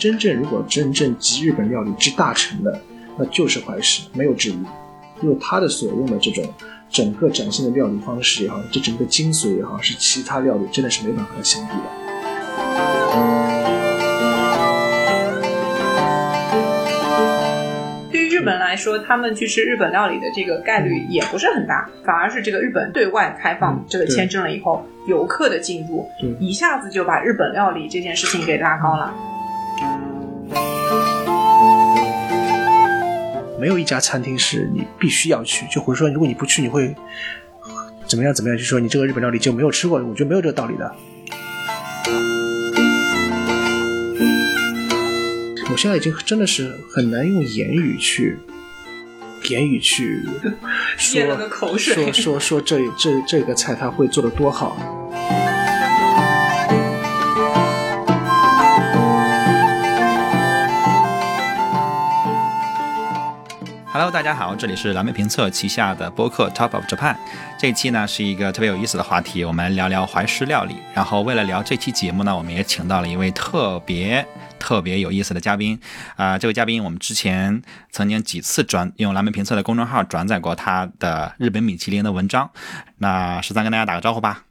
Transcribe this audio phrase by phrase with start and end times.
[0.00, 2.80] 真正如果真正集日本料理之大成的，
[3.18, 4.54] 那就是怀石，没有之一。
[5.20, 6.42] 因为他的所用的这种
[6.88, 11.82] 整个展现的料理方式也好，这整个精髓也好，是其他料理真的是没法和它相比的。
[18.10, 29.12] 对于日本来说，他们去吃日本料理的这个概率也不是很大，反而是这个日本对外开放嗯这个签证了以后，游客的进入对一下子就把日本料理这件事情给拉高了。
[33.60, 36.96] 没有一家餐厅是你必须要去，就或者说如果你不去，你会
[38.06, 38.56] 怎么样怎么样？
[38.56, 40.90] 就说你这个日本料理就没有吃过，我觉得没有这个道理的。
[45.70, 48.38] 我现在已经真的是很难用言语去
[49.50, 50.24] 言语去
[50.96, 54.99] 说说说这这这个菜它会做的多好。
[63.92, 67.16] Hello，大家好，这里是蓝莓评测旗下的播客 Top of Japan。
[67.58, 70.76] 这一期呢是一个特别有意思的话题，我们聊聊怀石料理。
[70.94, 74.24] 然后为了聊这期节目呢，我们也请到了一位特别
[74.60, 75.76] 特别有意思的嘉宾。
[76.14, 77.60] 啊、这位嘉宾我们之前
[77.90, 82.48] 曾经几次转用蓝莓评测的公众号转载过他的日本米其林的文章。
[82.98, 84.44] 那十三跟大家打个招呼吧。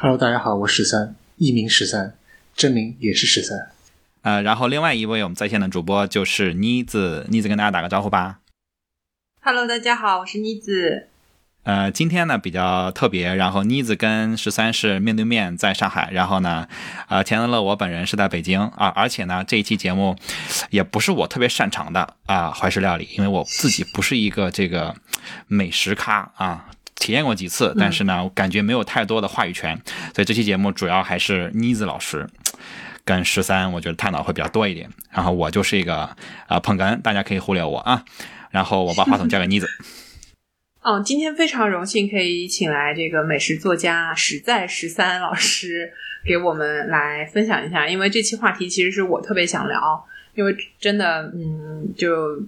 [0.00, 2.12] Hello，大家好，我十三，艺名十三，
[2.54, 3.70] 真名也是十三。
[4.22, 8.40] 呃，然后另外一位我们在线的主播就是妮子，妮子跟大家打个招呼吧。
[9.40, 11.08] Hello，大家好，我是妮子。
[11.64, 16.66] 呃，今天呢比较特别，然后妮子跟十三是面对面在上海，然后呢，
[17.08, 20.16] 呃，钱乐乐我本人是在北京啊，而且呢这一期节目
[20.70, 24.94] 也不是我特别擅长的啊怀石料理，因为我自己不是一个这个
[25.46, 26.66] 美食咖啊。
[26.96, 29.80] 体验过几次，但是呢，我感觉没有太多的话语权，
[30.12, 32.28] 所以这期节目主要还是妮子老师
[33.08, 34.86] 跟十三，我觉得探讨会比较多一点。
[35.10, 36.16] 然后我就是一个啊、
[36.48, 38.04] 呃捧哏，大家可以忽略我啊。
[38.50, 39.66] 然后我把话筒交给妮子。
[40.82, 45.90] 嗯， 今天非常荣幸可以请来这个美食作家实在十三老师
[46.26, 50.04] 给我们来分享一下，因为这期话题其实是我特别想聊，
[50.34, 52.38] 因为真的，嗯，就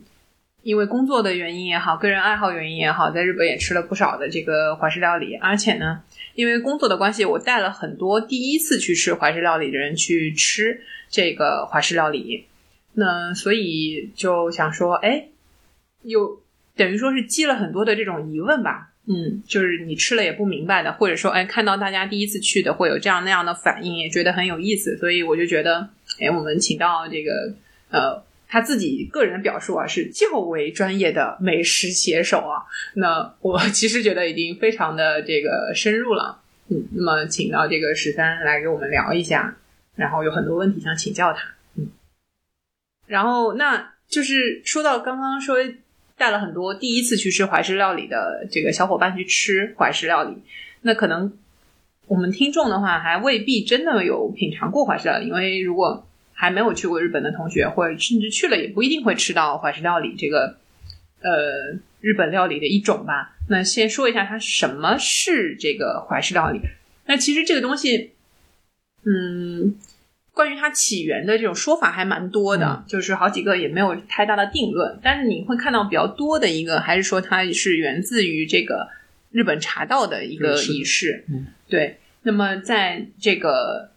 [0.62, 6.02] 因为工作的原因也好，个人爱好原因也好，在日本也吃了不少的这个怀石料理，而且呢，
[6.34, 12.46] 因为工作的关系，我带了很多第一次去吃怀石料理的人去吃这个怀石料理，
[12.94, 15.28] 那所以就想说，哎，
[16.02, 16.40] 有
[16.76, 18.88] 等于说是积了很多的这种疑问吧。
[19.06, 25.88] 嗯，就是你吃了也不明白的，或者说，哎，看到大家第一次去的会有这样那样的反应，也觉得很有意思，所以我就觉得，
[26.20, 27.32] 哎，我们请到这个
[27.90, 32.66] 呃他自己个人的表述啊，是较为专业的美食写手啊。
[32.94, 36.42] 那我 其实觉得已经非常的这个深入了。
[36.68, 39.56] 嗯，那么请到这个十三来给我们聊一下，
[39.94, 41.54] 然后有很多问题想请教他。
[41.76, 41.88] 嗯，
[43.06, 45.56] 然后那就是说到刚刚说
[46.16, 50.42] 带了很多第一次去吃怀石料理的这个小伙伴去吃怀石料理，
[50.82, 51.32] 那可能
[52.08, 56.06] 我们听众的话还未必真的有品尝过怀石料理，因为如果
[56.40, 60.56] 还没有去过日本的同学，或者甚至去了也不一定会吃到怀石料理这个
[61.20, 61.30] 呃
[62.00, 63.36] 日本料理的一种吧。
[63.50, 66.62] 那先说一下它什么是这个怀石料理。
[67.04, 68.12] 那其实这个东西，
[69.04, 69.74] 嗯，
[70.32, 74.98] 关于它起源的这种说法还蛮多的，就是好几个也没有太大的定论。
[75.02, 78.88] 但是你会看到比较多的一个，还是说它是源自于这个
[79.30, 81.26] 日本茶道的一个仪式。
[81.28, 81.98] 嗯对。
[82.22, 83.90] 那么在这个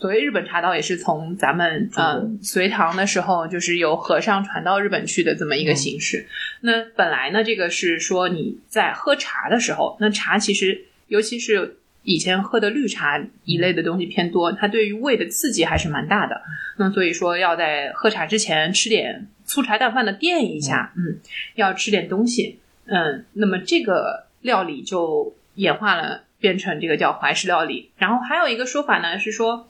[0.00, 6.26] 所谓日本茶道，也是从咱们呃隋唐的时候，就是由和尚传到日本去的这么一个形式。
[6.62, 16.40] 那本来呢，这个是说你在喝茶的时候，那茶其实尤其是以前喝的绿茶一类的东西偏多，它对于胃的刺激还是蛮大的。
[16.78, 21.18] 那所以说要在喝茶之前吃点粗茶淡饭的垫一下，嗯，
[21.56, 27.90] 要吃点东西，嗯，那么这个料理就演化了，变成这个叫怀石料理。
[27.98, 29.66] 然后还有一个说法呢是说。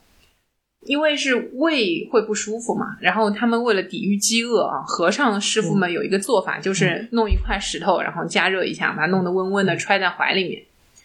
[0.87, 10.63] 因为是胃会不舒服嘛，然后他们为了抵御饥饿啊，和尚师傅们有一个做法，就是弄一块石头，然后加热一下，把它弄得温温的，揣在怀里面，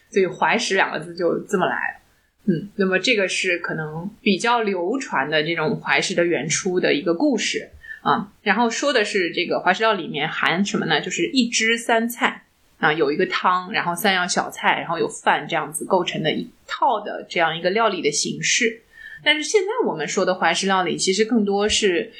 [0.09, 1.99] 所以“怀石”两个字就这么来了。
[2.45, 7.69] 嗯，那么这个是可能比较流传的这种怀石的原初的一个故事
[8.01, 8.31] 啊。
[8.43, 11.01] 然后说的是这个怀石料里面含什么呢？
[11.01, 12.43] 就是一汁三菜
[12.77, 18.83] 啊，有一个汤，然后三样小菜，然后有饭，这样子构成的一套的这样一个料理的形式。
[19.25, 22.13] 但是现在我们说的怀石料理，其实更多是，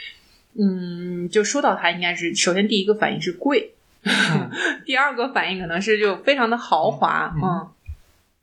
[0.60, 3.74] 嗯，就说到它，应该是首先第一个反应是贵，
[4.86, 7.68] 第二个反应可能是就非常的豪华，嗯嗯，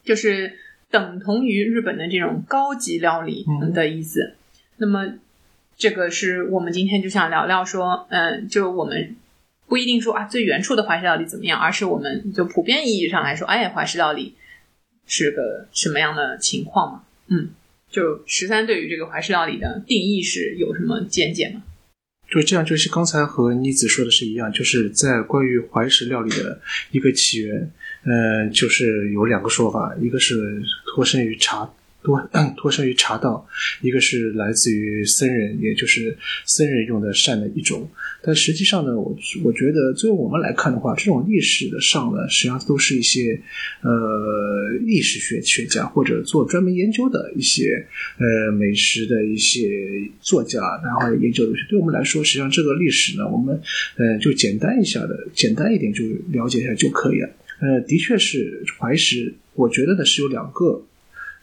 [0.05, 0.57] 就是
[0.91, 4.35] 等同于日本的这种高级料理嗯的意思。
[4.77, 5.15] 那么
[5.77, 9.17] 这个是我们今天就想聊聊说，嗯，就我们
[9.67, 14.37] 不一定说啊最原初的怀石料理怎么样，而是我们就普遍意义上来说，哎，怀石料理
[15.07, 17.03] 是个什么样的情况嘛？
[17.29, 17.51] 嗯，
[17.93, 21.63] 就十三对于这个怀石料理的定义是有什么见解吗？
[22.31, 26.59] 就这样，就是刚才和妮子说的是一样，就是在关于怀石料理的
[26.91, 27.71] 一个起源，
[28.05, 31.71] 嗯、就是有两个说法，一个是脱生于茶
[32.03, 32.19] 脱
[32.57, 33.47] 脱生于茶道，
[33.83, 36.17] 一个是来自于僧人，也就是
[36.47, 37.87] 僧人用的膳的一种。
[38.25, 43.41] 但实际上呢，我我觉得作为我们来看的话，这种历史的上呢，实际上都是一些
[43.83, 47.85] 呃历史学学家或者做专门研究的一些
[48.19, 49.69] 呃美食的一些
[50.21, 51.53] 作家，然后研究的。
[51.69, 53.61] 对我们来说，实际上这个历史呢，我们
[53.97, 57.29] 呃就简单一下的，简单一点就了解一下就可以了。
[57.61, 60.85] 呃，的确是怀石，我觉得呢是有两个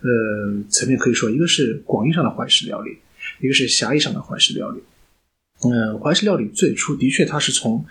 [0.02, 2.98] 呃层面可以说，一个是广义上的怀石料理，
[3.42, 4.80] 一个是狭义上的怀石料理。
[5.64, 7.86] 嗯，怀石料理最初的确它是从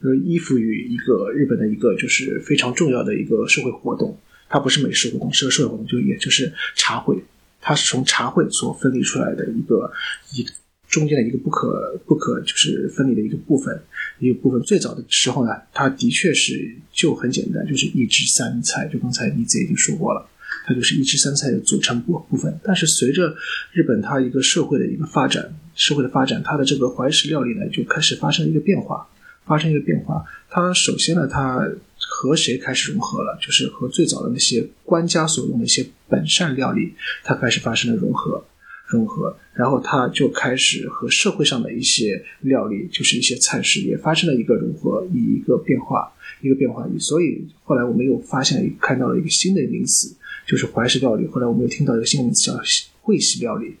[0.00, 4.18] 呃依附于一个日本的一个就是非常重要的一个社会活动，
[4.48, 7.16] 它不是美食活动，是个社会活动，就也就是茶会，
[7.60, 9.90] 它是从茶会所分离出来的一个
[10.34, 10.46] 一
[10.86, 13.82] 中间的一个不可不可就是分离的一个部分，
[14.18, 14.60] 一个部分。
[14.60, 20.28] 最早的时候呢，它的确是就很简单，就是一汁三菜，就刚才妮子已经说过了。
[20.66, 22.60] 它就是一汁三菜的组成部部分。
[22.62, 23.34] 但是随着
[23.72, 29.06] 日本它一个社会的一个发展，社会的发展，它的这个怀石料理呢就开始发生一个变化，
[29.44, 30.24] 发生一个变化。
[30.48, 31.68] 它首先呢，它
[31.98, 33.38] 和谁开始融合了？
[33.40, 38.44] 就是和最早的那些官家所用的一些本膳料理，它开始发生了融合。
[38.86, 46.12] 融合，然后它就开始和社会上的一些料理，就是一些菜式，也发生了一个融合，以一个变化，
[46.42, 46.86] 一个变化。
[46.98, 50.14] 所以后来我们又发现，看到了一个新的名词，
[50.46, 51.26] 就是怀石料理。
[51.28, 52.60] 后来我们又听到一个新的名词叫
[53.00, 53.74] 会席料理。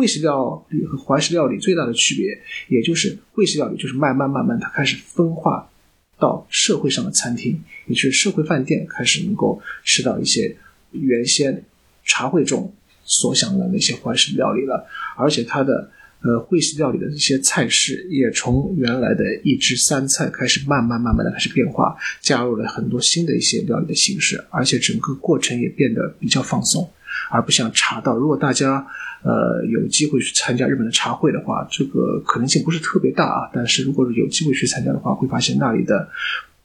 [0.00, 5.70] 会席料理和怀石料理最大的区别，也就是会席料理就是慢慢慢慢它开始分化
[6.18, 10.56] 到社会上的餐厅，也就是社会饭店开始能够吃到一些
[10.92, 11.62] 原先
[12.02, 12.72] 茶会中。
[13.02, 14.86] 所想的那些怀石料理了，
[15.16, 15.90] 而且它的
[16.22, 26.88] 呃会席料理的这些菜式也从原来的一汁三菜开始慢慢慢慢的开始变化，加入了很多新的一些料理的形式，而且整个过程也变得比较放松，
[27.30, 28.16] 而不像茶道。
[28.16, 28.86] 如果大家
[29.22, 33.50] 呃有机会去参加日本的茶会的话，这个可能性不是特别大啊。
[33.52, 36.08] 但是如果有机会去参加的话，会发现那里的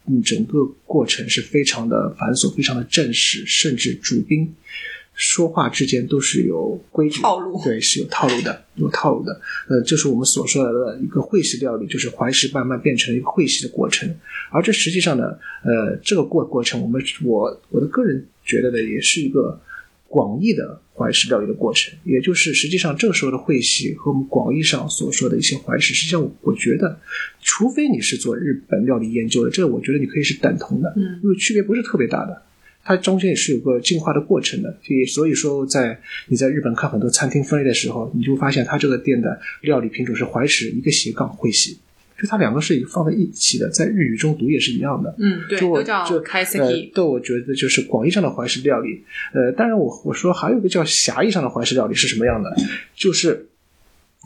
[0.08, 4.54] 嗯整个过程是非常的繁琐，非常的正式，甚至主宾。
[5.18, 9.40] 说话之间都是有规矩，套路对，是有套路的，有套路的。
[9.70, 14.14] 呃，就是我们所说的一个会席料理，就是怀石慢慢变成了一个会席的过程。
[14.52, 15.24] 而这实际上呢，
[15.64, 19.58] 呃，这个过过程，我们我我的个人觉得呢，也是一个
[20.16, 21.94] 广义的怀石料理的过程。
[22.06, 26.98] 也就是实际上这个时候的会席和我们广义上所说的一些怀石，实际上我觉得，
[27.42, 32.44] 除非你是做日本料理研究的，这个我觉得你可以是等同的，嗯，因为区别不是特别大的。
[32.88, 41.80] 它中间也是有个进化的过程的，所以所以说，在你在日本看很多餐厅分类的时候，你就会发现它这个店的料理品种是怀石一个斜杠会席，
[42.20, 45.16] 就它两个是放在一起的，在日语中读也是一样的。
[45.20, 49.04] 嗯，对，就我都叫就开呃 seki，，都我觉得就是广义上的怀石料理。
[49.34, 52.56] 呃，当然我我说还有一个叫狭义上的怀石料理是什么样的，
[52.96, 53.48] 就是。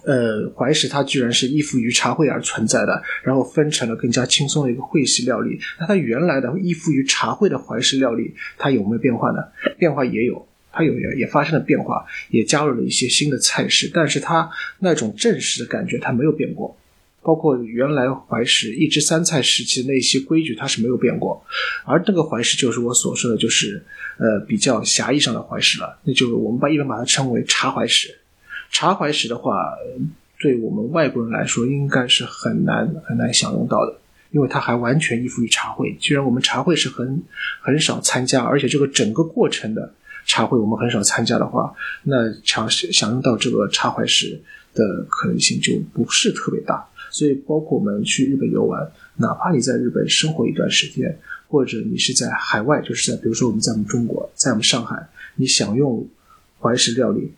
[0.05, 5.59] 呃，怀石它居然是依附于茶会而存在的，然后分成了更加轻松的一个会席料理。
[5.77, 9.43] 那它原来的依附于茶会的怀石料理，它有没有变化呢？
[9.77, 14.49] 变化也有，它有也也发生了变化，也加入了一些新的菜式，但是它
[14.79, 16.77] 那种正式的感觉它没有变过。
[17.21, 21.43] 包括原来怀石一枝三菜时期的那些规矩，它是没有变过，
[21.85, 23.83] 而那个怀石就是我所说的，就是
[24.17, 28.17] 呃比较狭义上的怀石了，那就我们把一般把它称为茶怀石。
[28.71, 29.75] 茶怀石的话，
[30.39, 33.99] 对我们外国人来说，应该是很难很难享用到的，
[34.31, 35.97] 因为它还完全依附于茶会。
[35.99, 37.21] 既然我们茶会是很
[37.61, 39.93] 很少参加，而且这个整个过程的
[40.25, 41.73] 茶会我们很少参加的话，
[42.03, 44.39] 那享享用到这个茶怀石
[44.73, 46.87] 的可能性就不是特别大。
[47.09, 56.07] 所以，包括我们去日本游玩，哪怕你在日本生活一段时间，或者你是在海外，就是在比如说我们在我们中国，在我们上海，你想用
[56.59, 57.31] 怀石料理。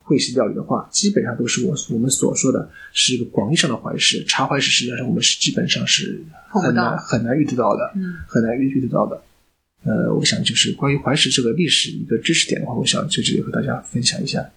[0.00, 9.22] 会席料理的话，基本上都是我我们所说的是一个广义上的怀石，茶怀石实际上我们是基本上是很难很难遇得到的，嗯很难遇遇得到的。
[9.84, 14.50] 呃，我想就是关于怀石这个历史一个知识点的话，我想就这里和大家分享一下。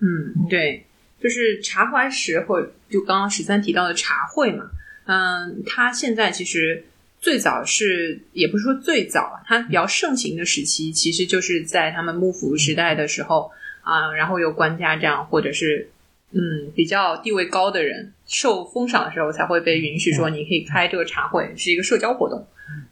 [0.00, 0.84] 嗯，对，
[1.22, 2.60] 就是茶怀石或
[2.90, 4.64] 就刚刚十三提到的茶会嘛，
[5.06, 6.84] 嗯，它现在其实
[7.20, 13.50] 最早是也不是说最早，它比较盛行的时期，其实就是在他们幕府时代的时候
[13.82, 15.88] 啊、然后有官家这样或者是
[16.32, 22.46] 嗯比较地位高的人受封赏的时候，才会被允许说你可以开这个茶会，是一个社交活动。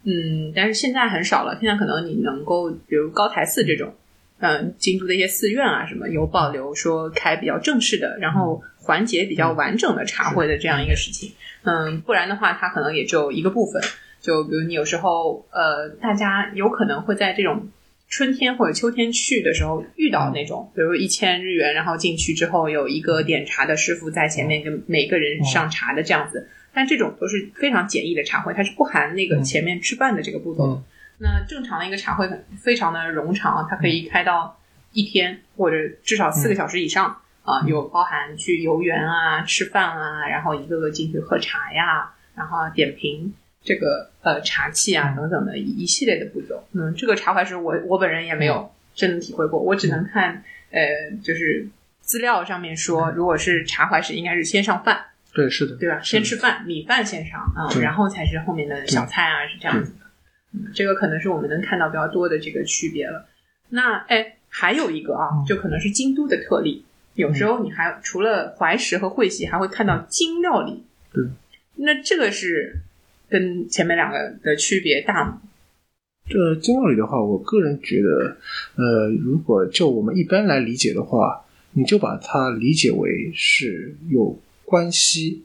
[0.05, 3.95] 嗯，但是现在很少了，现在可能你能够比如高台寺这种。
[4.41, 11.33] 嗯，京都的一些寺院啊，什么有保留说开比较正式的，然后环节比较完整的茶会的这样一个事情。
[11.63, 13.83] 嗯，不然的话，它可能也只有一个部分。
[14.21, 17.69] 就比如你有时候，呃，大家有可能会在这种
[18.09, 26.49] 春天或者秋天去的时候遇到那种，比如一千日元，然后进去之后有一个点茶的师傅在前面跟每个人上茶的这样子。
[26.73, 30.83] 但这种都是非常简易的茶会，它是不含那个前面吃饭的这个步骤的。
[31.23, 32.27] 那正常的一个茶会
[32.59, 34.59] 非常的冗长，它可以开到
[34.93, 46.67] 一天或者至少四个小时以上啊，有包含去游园啊、吃饭啊，然后一个个进去喝茶呀，然后点评这个呃茶器啊等等的一系列的步骤。
[46.73, 50.81] 嗯，这个茶会是我我本人也没有真的体会过，我只能看呃
[51.23, 51.69] 就是
[52.01, 56.01] 资料上面说，如果是茶怀是应该是先上饭，对，是的，对吧？
[56.03, 59.95] 先吃饭，米饭先上啊，然后才是后面的小菜啊，是这样子。
[60.75, 63.27] 这个可能是我们能看到比较多的这个区别了。
[63.69, 66.85] 那哎，还有一个啊，就可能是京都的特例。
[67.15, 70.85] 有时候你还除了怀石和会席，还会看到京料理。
[71.13, 71.25] 对，
[71.77, 72.81] 那这个是
[73.29, 75.43] 跟前面两个的区别大吗？
[76.29, 78.37] 这京料理的话，我个人觉得，
[78.77, 85.45] 呃，如果就我们一般来理解的话，你就把它理解为是有关系。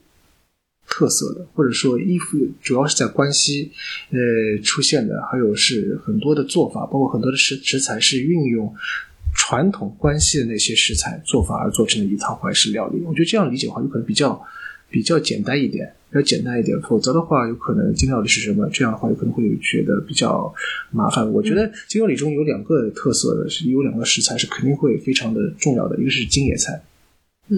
[0.87, 3.71] 特色的，或者说衣服主要是在关西，
[4.11, 8.73] 呃出现的，还有是很多的做法，包括很多的食食材是运用
[9.33, 13.01] 传统关系的那些食材做法而做成的一套怀石料理。
[13.05, 14.41] 我觉得这样理解的话，有可能比较
[14.89, 16.79] 比较简单一点，比较简单一点。
[16.83, 18.69] 否则的话，有可能金料理是什么？
[18.69, 20.53] 这样的话，有可能会觉得比较
[20.91, 21.29] 麻烦。
[21.33, 26.81] 我觉得金料理中有两个特色的是有两个食材是肯定会非常的重要的，一个是京野菜。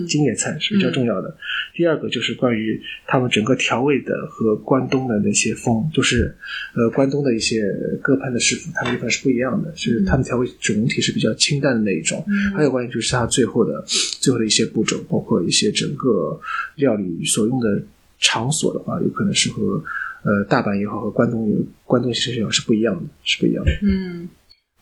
[0.07, 1.35] 京野菜是比较重要的。
[1.73, 6.35] 第二个就是关于他们整个调味的和关东的那些风，就是
[6.73, 7.61] 呃关东的一些
[8.01, 12.25] 各派的师傅，他们一般是不一样的，是他们调味总体是比较清淡的那一种。
[12.55, 16.39] 还有关于就是它最后的最后的一些步骤，包括一些整个
[16.75, 17.81] 料理所用的
[18.19, 19.83] 场所的话，有可能是和
[20.23, 23.71] 呃大阪也好和关东有关东其实也好是不一样的，是不一样的。
[23.83, 24.27] 嗯。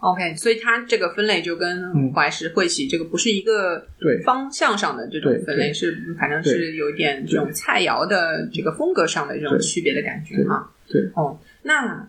[0.06, 3.84] OK，所以它这个分类就跟怀石会喜这个不是一个
[4.24, 10.72] 方向上的这种分类，是反正是有一点这种菜肴的这个风格上的这种区别的感觉哈。
[10.88, 12.08] 对，哦，那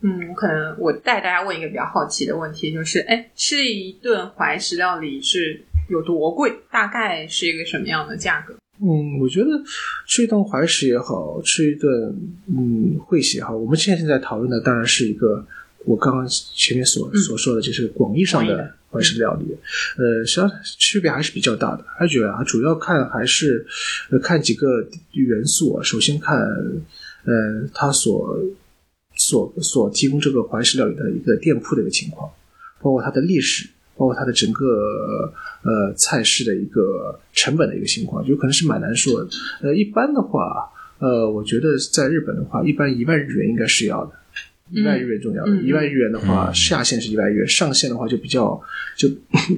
[0.00, 6.52] 嗯，可能我带大家问一个比较好奇的问题，就是哎，吃一顿怀石料理是有多贵？
[6.72, 8.56] 大概是一个什么样的价格？
[8.80, 9.50] 嗯，我觉得
[10.04, 11.92] 吃一顿怀石也好吃一顿
[12.48, 15.46] 嗯会喜也好，我们现在现在讨论的当然是一个。
[15.86, 19.56] 我刚刚前面所所说的，就是广义上的怀石料理，
[19.96, 21.84] 呃，实际上区别还是比较大的。
[21.96, 23.64] 而且啊，主要看还是
[24.10, 24.66] 呃看几个
[25.12, 25.82] 元素啊。
[25.84, 26.36] 首先看，
[27.24, 28.36] 呃，他所
[29.14, 32.28] 所所提供这个怀石料理的一个店铺的一个情况，
[32.82, 39.28] 包括它的历史，包括它的整个呃菜式的一个成本的一个情况，有可能是蛮难说的。
[39.62, 44.12] 呃，一般的话，呃，我觉得在日本的话，一般一万日元应该是要的。
[44.70, 48.60] 一万日元重要，一万日元的话，下限是一万日元，上限的话就比较
[48.96, 49.08] 就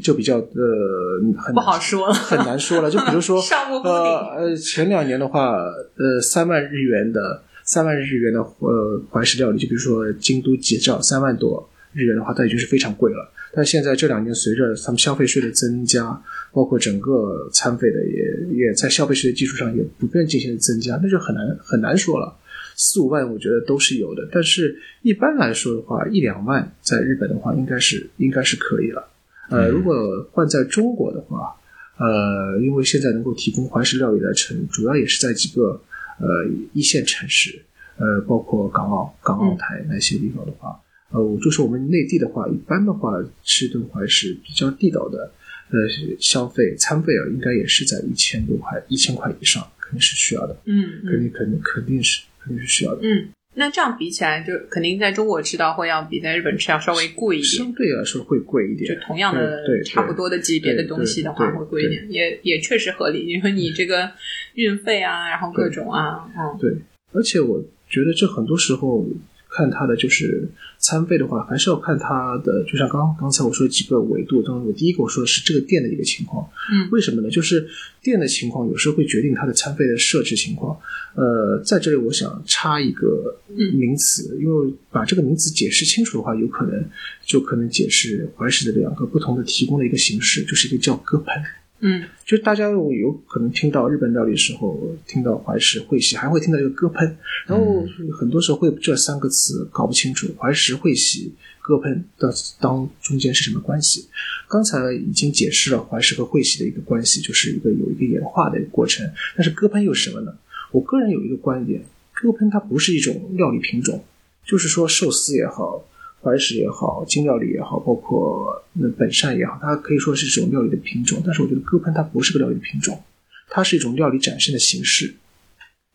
[0.03, 2.91] 就比较呃很不好说了，很难说了。
[2.91, 3.41] 就比如说
[3.85, 5.57] 呃呃前两年的话，
[5.97, 13.33] 呃三万日元的三万日元的呃怀石料理，就比如说京都吉兆三万多日元的话，它已经是非常贵了。
[13.55, 16.23] 但现在这两年随着他们消费税的增加，
[16.53, 22.37] 包括整个餐费的也也在消费税的基础上也不断进行增加，那就很难很难说了。
[22.81, 29.09] 四五万我觉得都是有的，但是一般来说的话，一两万在日本的话应该是应该是可以了。
[29.51, 29.95] 呃，如果
[30.31, 31.57] 换在中国的话，
[31.99, 35.81] 呃，因为现在能够提供怀石料理的城，主要也是在几个
[36.21, 37.61] 呃一线城市，
[37.97, 40.81] 呃，包括港澳、港澳台那些地方的话，
[41.11, 45.33] 呃，就是我们内地的话，一般的话吃顿怀石比较地道的，
[45.71, 45.79] 呃，
[46.21, 50.57] 消费餐费啊，应该也是在一千多块、一千块以上，肯定是需要的。
[50.67, 52.23] 嗯，肯定肯定肯定是。
[52.47, 53.00] 是需要的。
[53.02, 57.64] 嗯，那这样比起来，就肯定在中国吃到会要比在日本吃要稍微贵一点。
[57.64, 58.95] 相对来说会贵一点。
[58.95, 63.26] 就同样的、差不多的级别的东西的话，会贵一点，也也确实合理。
[63.26, 64.11] 因为你这个
[64.54, 66.73] 运费啊，然后各种啊，嗯，对。
[67.12, 69.07] 而且我觉得这很多时候。
[69.49, 76.49] 看它的就是餐费的话，还是要看它的，就像刚刚才我说的几个维度当中，我第一个我说的是这个店的一个情况。
[76.71, 77.31] 嗯，为什么呢？
[77.31, 77.67] 就是
[78.02, 80.78] 店的情况有时候会决定它的餐费的设置情况。
[81.14, 83.37] 呃，在这里我想插一个
[83.75, 86.85] 名词，因为把这个名词解释清楚的话，有可能
[87.25, 91.35] 就可能解释怀石的两个不同的提供的一个形式，就是一个叫割盆。
[91.81, 97.15] 嗯就大家有可能听到日本料理的时候，听到怀石、会喜，还会听到一个割烹，
[97.47, 97.87] 然后
[98.19, 104.09] 很多时候会这三个词搞不清楚，怀石、会喜、割烹的当中间是什么关系？
[104.49, 109.09] 刚才已经解释了怀石和会喜的一个关系，就是一个有一个演化的过程。
[109.37, 110.35] 但是割烹又是什么呢？
[110.73, 111.83] 我个人有一个观点，
[112.13, 114.05] 割烹它不是一种料理品种，
[114.45, 115.87] 就是说寿司也好。
[116.29, 121.23] 怀石也好，京料理也好，包括那本善也好，它可以说是这种料理的品种。
[121.25, 123.03] 但是我觉得鸽喷它不是个料理的品种，
[123.49, 125.15] 它是一种料理展现的形式，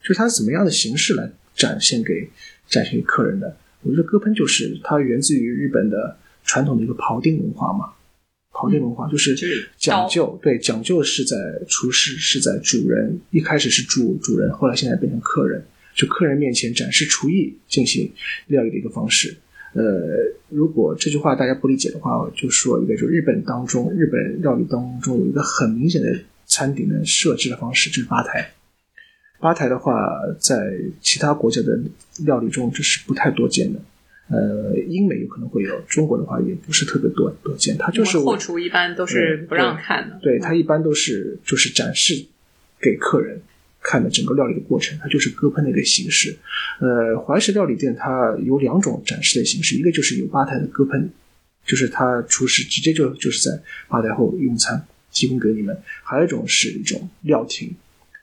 [0.02, 2.28] 就是它是怎么样的形式来展现给
[2.68, 3.56] 展现给客人的。
[3.84, 7.94] 我觉得鸽喷就是它源自于日本的传统的一个庖丁文化嘛，
[8.52, 11.36] 庖丁文化就是就是讲究，对讲究是在
[11.68, 15.64] 厨师是在主人，一开始是主主人，后来现在变成客人，
[15.96, 18.12] 就客人面前展示厨艺进行
[18.48, 19.38] 料理的一个方式。
[19.74, 19.84] 呃，
[20.50, 26.16] 如果这句话大家不理解的话，我就说一个，就日本当中，日本料理当中有一个很明显的
[26.46, 28.52] 餐点的设置的方式，就是吧台。
[29.40, 31.78] 吧台的话，在其他国家的
[32.24, 33.80] 料理中这是不太多见的。
[34.30, 37.78] 呃，英美有可能会有，中国的话也不是特别多多见。
[37.78, 42.14] 它就是后厨一般都是不让看的，对，它一般都是就是展示
[42.80, 43.42] 给客人。
[43.84, 46.36] 看的整个料理的过程，它就是割烹的一个形式。
[46.80, 51.10] 呃，怀石料理店它有两种展示的形式，一个就是有吧台的割烹，
[51.66, 57.76] 就是他厨师直接就就是在吧台后用餐提供给你们；还有一种是一种料亭，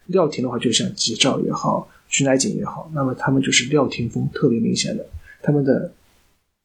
[0.07, 5.07] 料亭的话就像吉兆也好，菊乃井也好，那么他们就是料亭风特别明显的，
[5.43, 5.93] 他们的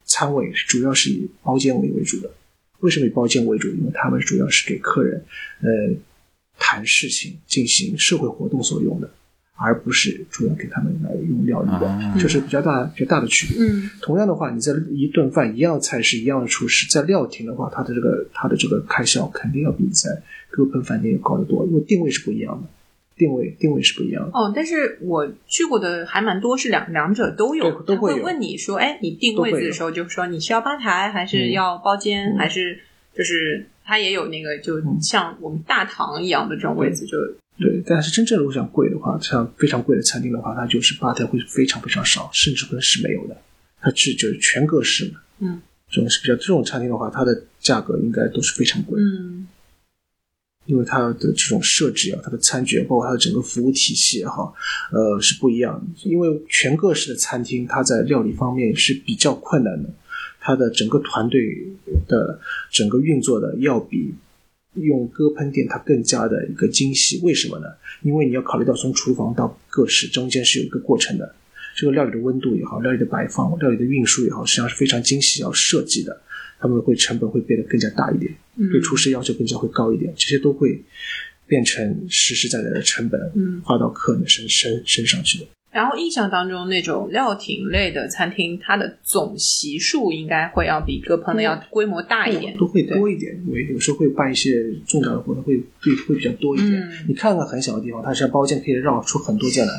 [0.06, 2.32] 餐位主要是以包间为为主的。
[2.80, 3.68] 为什么以包间为主？
[3.70, 5.24] 因为他们主要是给客人，
[5.62, 5.96] 呃。
[6.57, 9.09] 谈事情、进行社会活动所用的，
[9.55, 13.57] 而不是主要给他们来用料理的，这是比较大、比较大的区别。
[13.63, 22.67] 嗯，同样的话，你在一顿饭、一样菜是、一样的厨师，在料亭的话，它的这个它的这个开销肯定要比在割烹饭店要高得多，因为定位是不一样的，
[23.17, 24.31] 定位定位是不一样的。
[24.37, 32.79] 哦，但是我去过的还蛮多，是两两者都有，都会问你说，哎，你定位子的时候，就说你是要吧台，还是要包间，还是
[33.13, 33.68] 就是。
[33.85, 37.17] 它也有那个，就像我们大堂一样的这种位置，就
[37.59, 37.83] 对。
[37.85, 43.37] 但是真正如果想贵的话，像非常贵的餐厅的话，它就是吧台会非常非常少，甚至可能是没有的。
[43.79, 49.48] 它是就是全格式的，嗯，这种是比较这种餐厅的话，它的价格应该都是非常贵，嗯，
[50.65, 54.55] 因为它的这种设置啊，它的餐具，包括它的整个服务体系也好，
[54.91, 56.09] 呃，是不一样的。
[56.09, 59.89] 因为全格式的餐厅，它在料理方面是比较困难的。
[60.46, 61.42] 它的整个团队
[62.08, 64.14] 的整个运作的要比
[64.75, 67.66] 用割烹店它更加的一个精细，为什么呢？
[68.03, 71.34] 因为你要考虑到从厨房到各室中间是有一个过程的，
[71.75, 76.22] 这个料理的温度也好，料理的摆放、料理的运输也好，实际上是非常精细要设计的，
[76.60, 78.31] 他们会成本会变得更加大一点，
[78.72, 80.79] 对厨师要求更加会高一点，这些都会
[81.48, 85.48] 变成实实在在的成本，嗯，花到客人身身身上去的。
[85.75, 93.38] 然后印象当中，那种料亭类的餐厅，它的总席数应该会要比割烹的要规模大一点，都会多一点。
[93.46, 94.53] 因为有时候会办一些
[94.88, 96.90] 重大的活动，会会会比较多一点。
[97.09, 99.74] 你看看很小的地方，它像包间可以绕出很多间来，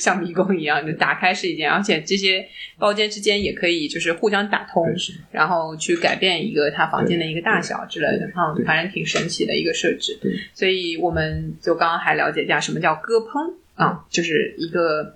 [0.00, 2.44] 像迷宫一样，就打开是一间，而且这些
[2.76, 4.84] 包间之间也可以就是互相打通，
[5.30, 10.18] 然后去改变一个他房间的一个大小之类的，嗯，反正挺神奇的一个设置。
[10.20, 15.14] 对，所以我们就刚刚还了解一下什么叫割烹啊，就是一个。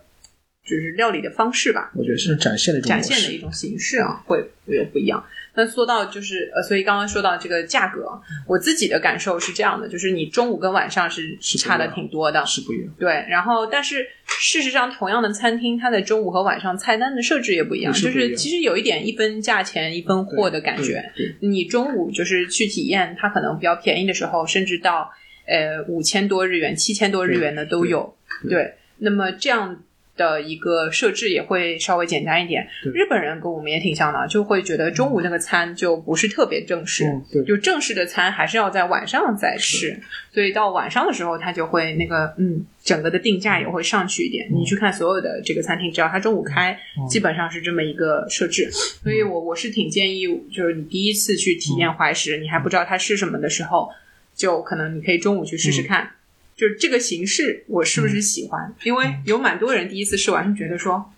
[0.64, 5.22] 就是料理的方式吧，我觉得是展现的一种展现的一种形式啊，会会有不一样。
[5.56, 8.10] 那说到就是呃，所以刚刚说到这个价格，
[8.48, 12.88] 我自己的感受是这样的，就是你中午跟晚上是差的挺多的，是不一样。
[12.98, 21.12] 对，然后但是事实上，同样的餐厅，它的中午和晚上菜单的设置也不一样，就是其实有一点一分价钱一分货的感觉。
[21.40, 25.08] 你中午就是去体验，它可能比较便宜的时候，甚至到
[25.46, 28.16] 呃五千多日元、七千多日元的都有。
[28.48, 29.83] 对，那么这样。
[30.16, 32.66] 的一个设置也会稍微简单一点。
[32.94, 37.04] 日本人跟我们也挺像的，就会觉得中午那个餐就不是特别正式，
[37.46, 39.98] 就正式的餐还是要在晚上再吃。
[40.32, 44.48] 所以到晚上的时候，他就会那个嗯，整个的定价也会上去一点。
[44.52, 48.68] 你去看所有的这个餐厅，只要他中午开，基本上是这么一个设置。
[48.72, 53.88] 所以我我是挺建议，就是你第一次去体验怀石，你还不知道它是什么的时候，
[54.34, 56.10] 就可能你可以中午去试试看。
[56.56, 58.74] 就是这个形式，我是不是喜欢？
[58.84, 61.12] 因为有蛮多人第一次吃完，觉得说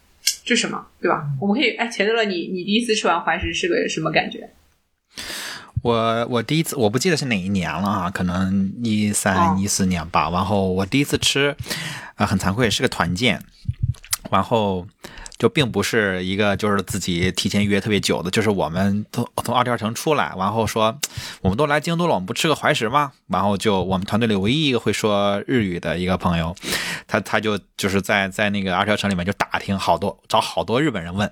[0.45, 1.27] 这什么，对吧？
[1.41, 4.51] 我们可以哎，钱德勒，你你第一次吃完怀石是个什么感觉？
[5.83, 10.31] 我我第一次我不记得是哪一年了啊，可能一三一四年吧。
[10.31, 11.55] 然后我第一次吃，
[12.17, 13.41] 啊，很惭愧，是个团建。
[14.31, 14.87] 然后
[15.39, 20.99] 就并不是一个就是自己提前约特别久的，就是我们从从二条城出来，然后说
[21.43, 23.13] 我们都来京都了，我们不吃个怀石吗？
[23.29, 26.55] 然后就我们团队里唯一一个会说日语的一个朋友，
[27.07, 31.31] 他他就就是在在那个二条城里面就打听好多，找好多日本人问，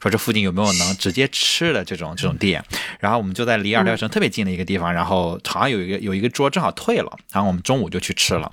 [0.00, 2.62] 说这附近有没有能直接吃的这种这种店。
[3.00, 8.52] 然后我们就在离二条城特别近的一个地方，然后好像有一个有一个桌正好退了，然后我们中午就去吃了。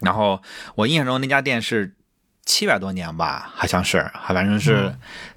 [0.00, 0.42] 然后
[0.74, 1.95] 我印象中那家店是
[2.46, 4.94] 七百多年吧，好像是，反正是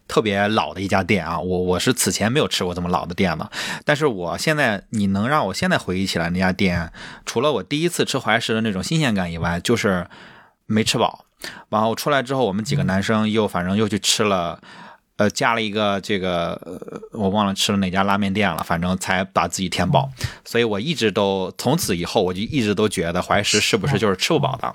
[0.07, 1.37] 特别老的一家店啊。
[1.37, 3.51] 我我是此前没有吃过这么老的店了，
[3.83, 6.93] 但是我现在你能让我现在回忆起来那家店，
[7.25, 10.07] 除了我第一次吃怀石的那种新鲜感以外，就是
[10.67, 11.25] 没吃饱。
[11.69, 14.61] 然后出来之后，我们几个男生又反正又去吃了。
[15.19, 20.09] 呃，加了一个这个，呃，我忘了吃了哪家拉面店了，反正才把自己填饱。
[20.45, 24.73] 所以我一直都从此以后，我就一直都觉得怀石是不是就是吃不饱的，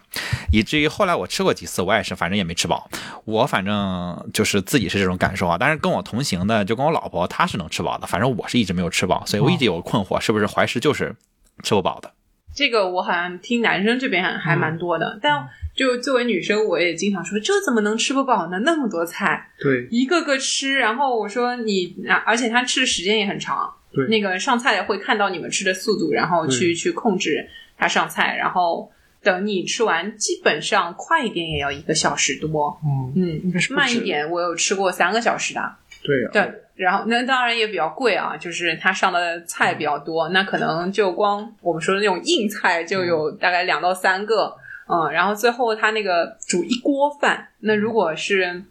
[0.52, 2.90] 以至于后来我吃过几次，我也是反正也没吃饱。
[3.24, 5.56] 我反正就是自己是这种感受啊。
[5.58, 8.06] 但是跟我同行的，就跟我老婆，她是能吃饱的。
[8.06, 11.16] 反正我是一直没有吃饱，所以我一直有个困惑，是不是怀石就是
[11.62, 12.12] 吃不饱的？
[12.54, 15.48] 这个我好像听男生这边还还蛮多的，但。
[15.74, 18.60] 就作为女生，我也经常说，这怎么能吃不饱呢？
[18.60, 20.74] 那么多菜，对，一个个吃。
[20.74, 27.44] 然后我说你，而且他吃的时间也很长，对，那个上菜会看到你们吃的速度，然后去去控制
[27.76, 28.88] 他上菜，然后
[29.20, 32.80] 等你吃完，基本上快一点也要一个小时多，
[33.16, 36.54] 嗯嗯，慢一点我有吃过三个小时的，对对。
[36.76, 44.56] 然后那当然也比较贵啊，就是他上的菜比较多，那可能就光我们说的那种硬菜就有大概两到三个。
[44.86, 48.62] 嗯，然后最后他那个煮一锅饭，那如果是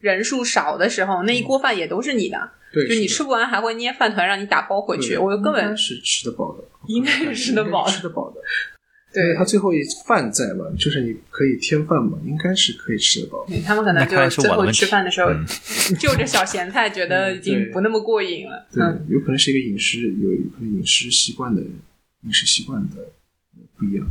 [0.00, 8.40] 人数少的时候，那一锅饭也都是你的，对，就你吃不完还会捏饭团让你打包回去，我根本是吃得饱的，应该是吃得饱，吃得饱的。
[9.14, 13.46] 对，他最后一饭在嘛，就是你可以添饭嘛，应该是可以吃得饱。
[13.62, 15.30] 他们可能就最后吃饭的时候，
[16.00, 18.66] 就着小咸菜，觉得已经不那么过瘾了。
[18.72, 23.04] 对，有可能是一个饮食有可能饮食习惯的饮食习惯的
[23.76, 24.06] 不一样。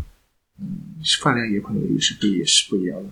[0.62, 3.10] 嗯，饭量也可能也是不也是不一样的，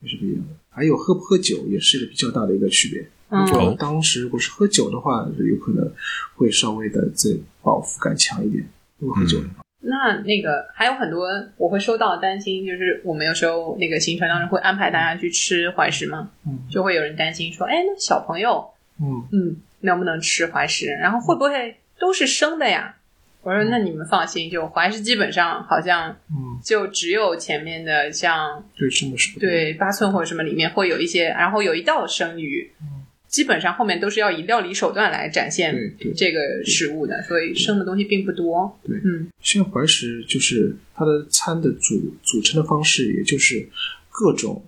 [0.00, 0.54] 也是不一样的。
[0.70, 3.04] 还有喝不喝酒也是一个比较大的一个区别。
[3.30, 5.92] 如果当时如果是喝酒的话，有可能
[6.34, 8.64] 会稍微的这饱腹感强一点。
[8.98, 18.64] 如果喝酒的话，那那个还有很多我会收到担心，就是我们有时候那个行程当中会安排大家去吃怀石嘛，嗯，就会有人担心说，哎，那小朋友，
[19.00, 20.86] 嗯嗯，能不能吃怀石？
[20.86, 22.96] 然后会不会都是生的呀？
[23.40, 35.74] 我说：“那你们放心，就怀石基本上好像，嗯，就只有前面的像对生的是对八寸或者什么里面会有一些，然后有一道生鱼，嗯，基本上后面都是要以料理手段来展现
[36.14, 38.76] 这个食物的，所以生的东西并不多。
[38.84, 43.66] 对，嗯，现在怀石就是它的餐的组组成的方式，也就是
[44.10, 44.62] 各种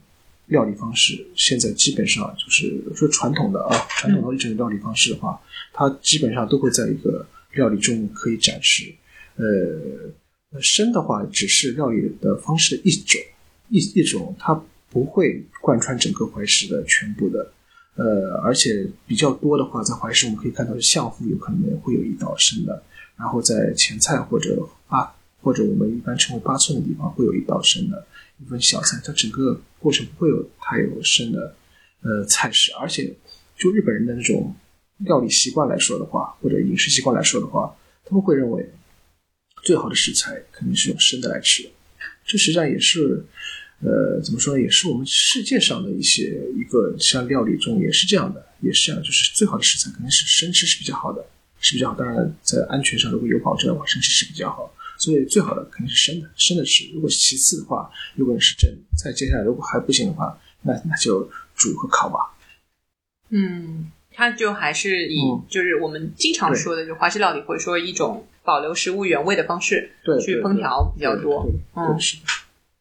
[0.47, 1.27] 料理方式。
[1.35, 5.39] 现在基本上就是说传统的啊，传统的一种料理方式的话，
[5.73, 8.95] 它基本上都会在一个。”料理中可以展示，
[9.37, 13.21] 呃，生的话只是料理的方式的一种，
[13.69, 14.55] 一一种，它
[14.89, 17.53] 不会贯穿整个怀石的全部的，
[17.97, 22.83] 呃，而且比较多的话，在怀石我们可以看到是相父有可能会有一道生的，
[23.17, 28.07] 然后在前菜或者八或者我们一般称为八寸的地方会有一道生的，
[28.39, 31.55] 一份小菜，它整个过程不会有太有生的，
[32.03, 33.13] 呃，菜式，而且
[33.57, 34.55] 就日本人的那种。
[35.01, 38.71] 料理习惯来说的话，或者饮食习惯来说的话，他们会认为
[39.63, 41.69] 最好的食材肯定是用生的来吃。
[42.25, 43.25] 这实际上也是，
[43.81, 44.63] 呃，怎么说呢？
[44.63, 51.25] 也是我们世界上的一些一个像料理中也是这样的，也是这样，就是最好的食材肯定是生吃是比较好的，
[51.61, 51.95] 是比较好。
[51.97, 54.73] 当然，在安全上如果有保证的话，生吃是比较好。
[54.99, 56.85] 所以最好的肯定是生的，生的吃。
[56.93, 62.37] 如果其次的话，如果你是蒸，再接下来如果还不行的话，那那就煮和烤吧。
[63.31, 63.91] 嗯。
[64.21, 69.91] 它就还是以就是我们经常说的，就华西料理，或者说一种保留食物原味的方式
[70.23, 71.51] 去烹调比较多。
[71.75, 71.99] 嗯，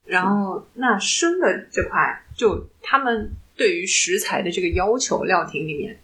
[0.05, 5.97] 然后那生的这块，就他们对于食材的这个要求，料亭里面，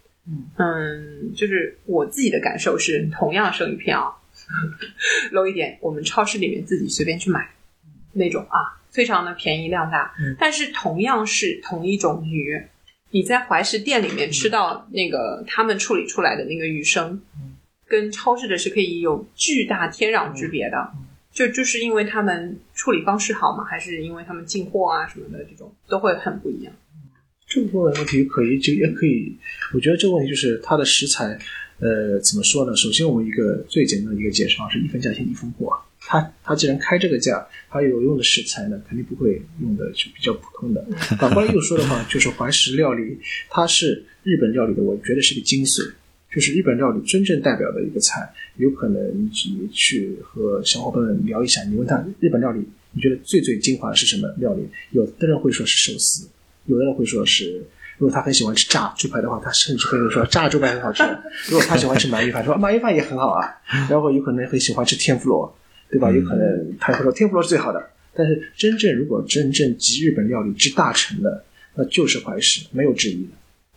[0.57, 4.15] 嗯，就是我自己的感受是，同样生鱼片啊，
[5.33, 7.49] low 一点，我们超市里面自己随便去买
[8.13, 12.67] 那种啊，非常的便宜量大，但是同样是同一种鱼。
[13.15, 17.21] 你在怀石店里面吃到那个他们处理出来的那个鱼生，
[17.87, 20.91] 跟超市的是可以有巨大天壤之别的。
[21.31, 23.63] 就就是因为他们处理方式好吗？
[23.63, 26.73] 还是因为他们进货啊什么的这种都会很不一样？
[27.47, 29.33] 这部分问题可以就也可以，
[29.73, 31.39] 我觉得这个问题就是它的食材，
[31.79, 32.75] 呃，怎么说呢？
[32.75, 40.85] 首先我们一个最简单的一个介绍是一分价钱一分货，他他既然开这个价，他有用的食材呢，肯定不会用的是比较普通的。
[41.17, 43.17] 反过来又说的话，就是怀石料理，
[43.49, 45.91] 它是日本料理的，我觉得是个精髓，
[46.31, 48.31] 就是日本料理真正代表的一个菜。
[48.57, 54.65] 有可能你去和小伙伴们聊一下，你问他日本料理，你觉得最最精华的是什么料理？
[54.91, 56.29] 有的人会说是寿司，
[56.67, 57.65] 有的人会说是，
[57.97, 61.03] 如果他很喜欢吃炸猪排的话，他甚至会说炸猪排很好吃。
[61.49, 63.49] 如果他喜欢吃鳗鱼饭，说鳗鱼饭也很好啊。
[63.89, 65.57] 然后有可能很喜欢吃天妇罗，
[65.97, 66.11] 对吧？
[66.11, 67.89] 有可能他会说天妇罗是最好的。
[68.13, 71.43] 但是真正如果真正集日本料理之大成的，
[71.75, 73.29] 那就是怀石，没有之一的，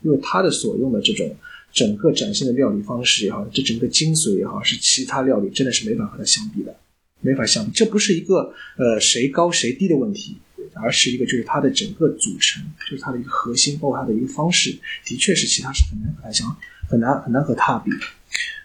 [0.02, 1.36] 因为他的所用的这种。
[1.70, 6.74] 整个展现的料理方式也好，这整个精髓也好，是其他料理真的是没法和它相比的，
[7.20, 7.70] 没法相比。
[7.72, 10.38] 这不是一个呃谁高谁低的问题，
[10.72, 16.56] 而是一个就是它的整个组成，就是它的一个核心，包括它的一个方式，的确是其他是很难和它相
[16.88, 17.90] 很难很难和它比。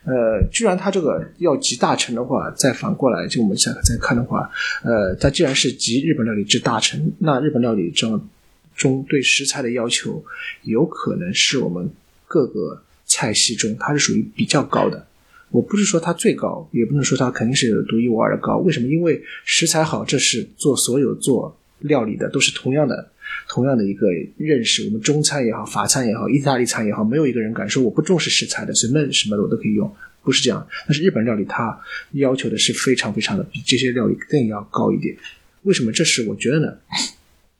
[0.05, 4.49] 呃，居然它这个要集大成的话，再反过来就我们再再看的话，
[4.83, 8.27] 呃，它既然是集日本料理之大成，那日本料理中
[8.75, 10.23] 中对食材的要求，
[10.63, 11.89] 有可能是我们
[12.27, 12.83] 各个。
[13.05, 15.05] 菜系中，它是属于比较高的。
[15.51, 18.57] 我不是说它最高，也不能说它肯定是独一无二的高。
[18.57, 18.87] 为什么？
[18.87, 23.11] 因为食材好，这是做所有做料理的都是同样的，
[23.47, 24.85] 同样的一个认识。
[24.85, 30.67] 我们中餐也好，法餐也好，意大利餐也好，没有一个人敢说我不重视食材的，随便什么的我都可以用，不是这样。
[30.87, 31.79] 但是日本料理它
[32.13, 35.15] 要求的是非常非常的比这些料理更要高一点。
[35.63, 35.91] 为什么？
[35.91, 36.73] 这是我觉得呢，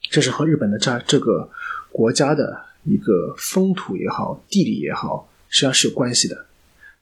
[0.10, 1.50] 这是和日本的这这个
[1.92, 5.30] 国家的一个风土也好，地理也好。
[5.50, 6.46] 实际上是有关系的。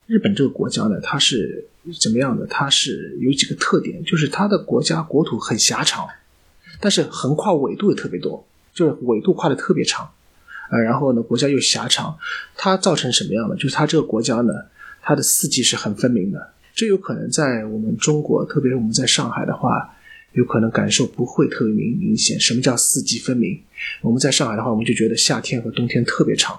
[0.08, 1.66] 日本这个国家呢，它是
[2.02, 2.46] 怎么样的？
[2.48, 6.06] 它是有几个特点，就是它的国家国土很狭长，
[6.82, 10.10] 但是横跨纬度也特别多，就是纬度跨的特别长。
[10.72, 12.18] 呃，然后呢，国家又狭长，
[12.56, 13.56] 它造成什么样的？
[13.58, 14.54] 就是它这个国家呢，
[15.02, 16.54] 它的四季是很分明的。
[16.74, 19.94] 这有可能在我们中国，特别是我们在上海的话，
[20.32, 22.40] 有可能感受不会特别明明显。
[22.40, 23.60] 什么叫四季分明？
[24.02, 26.58] 我们在上海的话，我们就觉得夏天和冬天特别长。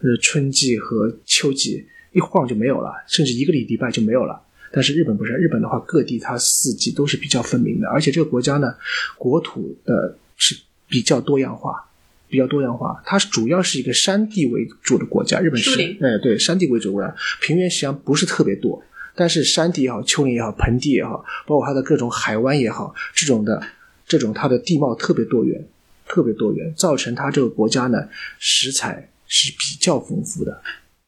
[0.00, 4.42] 呃，春季和秋季一晃就没有了，甚至一个礼拜就没有了。
[4.72, 8.74] 但是日本不是，日本的话，各地它四季都是比较分明的，而且这个国家呢，
[9.16, 10.56] 国土的是
[10.92, 11.88] 比较多样化，
[12.28, 13.00] 比较多样化。
[13.06, 18.82] 它主要是一个山地为主的国家，日本是，哎，对，山地为主国家，平原实际上不是特别多，
[19.14, 23.62] 但是山地也好，丘陵也好，盆地也好，包括它的各种海湾也好，这种的，
[24.06, 25.66] 这种它的地貌特别多元，
[26.06, 29.08] 特别多元，造成它这个国家呢，食材。
[29.34, 30.60] 是比较丰富的，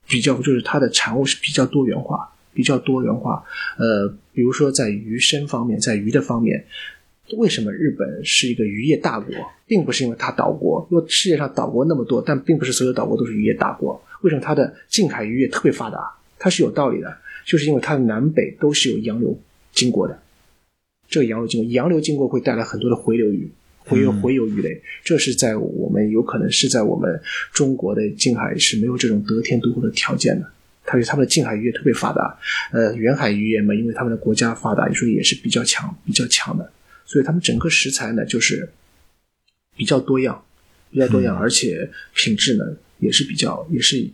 [0.08, 3.44] 比较就是它的产物是比较多元化，比较多元化。
[3.76, 6.64] 呃，比如说在鱼生方面，在鱼的方面，
[7.38, 9.34] 为什么日本是一个渔业大国，
[9.66, 14.02] 并不是因为它岛国，因为世界上岛国那么多，但并不是所有岛国都是渔业大国。
[14.22, 15.98] 为什么它的近海渔业特别发达？
[16.38, 19.38] 它是有道理的，就是因为它的南北都是有洋流
[19.72, 20.18] 经过的，
[21.08, 23.50] 这个洋流经过，洋流经过会带来很多的回流鱼。
[23.86, 27.20] 回游回游鱼类，这是在我们有可能是在我们
[27.52, 30.50] 中国的近海是没有这种得天独厚的条件的。
[30.86, 32.34] 它是他们的近海渔业特别发达，
[32.72, 36.72] 呃，远海渔业嘛，因为他们的国家发达，所以也是比较强、比较强的。
[37.04, 38.68] 所以他们整个食材呢，就是
[39.76, 40.44] 比较多样，
[40.90, 42.64] 比较多样，而且品质呢
[42.98, 44.08] 也是比较也是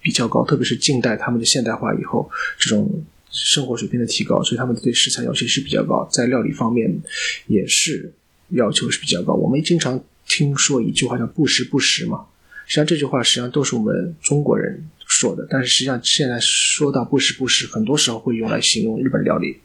[0.00, 0.44] 比较高。
[0.44, 7.00] 特别是近代他们的现代化以后，这种生活水平的提高，所以他们对食材要求是比较高，在料理方面
[7.46, 8.12] 也是。
[8.50, 12.26] 要求是比较高，我们经常听说一句话叫“不时不食”嘛。
[12.66, 19.56] 实际上这句话实际上都是我们中国人说的，但是实际上现在说到“不时不食”，很多时候会用来形容日本料理。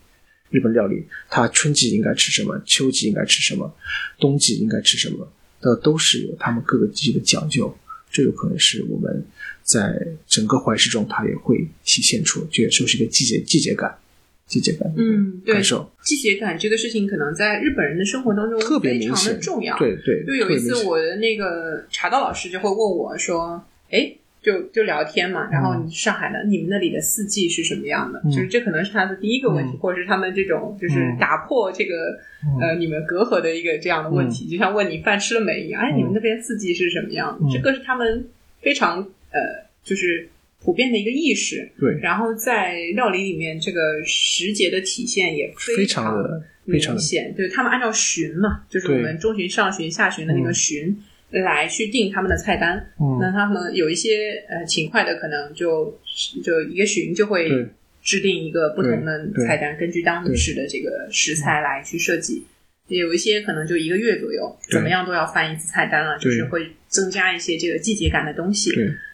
[0.50, 3.74] 日本料理，它春季应该吃什么，秋季应该吃什么，
[4.20, 5.32] 冬季应该吃什么，
[5.62, 7.76] 那都是有他们各个季节的讲究。
[8.12, 9.24] 这有可能是我们
[9.62, 9.96] 在
[10.28, 13.96] 整个怀石中，它也会体现出，这也就是一个季节季节感。
[14.48, 19.78] 季节感，嗯，感受季节感这个事情，可能在日本人的生活当中特别非常的重要。
[19.78, 28.22] 对对，就有一次我的那个茶道老师就会问我说：“哎，就就聊天嘛，然后你上海的，你们那里的四季是什么样的？
[28.32, 32.20] 就是这可能是他的第一个问题，或者是他们这种就是打破这个
[32.62, 35.82] 呃你们隔阂的一个这样的问题，就像问你饭吃了没一样。
[35.82, 37.50] 哎，你们那边四季是什么样的？
[37.52, 38.28] 这个是他们
[38.62, 39.00] 非常
[39.32, 39.40] 呃，
[39.84, 40.30] 就是。
[40.62, 47.34] 普遍的一个意识，对，然后在料理里面，这个时节的体现也非常的明显。
[47.34, 52.92] 对他们按照旬嘛，就是我们中旬、上旬、下旬的那个旬来去定他们的菜单。
[53.20, 56.00] 那他们有一些呃勤快的，可能就
[56.44, 57.50] 就一个旬就会
[58.02, 62.46] 制定一个不同的菜单，根据当时的这个食材来去设计。
[62.88, 68.72] 有一些可能就一个月左右，怎么样都要翻一次菜单了，就是会增加一些这个季节感的东西。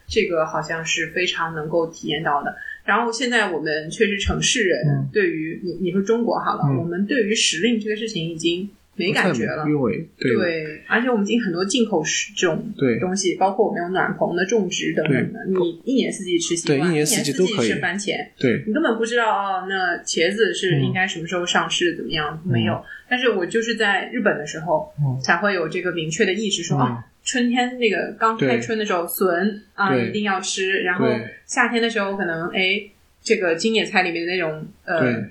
[0.07, 2.55] 这个好像是非常能够体验到的。
[2.85, 9.65] 然后现在我们确实城市人嗯对于你你说中国好了，嗯我们对于时令这个事情已经没感觉了。
[9.67, 10.33] 因为对。
[10.35, 18.63] 对，而且我们进很多进口食这种东西，包括我们有暖棚的种植等等的，你一年四季吃西瓜，对一年四四季都可以吃番茄，对。
[18.65, 20.83] 你根本不知道哦，那茄子是嗯。
[20.83, 22.41] 应该什么时候上市，怎么样？
[22.45, 22.83] 没有。
[23.09, 25.19] 但是我就是在日本的时候，嗯。
[25.21, 26.81] 才会有这个明确的意识说，嗯。
[26.81, 31.07] 啊，春天那个刚开春的时候，笋啊一定要吃，然后
[31.45, 32.81] 夏天的时候可能哎，
[33.23, 35.23] 这个京野菜里面的那种呃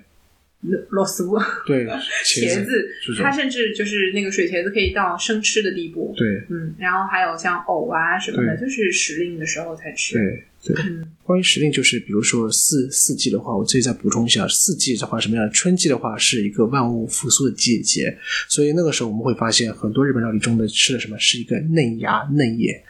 [0.70, 1.24] 对螺螺丝
[1.66, 1.86] 对
[2.24, 2.88] 茄子
[3.22, 6.14] 它甚至就是那个水茄子可以到生吃的地步。
[6.16, 10.14] 对嗯，然后还有像藕啊什么的，就是时令的时候才吃。
[10.14, 10.82] 对对。
[10.84, 15.50] 嗯关于时令，就是比如说四四季的话，我这里再补充一下，四季的话什么样？
[15.50, 18.14] 春季的话是一个万物复苏的季节，
[18.46, 22.84] 所以那个时候我们会发现很多日本料理中的吃的什么是一个嫩芽嫩叶。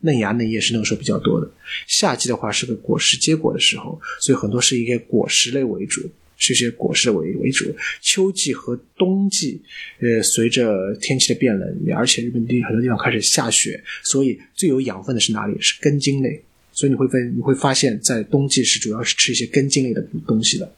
[0.00, 1.50] 嫩芽嫩叶是那个时候比较多的，
[1.86, 7.74] 夏季的话是个果实结果的时候，所以很多是一些果实类为主，是一些果实为为主。
[8.00, 9.60] 秋季和冬季，
[10.00, 15.56] 呃，随着天气的变冷，而且日本地很多地方开始下雪，所以最有养分的是哪里？
[15.60, 16.42] 是根茎类。
[16.72, 20.70] 所以你会发你会发现在冬季是主要是吃一些根茎类的东西的。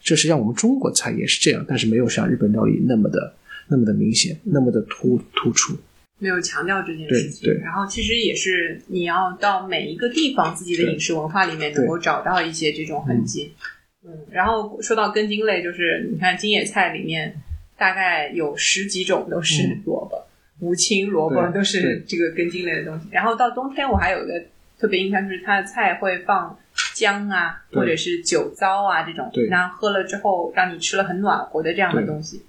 [0.00, 3.34] 这实际上我们中国菜也是这样，但是没有像日本料理那么的
[3.66, 5.76] 那么的明显，那么的突突出。
[6.18, 7.48] 没有强调这件事情。
[7.48, 13.50] 对对然后其实也是你要到每一个地方自己的饮食文化里面能够找到一些这种痕迹。
[13.52, 13.66] 嗯，
[14.30, 17.34] 然后说到根茎类，就是你看金野菜里面
[17.76, 19.82] 大概有十几种都是嗯。
[19.84, 20.26] 萝卜，
[20.60, 23.08] 无青萝卜都是这个根茎类的东西。
[23.10, 24.42] 然后到冬天，我还有一个
[24.78, 26.58] 特别印象就是它的菜会放
[26.94, 29.30] 姜啊，或者是酒糟啊这种。
[29.32, 32.42] 对，然后喝了之后让你吃了很暖和的这样的东西。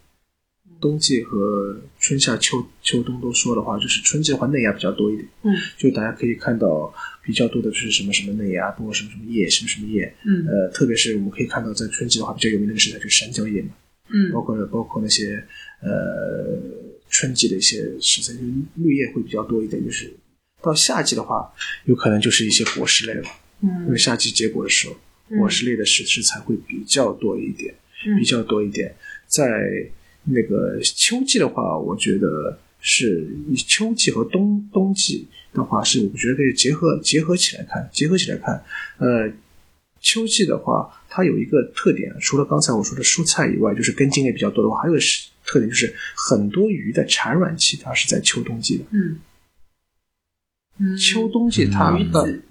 [0.81, 6.91] 冬季和春夏秋秋冬都说的话，就是春季的话嫩芽比较多一点，嗯，就大家可以看到
[7.23, 10.45] 比较多的就是什么什么嫩芽，包括什么什么叶，什么什么叶，嗯。
[10.47, 13.69] 呃，特别是我们可以看到在春季的话比较有名的食材就是山椒叶嘛，
[14.09, 14.31] 嗯。
[14.33, 15.41] 包括包括那些
[15.81, 16.59] 呃
[17.09, 20.11] 春季的一些食材，就是绿叶会比较多一点，就是
[20.63, 21.47] 到夏季的话，
[21.85, 23.29] 有可能就是一些果实类了，
[23.61, 23.69] 嗯。
[23.85, 24.95] 因为嗯夏季结果的时候，
[25.29, 27.73] 嗯果实类的食食材会比较多一点。
[28.07, 28.17] 嗯。
[28.17, 28.91] 比较多一点。
[29.27, 29.47] 在
[30.23, 33.27] 那个秋季的话，我觉得是
[33.67, 38.63] 秋季和冬冬季的话，是我觉得可以结合结合起来看，结合起来看。
[38.97, 39.31] 呃，
[39.99, 48.83] 秋季的话，它有一个特点，除了刚才我说的蔬菜以外，就是根茎类比较多的话，还有一个是特点就是很多鱼的产卵期它是在秋冬季的。
[48.91, 49.19] 嗯
[50.79, 51.97] 嗯，秋冬季它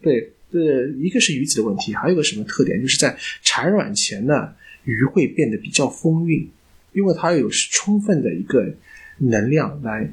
[0.02, 4.52] 对对，一个是鱼子的问题，还有一个什么特点，就是在产卵前呢，
[4.85, 6.48] 鱼会变得比较丰腴，
[6.92, 8.72] 因为它有充分的一个
[9.18, 10.11] 能量来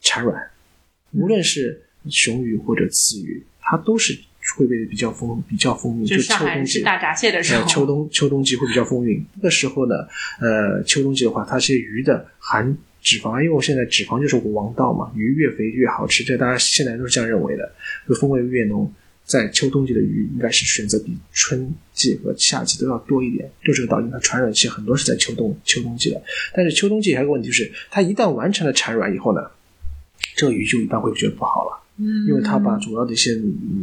[0.00, 0.50] 产卵，
[1.12, 4.18] 无论是雄鱼或者雌鱼，它都是
[4.56, 6.78] 会被比较丰比较丰裕，就就是秋上海冬季。
[6.78, 9.22] 吃大闸蟹的时候，呃，秋冬秋冬季会比较丰腴。
[9.36, 9.94] 这个时候呢，
[10.40, 17.72] 呃，秋冬季的话，它是鱼的含脂肪，因为我现在脂肪就是王道嘛，鱼越肥越好吃，这大家现在都是这样认为的，
[18.08, 18.92] 就风味越浓。
[19.30, 24.10] 在秋冬季的鱼应该是选择比春季和夏季都要多一点，就这个道理。
[24.10, 26.20] 它传染期很多是在秋冬秋冬季的，
[26.52, 29.40] 但是秋冬季还有个问题就是，它一旦完成了产卵以后呢，
[30.34, 31.80] 这个鱼就一般会觉得不好了。
[31.98, 33.30] 嗯，因为它把主要的一些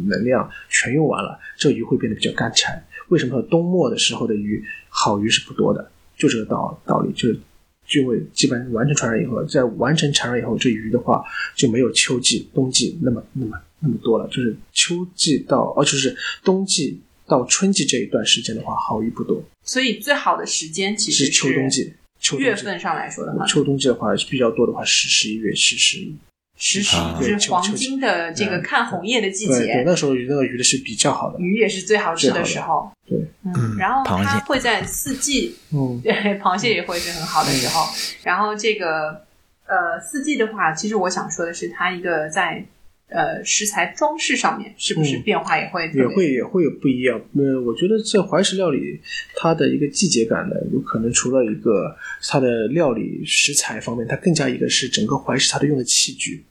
[0.06, 2.84] 能量全用完了，这鱼会变得比较干柴。
[3.08, 5.90] 为什么说冬末的时候的鱼好鱼是不多的？
[6.18, 7.40] 就这个道道理，就是
[7.86, 14.26] 就会基本上完成产卵以后，在完成产卵以后，这鱼的话就没有秋季、冬季那么那么那么多了。
[14.28, 21.94] 就是秋季到哦，就是冬季到春季这一段时间的话，好鱼不多，所以最好的时间其实是秋冬季。
[22.20, 26.16] 秋冬季月份上来说的话，秋冬季的话比较多的话是十一月、十十一。
[26.60, 31.38] 十十一就是黄金的这个看红叶的季对对，节，那时候鱼那个鱼的是比较好的。
[31.38, 32.90] 鱼也是最好吃的时候。
[33.06, 36.12] 对，嗯，嗯然后螃蟹它会在四季，嗯，对，
[36.42, 37.86] 螃蟹也会是很好的时候。
[38.24, 39.24] 然后这个
[39.68, 42.66] 呃四季的话，其实我想说的是，它一个在
[43.08, 47.18] 呃食材装饰上面是不是嗯变化也会也会也会有不一样。
[47.36, 49.00] 呃，我觉得在怀石料理
[49.34, 51.96] 它的一个季节感呢，有可能除了一个
[52.28, 56.44] 它的料理食材方面，它更加一个是整个怀石它的用的器具，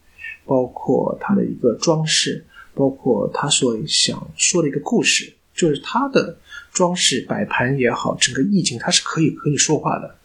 [0.45, 2.43] 包括它的一个装饰，
[2.73, 6.37] 包括它所想说的一个故事，就是它的
[6.73, 10.15] 装饰摆盘也好，整个意境它是可以可以说话的。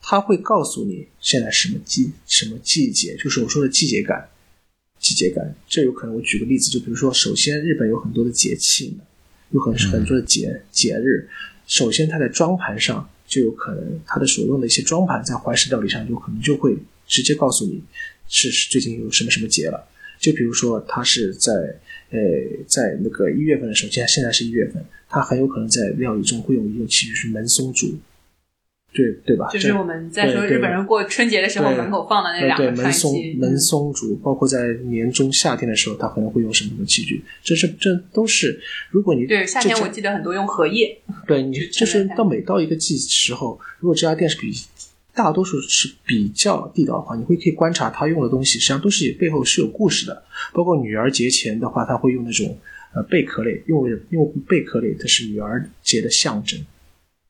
[0.00, 4.28] 它会告诉你现在什么季什么季节，就是我说的季节感。
[5.06, 9.04] 季节感，这有可能我举个例子，就比如说，首先日本有很多的节气呢，
[9.50, 11.28] 有很很多的节节日。
[11.68, 16.76] 首先，它在装盘上就有可能，它的所用的一些装盘在怀石料理上，有可能就会
[17.06, 17.80] 直接告诉你
[18.28, 19.88] 是是最近有什么什么节了。
[20.18, 21.52] 就比如说，它是在
[22.10, 22.18] 呃，
[22.66, 27.94] 在那个一月份的时候，现在现在是一月份，它很有可能在料理中会用一种器具是门松竹，
[28.96, 29.48] 对对吧？
[29.52, 38.58] 就是我们在说日本人过春节的时候门口放的那两对门个串松，门嗯松竹，包括在年中夏天的时候，他可能会用什么什么器具，这是这都是
[38.90, 44.50] 如果你对夏天我记得很多用荷叶，对你就就是到每到一个季时候，如果这家店是比
[45.14, 50.22] 大多数是比较地道的话，你会可以观察他用的东西，实际上都是背后是有故事的。
[50.52, 52.58] 包括女儿节前的话，他会用那种
[52.94, 56.60] 呃贝壳类，用用贝壳类它是女儿节的象征，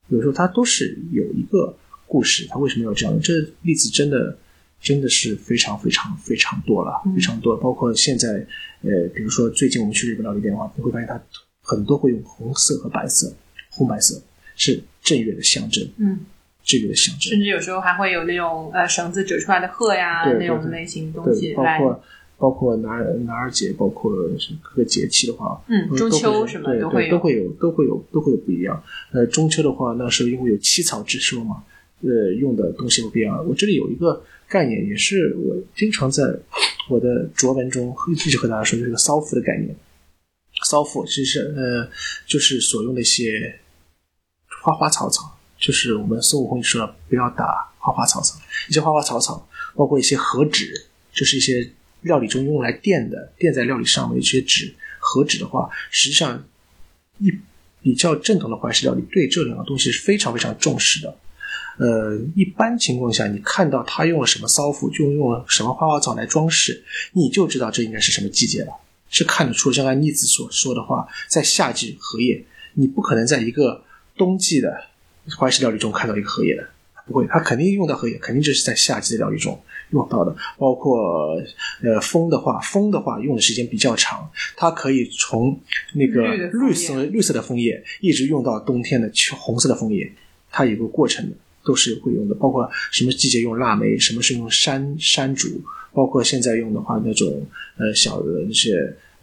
[0.09, 3.19] 有时候它都是有一个故事，它为什么要这样？
[3.21, 4.37] 这例子真的
[4.79, 7.57] 真的是非常非常非常多了，嗯非常多。
[7.57, 8.45] 包括现在
[8.83, 11.19] 呃，比如说最近我们去日本料理店的话，你会发现它
[11.61, 13.33] 很多会用红色和白色，
[13.71, 14.21] 红白色
[14.55, 16.19] 是正月的象征，嗯，
[16.63, 17.39] 正月的象征甚。
[17.39, 22.03] 至有时候还会有那种呃绳子折出来的鹤呀那种类型东，西来，包括
[22.37, 24.11] 包括哪儿哪儿节，包括
[24.61, 28.81] 各个节气的话，嗯，中秋什么对都会有，对都会有，都会有，都会有不一样。
[29.11, 31.63] 呃，中秋的话，那时候因为有七草之说嘛，
[32.01, 33.43] 呃，用的东西不一样。
[33.47, 36.23] 我这里有一个概念，也是我经常在
[36.89, 39.75] 我的拙文中一直和大家说，就是个骚妇的概念。
[40.63, 41.89] 骚妇其实呃，
[42.25, 43.59] 就是所用的一些
[44.63, 51.71] 花花草草，就是我们孙悟空说了，不要打花花草草，一些花花草草，包括一些和纸，就是一些
[52.07, 54.73] 料理中用来垫的，垫在料理上面的一些纸。
[54.99, 56.43] 和纸的话，实际上
[57.19, 57.31] 一
[57.81, 61.17] 比较正统的怀石料理对这两个东西是非常非常重视的。
[61.77, 66.83] 呃，一般情况下，你看到他用了什么骚妇，就用了什么花花草来装饰，
[67.13, 68.73] 你就知道这应该是什么季节了，
[69.09, 69.71] 是看得出。
[69.71, 72.43] 像按妮子所说的话，在夏季荷叶，
[72.73, 73.81] 你不可能在一个
[74.17, 74.75] 冬季的
[75.39, 76.67] 怀石料理中看到一个荷叶的，
[77.05, 79.57] 不会，它肯定用到荷叶，肯定就是在夏季的料理中
[79.91, 80.35] 用到的。
[80.57, 81.35] 包括
[81.83, 85.59] 呃风的话，风的话用的时间比较长，它可以从
[85.93, 86.21] 那个
[86.51, 90.11] 绿色绿色的枫叶一直用到冬天的秋红色的枫叶，
[90.51, 91.35] 它有个过程的。
[91.65, 95.49] 都是会用的，包括什么季节用腊梅，什么是用山山竹，
[95.91, 97.45] 包括现在用的话那种
[97.77, 98.71] 呃小的那些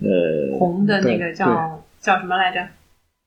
[0.01, 2.61] 呃红的那个叫叫什么来着？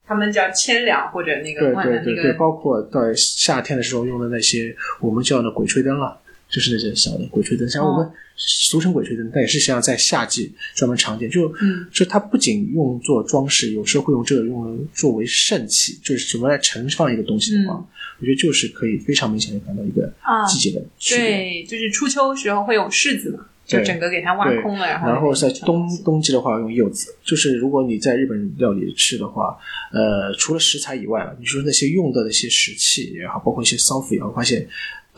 [0.06, 6.16] 他们叫千两或者那个对万对对对包括到夏天的时候用的那些我们叫的鬼吹灯了，
[6.48, 11.28] 就是那些小的鬼吹灯，像我们哦俗称鬼吹灯，但也是像在夏季专门常见。
[11.28, 17.86] 就嗯，就它不仅用作装饰，有时候会用这个用作为圣器，就是怎么来盛放一个东西的话，嗯
[18.20, 21.26] 我觉得就是可以非常明显的看到一个啊季节的区别。
[21.26, 29.56] 对，就是初秋时候会有柿子嘛，就整个给它挖空了，然后然后在冬冬季的话用柚子，就是如果你在日本料理吃的话，
[29.92, 34.66] 呃，除了食材以外，你说那些用的那些食器也好，包括一些骚妇也好，发现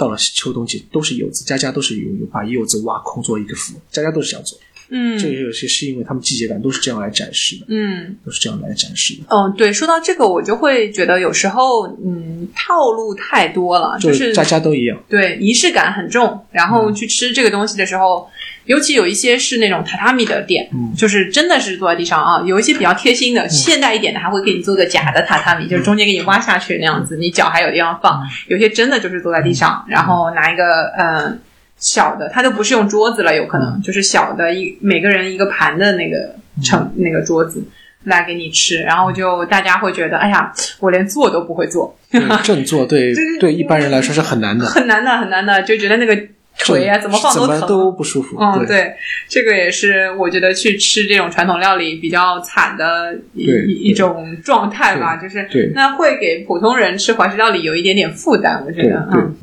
[0.00, 4.58] 到了秋冬季都是柚子，家家都是有有把柚子挖空做一个福，家家都是这样做。
[4.90, 8.16] 嗯这个有些是因为他们季节感都是这样来展示的，嗯。
[8.24, 9.20] 都是这样来展示的。
[9.28, 16.44] 嗯，对，说到这个，我就会觉得有时候，嗯，套路太多了，就是家家都一样，对仪式感很重。
[16.50, 18.28] 然后去吃这个东西的时候，
[18.66, 22.42] 尤其有一些是那种榻榻米的店，嗯就是真的是坐在地上啊。
[22.44, 28.20] 有一些比较贴心的，现代一点的还会给你做个假的榻榻米，就是中间给你挖下去那样子，你脚还有地方放。
[28.48, 30.64] 有些真的就是坐在地上，然后拿一个
[30.96, 31.36] 呃
[31.80, 37.60] 小的，它都不是用桌子了，有可能就是小的一每个人一个盘的那个盛那个桌子。
[38.04, 41.94] 来给你吃，然后就大家会觉得，哎呀，我连坐都不会坐，
[42.42, 46.16] 正坐对 就是对一般人来说是很难的，很难的，很难的，就觉得那个
[46.58, 47.68] 腿啊，怎么放都疼。
[47.68, 48.38] 都不舒服。
[48.40, 48.94] 嗯，对，
[49.28, 55.70] 这个也是我觉得去吃这种传统料理比较惨的一一一种状态吧，就是对。
[55.74, 59.22] 那会给普通人吃怀石料理有一点点负担，我觉得，对对。
[59.22, 59.36] 嗯，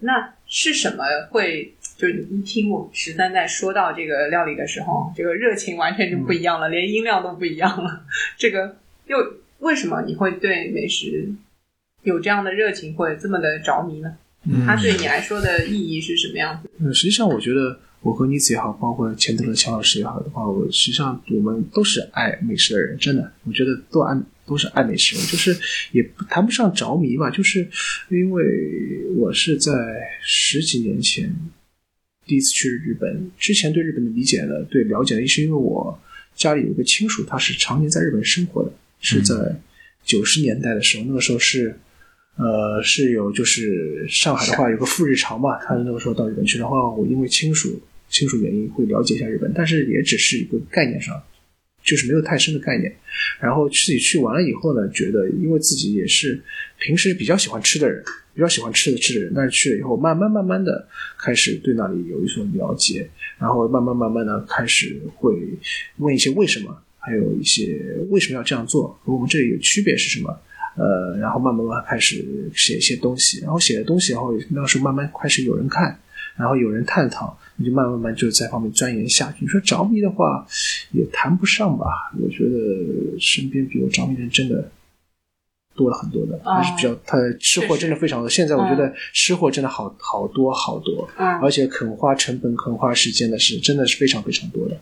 [0.00, 0.12] 那
[0.54, 1.72] 是什么会？
[1.96, 8.04] 就是你一听我们十三代说到这个料理的时候，这个热情完全就不一样了，连音量都不一样了。
[8.36, 8.76] 这个
[9.06, 9.16] 又
[9.60, 11.32] 为什么你会对美食
[12.02, 14.16] 有这样的热情，会这么的着迷呢？
[14.44, 16.68] 嗯它对你来说的意义是什么样子？
[16.80, 24.18] 嗯，实际上我觉得我和妮子也好，包括钱德勒乔老师也好的话，我实际上我们都是爱美食的人，真的，我觉得都爱
[24.52, 25.56] 都是爱美食人，就是
[25.92, 27.66] 也谈不上着迷吧，就是
[28.10, 28.44] 因为
[29.16, 29.72] 我是在
[30.22, 31.34] 十几年前
[32.26, 35.98] 第一次去日本，之前对日本的理解呢，对了解呢，是因为我
[36.36, 39.58] 家里有一个亲属，他是常年在日本生活的，是在
[40.04, 41.74] 九十年代的时候，那个时候是。
[42.34, 47.78] 呃，是有就是上海的话有个赴日潮嘛，他那个时候到日本去，的话我因为亲属
[48.08, 51.22] 亲属原因会了解一下日本，但是也只是一个概念上，
[51.82, 52.94] 就是没有太深的概念。
[53.40, 56.40] 然后自己去完了以后呢，觉得因为自己也是
[56.78, 58.02] 平时比较喜欢吃的人，
[58.34, 60.86] 比较喜欢吃的吃的人，但是去了以后，慢慢慢慢的
[61.18, 63.08] 开始对那里有一所了解，
[63.38, 65.36] 然后慢慢慢慢的开始会
[65.98, 67.78] 问一些为什么，还有一些
[68.08, 70.36] 为什么要这样做，和我们这里有区别是什么？
[70.74, 72.24] 呃，然后慢慢慢慢开始
[72.54, 76.00] 写一些东西，然后写的东西，然后那时候慢慢开始有人看，
[76.34, 79.38] 然后有人探讨，你就慢慢慢慢就在方面钻研下去。
[79.40, 80.46] 你说着迷的话，
[80.92, 81.86] 也谈不上吧。
[82.20, 84.70] 我觉得身边比我着迷的人真的
[85.74, 88.28] 多了很多的，还是比较他吃货真的非常多。
[88.28, 94.78] 现在我觉得吃货真的好好多好多，嗯而且肯花成本、肯花时间的是真的是非常非常多的，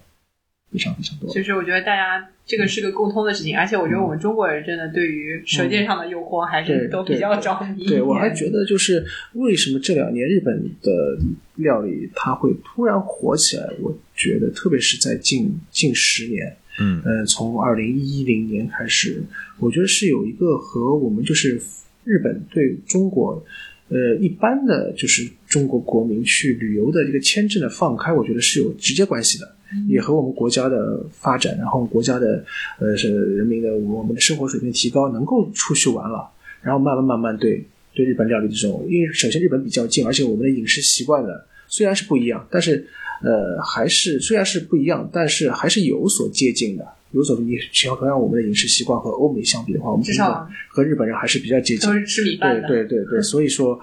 [0.70, 1.28] 非常非常多。
[1.30, 7.86] 其实我觉得大家这个是个共通的事情，而且我觉得我们中国人真的对于舌尖上的诱惑还是都比较着迷。
[7.86, 9.04] 对，我还觉得就是
[9.34, 11.18] 为什么这两年日本的
[11.56, 13.68] 料理它会突然火起来？
[13.80, 19.22] 我觉得特别是在近近十年，嗯呃，从二零一零年开始，
[19.58, 21.60] 我觉得是有一个和我们就是
[22.04, 23.44] 日本对中国。
[23.92, 29.52] 呃，一般的就是中国国民去旅游的一个签证的放开，我觉得是有直接关系的，
[29.88, 32.42] 也和我们国家的发展，然后国家的
[32.78, 36.30] 呃是人民的我们的生活水平提高，能够出去玩了，
[36.62, 41.30] 然后慢慢慢慢对对日本料理这种，因为首先日本比较近，而且我们的饮食习惯呢
[41.66, 42.86] 虽然是不一样，但是
[43.24, 46.86] 呃还是虽然是不一样，但是还是有所接近的。
[47.12, 51.92] 有所你想同样我们的饮食习惯和欧美相比的话，我们至少和日本人还是比较接近都。
[51.92, 52.84] 是吃米饭对。
[52.84, 53.76] 对对对，所以说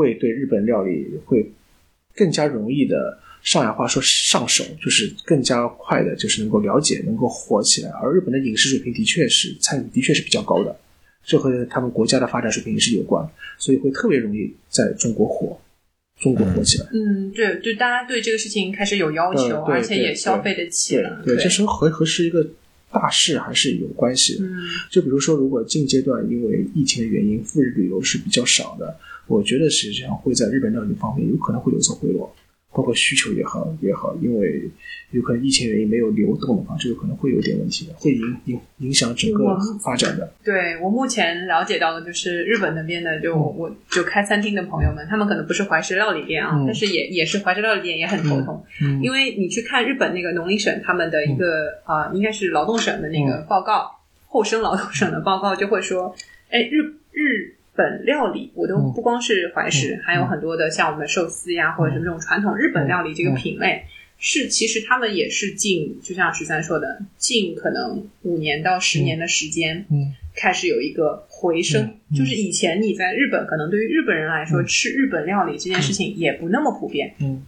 [0.00, 1.52] 会对日本料理会
[2.16, 7.90] 更加容易的上海话说上手，就是更加快的，就是能够了解，能够火起来。
[7.90, 10.74] 而日本的饮食水平的确是餐饮的确是比较高的，
[11.24, 13.28] 这和他们国家的发展水平也是有关，
[13.58, 15.58] 所以会特别容易在中国火，
[16.18, 16.86] 中国火起来。
[16.92, 21.22] 嗯，对，对大家对这个事情开始有要求，嗯而且也消费得起对了。
[21.24, 22.46] 对，这是和和是一个
[22.90, 24.44] 大势还是有关系的。
[24.44, 24.52] 嗯
[24.90, 28.98] 就比如说，如果近阶段因为疫情的原因，赴日旅游是比较少的，
[29.30, 32.34] 我觉得实际上会在日本料理方面有可能会有所回落，
[32.72, 34.68] 包括需求也好也好，因为
[35.12, 40.32] 有可能疫情原因没有流动的话，这个可能会有点问题的，会影影影响整个发展的。
[40.44, 53.90] 对我目前了解到的就是日本那边的，就我我就开餐厅的朋友们，他们可能不是怀石料理店啊，嗯但是也也是怀石料理店也很头痛，嗯因为你去看日本那个农林省他们的一个啊、应该是劳动省的那嗯个报告，
[54.26, 56.14] 厚生劳动省的报告就会说，
[56.50, 58.92] 哎，日日本料理我都嗯。
[58.94, 60.00] 不光是怀石，嗯。
[60.02, 63.84] 还有很多的像我们寿司呀，或者什么这种传统日本料理这个品类。
[64.22, 70.14] 是，其实他们也是近，就像十三说的，近可能五年到十年的时间，嗯。
[70.36, 71.96] 开始有一个回升。
[72.14, 74.66] 就是以前你在日本，可能对于日本人来说，嗯。
[74.66, 77.14] 吃日本料理这件事情也不那么普遍。
[77.20, 77.46] 嗯嗯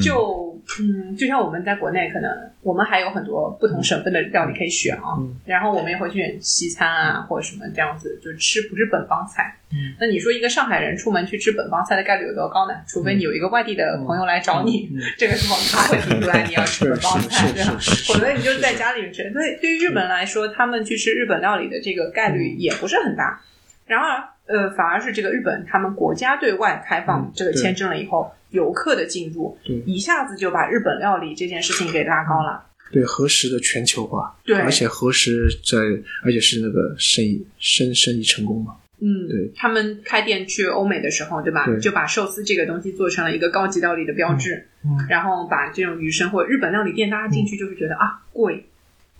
[0.00, 2.30] 就嗯，就像我们在国内，可能
[2.62, 5.18] 我们还有很多不同省份的料理可以选啊。
[5.18, 9.56] 嗯然后我们也会去选西餐啊，或者什么这样子，就吃不是本帮菜。
[9.72, 12.74] 嗯那你说一个上海人出门去吃本帮菜的概率有多高呢？
[12.86, 17.76] 除非你有一个外地的朋友来找你，嗯 这个时候他会提出来你要吃本帮菜，对吧？
[17.80, 19.28] 是是是否则你就在家里面吃。
[19.32, 23.42] 所以对于日本来说，他们去吃日本料理的这个概率也不是很大。
[23.84, 32.66] 然而，呃，反而是这个日本他们国家对外开放这个签证了以后，游客的进入对一下子就把日本料理这件事情给拉高了。
[32.90, 35.78] 对何时的全球化，对而且何时在，
[36.24, 41.64] 而且是那个生意生生意成功嘛，嗯，对，他们开店去欧美的时候，对吧？
[41.64, 48.66] 对就把寿司这个东西做成了一个高级料理的标志，嗯然后把这种鱼生或日本料理店，大家进去就是觉得、啊贵，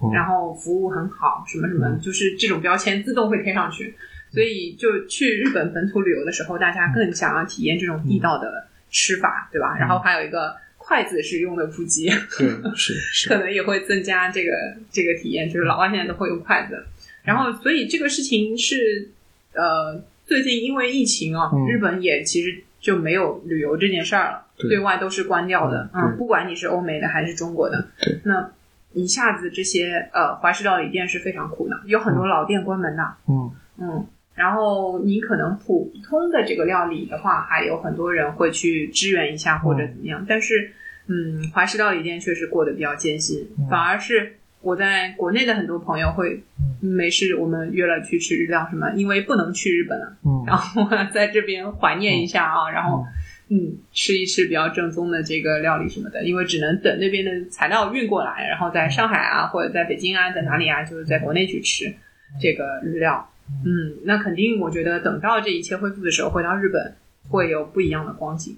[0.03, 3.95] 嗯然后服务很好，什么什么，嗯就是这种标签自动会贴上去。
[4.33, 9.76] 所以就去日本本土旅游的时候，大家更想要体验这种地道的吃法，对吧？
[9.78, 12.09] 然后还有一个筷子是用的普及，
[12.39, 14.51] 对，是是 可，能也会增加这个
[14.91, 16.85] 这个体验，就是老外现在都会用筷子，
[17.22, 19.09] 然后所以这个事情是
[19.55, 21.68] 呃最近因为疫情啊，嗯。
[21.68, 24.70] 日本也其实就没有旅游这件事儿了，对。
[24.70, 26.16] 对外都是关掉的，嗯对。
[26.18, 28.51] 不管你是欧美的还是中国的，对，那
[28.93, 33.51] 一下子这些呃怀石料理店是非常苦的，有很多老店关门的，嗯。
[33.78, 34.07] 嗯。
[34.35, 40.72] 然后你可能普通的这个料理的话，还有很多人会去支援一下或者怎么样，但是
[41.07, 43.66] 嗯，怀石料理店确实过得比较艰辛，嗯。
[43.68, 46.41] 反而是我在国内的很多朋友会，
[46.83, 46.89] 嗯。
[46.89, 50.45] 没事我们约了去吃日料什么，因为不能去日本了，嗯。
[50.47, 53.05] 然后在这边怀念一下啊，然后
[53.51, 61.93] 嗯吃一吃比较正宗的这个料理什么的，因为只能等那边的材料运过来，然后在上海啊或者在北京啊在哪里啊，就是在国内去吃
[62.41, 63.28] 这个日料。
[63.64, 66.97] 嗯，那肯定，我觉得等到这一切恢复的时候，回到日本
[67.28, 68.57] 会有不一样的光景。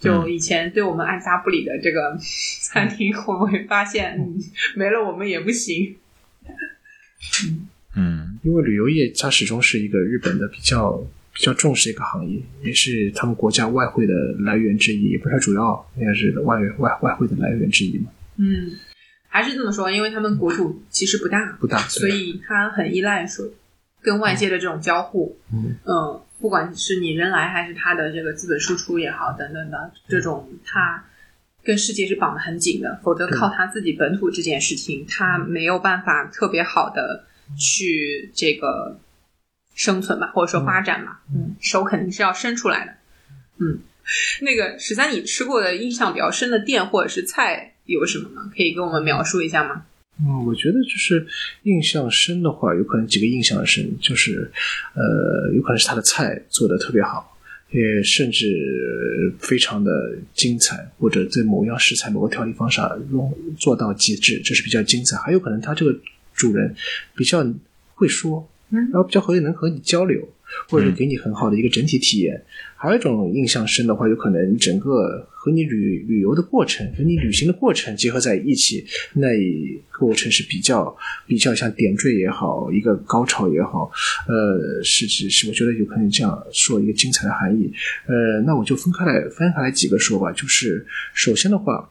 [0.00, 2.16] 就以前对我们爱答不理的这个
[2.62, 4.38] 餐厅，会不会发现，嗯，
[4.74, 5.96] 没了我们也不行？
[7.96, 8.30] 嗯。
[8.42, 11.02] 因为旅游业它始终是一个日本的比较
[11.32, 18.10] 比较重视一个行业，也是他们国家外汇的来源之一，也不是主要，应该是外外外汇的来源之一嘛。
[18.36, 18.72] 嗯，
[19.28, 23.48] 还是这么说，因为他们国土其实不大，不大，所以它很依赖说
[24.04, 25.36] 跟外界的这种交互。
[25.52, 31.02] 嗯嗯，不管是你人来还是他的这个资本输出也好，等等的这种，他
[31.64, 33.00] 跟世界是绑得很紧的。
[33.02, 37.24] 否则靠他自己本土这件事情，他没有办法特别好的
[37.58, 39.00] 去这个
[39.74, 41.22] 生存吧，或者说发展吧。
[41.34, 42.92] 嗯，手肯定是要伸出来的。
[43.58, 43.78] 嗯，
[44.42, 48.50] 那个十三，你吃过的印象比较深的店或者是菜有什么呢？
[48.54, 49.86] 可以跟我们描述一下吗？
[50.20, 51.26] 嗯，我觉得就是
[51.64, 54.50] 印象深的话，有可能几个印象深，就是
[54.94, 57.36] 呃，有可能是他的菜做的特别好，
[57.72, 65.16] 也甚至非常的精彩，或者在某样食材、某个调理方式上用做到极致，这是比较精彩。
[65.16, 65.98] 还有可能他这个
[66.32, 66.72] 主人
[67.16, 67.44] 比较
[67.94, 70.28] 会说，嗯然后比较会能和你交流，
[70.68, 72.42] 或者给你很好的一个整体体验。
[72.76, 78.84] 还有一种印象深的话，有可能整个和你旅旅游的过程和你旅行的过程结合在一起，
[79.14, 80.94] 那一过程是比较
[81.26, 83.90] 比较像点缀也好，一个高潮也好，
[84.28, 87.72] 呃，是是是，我觉得有可能这样说一个精彩的含义。
[88.06, 91.90] 呃，那我就分开来分开来几个说吧，就是首先的话。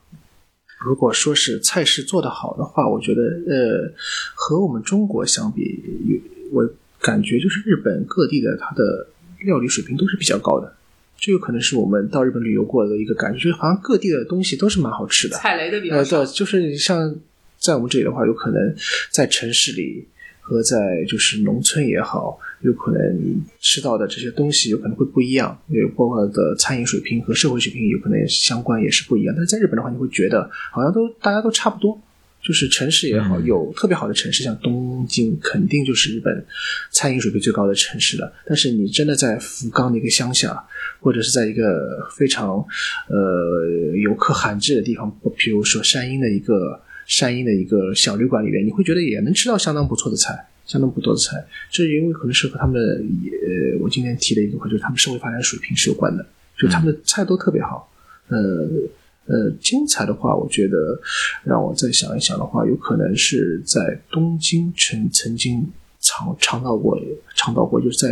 [0.86, 3.93] 如果说是菜式做得好的话，我觉得呃，
[4.36, 6.18] 和我们中国相比，有
[6.51, 6.70] 我
[7.04, 9.06] 感觉就是日本各地的它的
[9.43, 10.74] 料理水平都是比较高的。
[11.20, 15.38] 这有可能是我们到日本旅游过的一个感觉，就是好像各地的东西都是蛮好吃的。
[15.38, 17.16] 踩雷的比较呃，少对，就是像
[17.58, 18.76] 在我们这里的话，有可能
[19.10, 20.06] 在城市里
[20.41, 22.99] 和在就是农村也好，有可能
[23.62, 29.34] 吃到的这些东西有可能会不一样，也包括的餐饮水平和社会水平有可能也相关也是不一样。
[29.34, 32.01] 但是在日本的话，你会觉得好像都大家都差不多。
[32.44, 36.46] 就是城市也好，嗯有特别好的城市，像东京，肯定就是日本
[36.91, 38.34] 餐饮水平最高的城市了。
[38.46, 40.62] 但是你真的在福冈的一个乡下，
[41.00, 42.58] 或者是在一个非常
[43.08, 46.78] 呃游客罕至的地方，比如说山阴的一个
[47.08, 51.41] 山阴的一个小旅馆里面，你会觉得也能吃到相当不错的菜，相当不错的菜。
[51.72, 56.26] 这因为可能是和他们的呃，我今天提的一个话，就是他们社会发展水平是有关的，
[56.58, 57.89] 就他们的菜都特别好，
[58.28, 58.70] 呃。
[59.26, 60.99] 呃，精彩的话，我觉得
[61.43, 65.65] 让我再想一想的话，有可能是在东京曾曾经
[66.01, 66.99] 尝尝到过，
[67.34, 68.09] 尝到过，就是在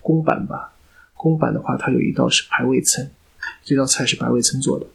[0.00, 0.72] 宫坂吧。
[1.14, 3.08] 宫坂的话，它有一道是白味噌，
[3.64, 4.86] 这道菜是白味噌做的。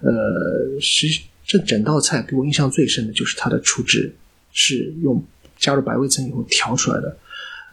[0.00, 1.06] 呃，实
[1.44, 4.12] 这整道菜给我印象最深的就是它的出汁
[4.52, 5.22] 是用
[5.56, 7.16] 加入白味噌以后调出来的。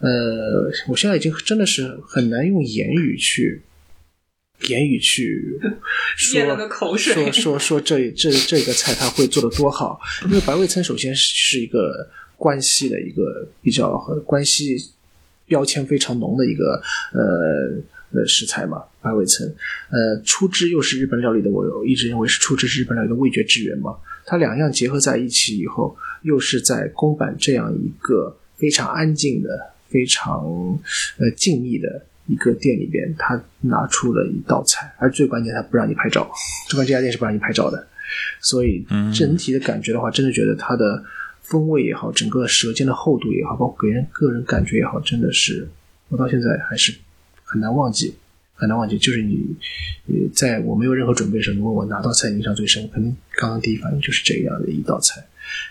[0.01, 3.63] 呃，我现在已经真的是很难用言语去。
[4.69, 5.59] 言语去
[6.17, 6.57] 说
[6.97, 12.07] 说说说这这这个菜他会做的多好，因为白味噌首先是一个
[12.37, 14.77] 关系的一个比较和关系
[15.45, 16.81] 标签非常浓的一个
[17.13, 19.45] 呃呃食材嘛，白味噌，
[19.89, 23.95] 呃出汁又是日本料理的，我一直认为是出汁是日本料理的味觉之源嘛，
[24.25, 30.45] 它两样结合在一起以后，又是在宫坂这样一个非常安静的、非常
[31.17, 32.05] 呃静谧的。
[32.27, 36.29] 一个店里边，他拿出了一道菜，而最关键，他不让你拍照。
[36.69, 37.87] 最关键，这家店是不让你拍照的，
[38.39, 41.03] 所以整体的感觉的话，真的觉得它的
[41.41, 45.67] 风味也好，整个舌尖的厚度也好，包括给人个人感觉也好，真的是
[46.07, 46.93] 我到现在还是
[47.43, 48.15] 很难忘记，
[48.53, 48.97] 很难忘记。
[48.97, 49.55] 就是你，
[50.05, 55.21] 你在我没有任何准备的时候，你问我哪道菜印象最深，肯定刚刚第一反应就是这样的一道菜，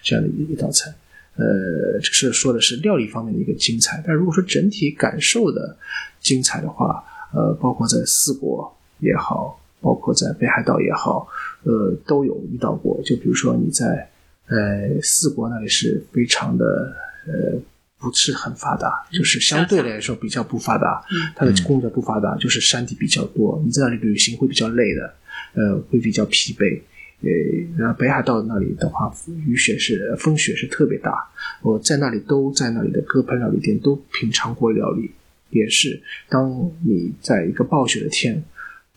[0.02, 0.92] 这样的一道菜。
[1.36, 5.76] 呃，这是说的是料理方面的一个精彩，但如果说整体感受的
[6.20, 7.02] 精彩的话，
[7.32, 11.26] 呃，包括在四国也好，包括在北海道也好，
[11.62, 13.00] 呃，都有遇到过。
[13.02, 14.10] 就比如说你在
[14.46, 16.94] 呃四国那里是非常的
[17.26, 17.58] 呃
[17.98, 21.02] 不是很发达，就是相对来说比较不发达，
[21.34, 25.14] 它的工作不发达，就是山地比较多，你在那里旅行会比较累的，
[25.54, 26.82] 呃，会比较疲惫。
[27.22, 29.12] 呃，北海道那里的话，
[29.46, 31.12] 雨雪是风雪是特别大。
[31.62, 35.10] 我在那里都在那里的割烹料理店都品尝过料理，
[35.50, 38.42] 也是当你在一个暴雪的天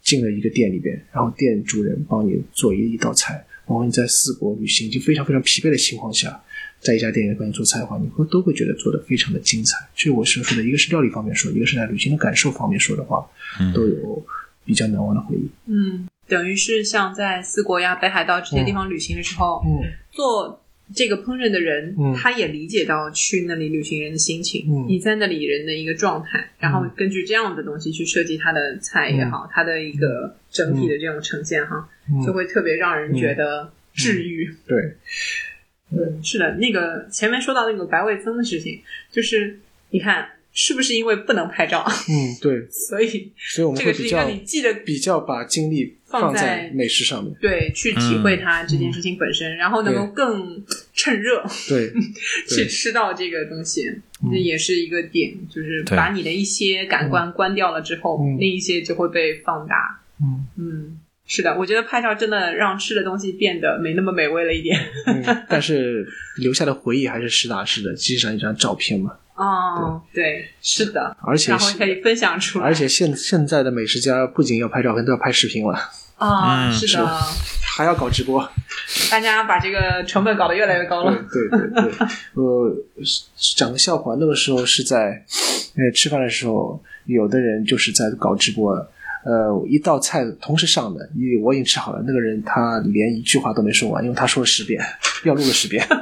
[0.01, 3.33] 进了一个店里边，然后店主人帮你做一一道菜，
[3.67, 6.41] 然后你在四国旅行已经非常非常疲惫的情况下，
[6.79, 9.77] 在一家店里帮你做菜的话，你会都会觉得做的非常的精彩。
[9.95, 13.23] 这是我所说的，一个是料理方面说，一个是在旅行的感受方面说的话，
[13.73, 14.25] 都有
[14.63, 15.49] 比较难忘的回忆。
[15.67, 19.83] 嗯，等于是像在四国呀、北海道这些地方旅行的时候，嗯。
[20.11, 20.63] 做
[20.93, 22.15] 这个烹饪的人，嗯。
[22.15, 24.85] 他也理解到去那里旅行人的心情，嗯。
[24.87, 32.25] 你在那里人的一个状态，然后根据这样的东西去设计他的菜也好，他的一个整体的这种呈现哈，嗯。
[32.25, 34.53] 就会特别让人觉得治愈。
[34.67, 34.77] 对，
[35.91, 39.59] 嗯，是的，那个前面说到那个白味噌的事情，就是
[39.89, 40.27] 你看
[40.57, 47.35] 是不是因为不能拍照，嗯，对， 所以所以我们这个是会比较一个你记得比较把精力放放在在美食上面。
[47.41, 51.91] 对去体会它这件事情本身，然后能够更趁热对，
[52.47, 53.85] 去吃到这个东西，
[54.23, 60.01] 嗯这也是一个点，就是把你的一些感官关掉了之后，嗯那一些就会被放大。
[60.21, 64.79] 嗯嗯，是的，我觉得拍照真的让吃的东西变得没那么美味了一点。
[65.05, 69.17] 嗯，但是留下的回忆还是实打实的，记上一张照片嘛。
[69.35, 72.65] 哦，对，是的，而且然后可以分享出来。
[72.65, 75.77] 而且现现在的美食家不仅要拍照片，都要拍视频了，
[76.17, 77.05] 啊、嗯是的，
[77.75, 78.49] 还要搞直播。
[79.11, 81.11] 大家把这个成本搞得越来越高了。
[81.31, 82.83] 对对对对，呃，
[83.55, 85.25] 讲个笑话，那个时候是在
[85.75, 88.73] 呃吃饭的时候，有的人就是在搞直播。
[89.25, 94.79] 呃，一道菜同时上的，因为我已经吃好了，那个人他连一句话都没说完，因为他说了十遍，
[95.23, 95.83] 要录了十遍。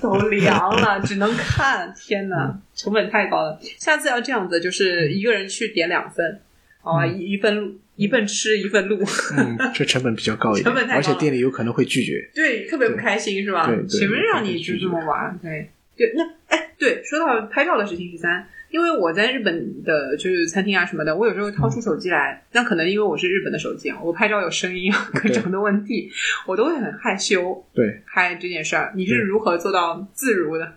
[0.00, 1.92] 都凉了，只能看。
[1.96, 3.58] 天哪，成本太高了。
[3.78, 6.40] 下次要这样子，就是一个人去点两份，
[6.82, 9.02] 啊，一一份录，一份吃，一份录。
[9.36, 12.30] 嗯，这成本比较高一点成本，太高而且店里有可能会拒绝。
[12.34, 13.66] 对，特别不开心是吧？
[13.66, 15.38] 对对谁们让你就这么玩？
[15.42, 26.10] 对对，那哎，对，说到拍照的事情，十三，因为我在日本的就是餐厅啊什么的，我有时候掏出手机来，那可能因为我是日本的手机啊，我拍照有声音啊，各种的问题，
[26.46, 28.92] 我都会很害羞对，拍这件事儿。
[28.94, 30.72] 你是如何做到自如的？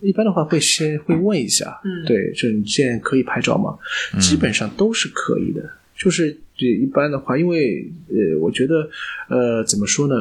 [0.00, 3.78] 一般的话会先会问一下，嗯对，就你现在可以拍照吗？
[4.20, 5.62] 基本上都是可以的。
[5.94, 8.88] 就是对一般的话，因为呃，我觉得
[9.28, 10.16] 呃，怎么说呢？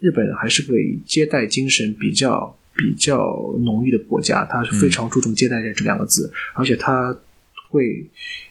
[0.00, 7.16] 日本还是个以接待精神比较比较浓郁的国家，它是非常注重接待人这两个字，而且它
[7.68, 8.06] 会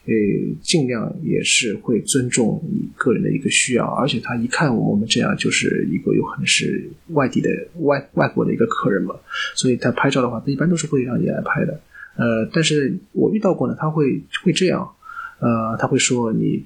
[0.05, 0.13] 呃
[0.61, 7.49] 尽量也是会尊重你个人的一个需要，而且他一看我们这样就是一个有可能是外地的
[7.79, 9.15] 外外国的一个客人嘛，
[9.55, 11.79] 所以他拍照的话，他一般都是会让你来拍的。
[12.17, 14.87] 呃，但是我遇到过呢，他会会这样，
[15.39, 16.65] 呃，他会说你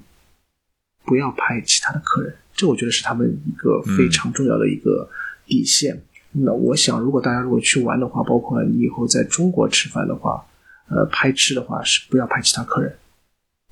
[1.06, 5.08] 不要拍其他的客人，这我觉得是他们一个非常重要的一个
[5.46, 6.02] 底线。
[6.44, 10.46] 那我想，如果大家如果去玩的话，包括你以后在中国吃饭的话，
[10.90, 12.96] 呃，拍吃的话是不要拍其他客人。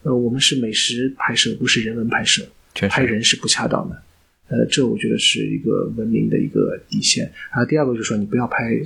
[0.04, 2.46] 呃，我们是美食拍摄，不是人文拍摄，
[2.90, 4.04] 拍人是不恰当的。
[4.50, 7.32] 呃，这我觉得是一个文明的一个底线。
[7.52, 8.78] 啊，第二个就是说，你不要拍，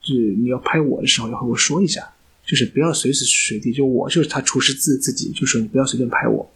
[0.00, 2.02] 就是你要拍我的时候要和我说一下，
[2.44, 6.48] 就是不要随时随地就我就是他厨师自自己就说你不要随便拍我。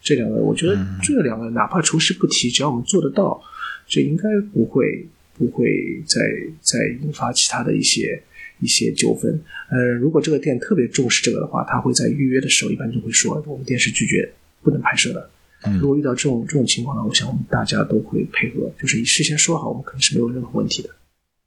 [0.00, 3.42] 这两个，我觉得这两个哪怕厨师不提，只要我们做得到，
[3.88, 5.08] 这应该不会
[5.38, 6.20] 不会再
[6.60, 8.20] 再引发其他的一些
[8.60, 9.40] 一些纠纷。
[9.70, 14.28] 呃，如果这个店特别重视这个的话，他会在预约的时候一般就会说，我们店是拒绝
[14.62, 15.30] 不能拍摄的。
[15.64, 20.90] 嗯如果遇到这种这种情况呢，我想我们大家都会配合，就是事先说好，我们肯定是没有任何问题的。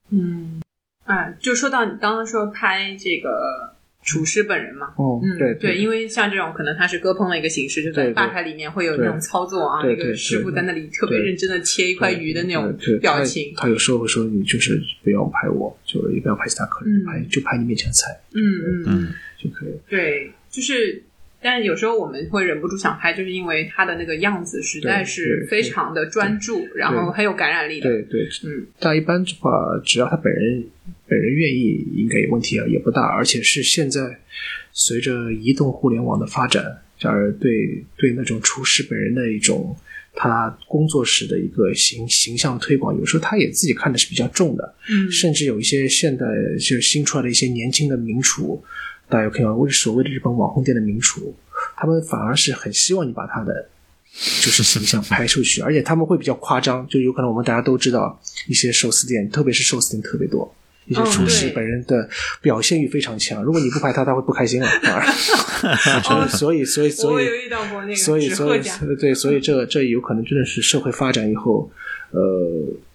[0.10, 0.62] 嗯，
[1.06, 3.74] 啊，就说到你刚刚说拍这个
[4.04, 4.94] 厨师本人嘛。
[4.98, 13.54] 哦嗯，对对，因为像这种可能他是割烹的一个形式，就在对对吧台里面会有那种操作啊，那个师傅在那里特别认真的切一块鱼的那种表情。
[13.56, 19.78] 他他有时候会说你就是不要拍我，就是也不要拍其他客人，嗯拍就拍你面前的菜嗯嗯嗯，嗯就可以了。
[19.90, 21.04] 对，就是。
[21.44, 27.90] 但是有时候我们会忍不住想拍，就是因为他的那个样子实在是非常的专注，然后很有感染力的。
[27.90, 29.50] 对对，嗯但一般的话，
[29.84, 30.64] 只要他本人
[31.08, 33.02] 本人愿意，应该问题啊也不大。
[33.02, 34.20] 而且是现在
[34.72, 36.64] 随着移动互联网的发展，
[37.00, 39.76] 假如对对那种厨师本人的一种
[40.14, 44.76] 他工作室的一个形形象推广，有时候他也自己看的是比较重的。
[44.90, 48.64] 嗯甚至有一些现代就是新出来的一些年轻的名厨，
[49.12, 51.36] 大家有看到，为所谓的日本网红店的名厨，
[51.76, 53.70] 他们反而是很希望你把他的
[54.14, 60.52] 就是形象拍出去， 而且他们会比较夸张，就有可能我们大家都知道，一些寿司店，特别是寿司店特别多。
[60.88, 62.10] 一些嗯厨师本人的
[62.42, 64.68] 表现欲非常强，如果你不拍他，他会不开心了。
[64.82, 71.70] 反而， 所以所以所以所以所以纸鹤家，对，所以这这有可能真的是社会发展以后，
[72.10, 72.20] 呃，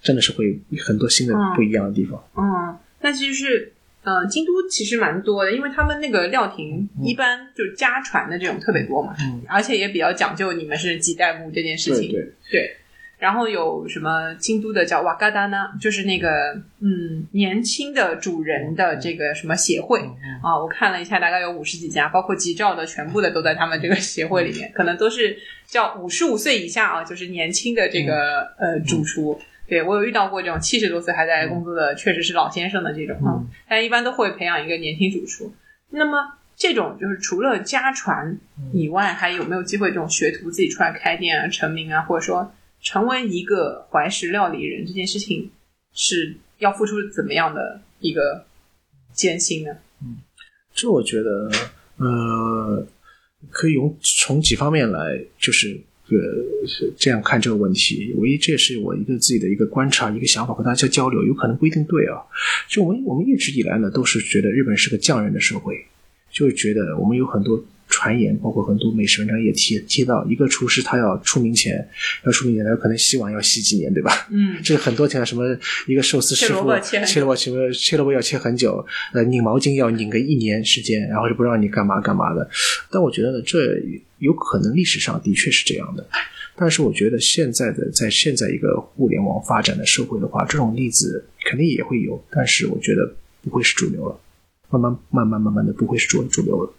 [0.03, 2.21] 真的是会很多新的嗯不一样的地方。
[2.35, 3.71] 嗯，但其实是，
[4.07, 9.41] 呃，京都其实蛮多的，因为他们那个料亭一般就是家传的这种特别多嘛，嗯。
[9.49, 12.13] 而且也比较讲究你们是几代目这件事情。
[12.13, 12.77] 对对，对。
[13.19, 16.29] 然后有什么京都的叫瓦嘎达呢，就是那个
[16.79, 29.37] 嗯年轻的主人的这个什么协会嗯啊，我看了一下，大概有五十几家，包括吉兆的全部的都在他们这个协会里面，可能都是叫五十五岁以下啊，就是年轻的这个、呃主厨。
[29.67, 35.53] 对我有遇到过这种七十多岁还在工作的，确实是老先生的这种啊，嗯但一般都会培养一个年轻主厨。
[35.89, 38.37] 那么这种就是除了家传
[38.73, 42.51] 以外，还有没有机会这种学徒自己出来开店啊、成名啊，或者说
[42.81, 45.51] 成为一个怀石料理人这件事情，
[45.93, 48.45] 是要付出怎么样的一个
[49.13, 49.71] 艰辛呢？
[50.01, 50.17] 嗯
[50.73, 51.49] 这我觉得，
[51.97, 52.85] 呃，
[53.49, 55.81] 可以用从几方面来，就是
[56.15, 58.13] 呃是这样看这个问题。
[58.17, 62.21] 唯一这也是我一个自己的一个观察、一个想法和大家交流，有可能不一定对啊。
[62.69, 65.75] 就我们我们一直以来呢，都是觉得日本是个匠人的社会，
[66.31, 71.87] 就是觉得我们有很多传言，包括很多美食文章也提提到，一个厨师他要出名前，
[72.25, 74.27] 要出名前，他可能洗碗要洗几年，对吧？
[74.29, 75.43] 嗯， 这个很多天什么
[75.87, 77.35] 一个寿司师傅切萝卜切萝卜
[77.73, 82.49] 切萝卜要切很久，呃，拧毛巾要拧个一年时间，然后就不让你干嘛干嘛的。
[82.91, 83.57] 但我觉得呢，这
[84.19, 86.05] 有可能历史上的确是这样的，
[86.55, 94.19] 但是我觉得现在的在现在一个互联网发展的社会的话，这种例子肯定也会有，但是我觉得不会是主流了，
[94.69, 96.73] 慢慢慢慢慢慢的不会是主主流了。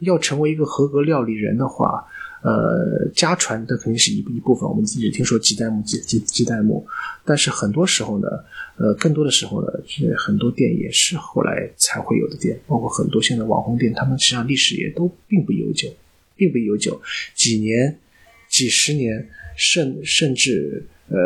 [0.00, 2.04] 要成为一个合格料理人的话，
[2.42, 6.86] 呃，家传的肯定是一一部分，我们一直听说几代目几几几代目，
[7.24, 8.28] 但是很多时候呢，
[8.76, 15.88] 呃，更多的时候呢，是很多店也是后来才会有的店，包括很多现在网红店，他们实际上历史也都并不悠久，
[16.36, 17.00] 并不悠久，
[17.34, 17.98] 几年、
[18.48, 19.26] 几十年，
[19.56, 21.16] 甚甚至呃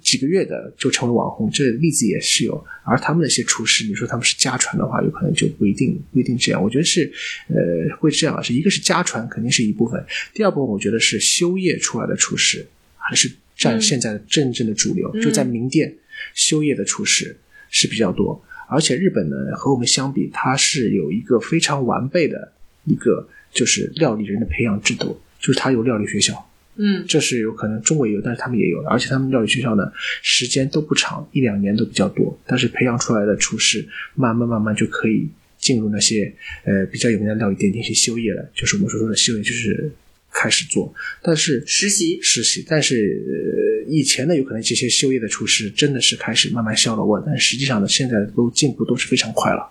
[0.00, 2.62] 几个月的就成为网红，这例子也是有。
[2.84, 6.62] 而他们那些厨师，你说他们是家传的话，有可能就不一定不一定这样。
[6.62, 7.10] 我觉得是
[7.48, 9.98] 呃会这样，是一个是家传，肯定是一部分；
[10.34, 12.66] 第二部分，我觉得是修业出来的厨师，
[12.96, 15.94] 还是占嗯现在的真正的主流，嗯就在名店
[16.34, 17.36] 修业的厨师
[17.70, 18.44] 是比较多。
[18.68, 22.52] 而且日本呢，和我们相比，它是有一个非常完备的
[22.84, 26.48] 一个就是料理人的培养制度，就是它有料理学校。
[26.76, 27.04] 嗯。
[27.06, 29.90] 这是有可能中国也有，但是他们也有，而且他们料理学校呢，
[30.22, 39.92] 时间都不长，一两年都比较多，但是培养出来的厨师，慢慢慢慢就可以进入那些呃比较有名的料理店进行修业了，就是我们所说的修业，就是
[40.32, 40.92] 开始做，
[41.22, 49.70] 但是实习实习，但是、呃、以前呢，有可能这些修业的厨师真的是开始慢慢消了味，但实际上呢，现在都进步都是非常快了，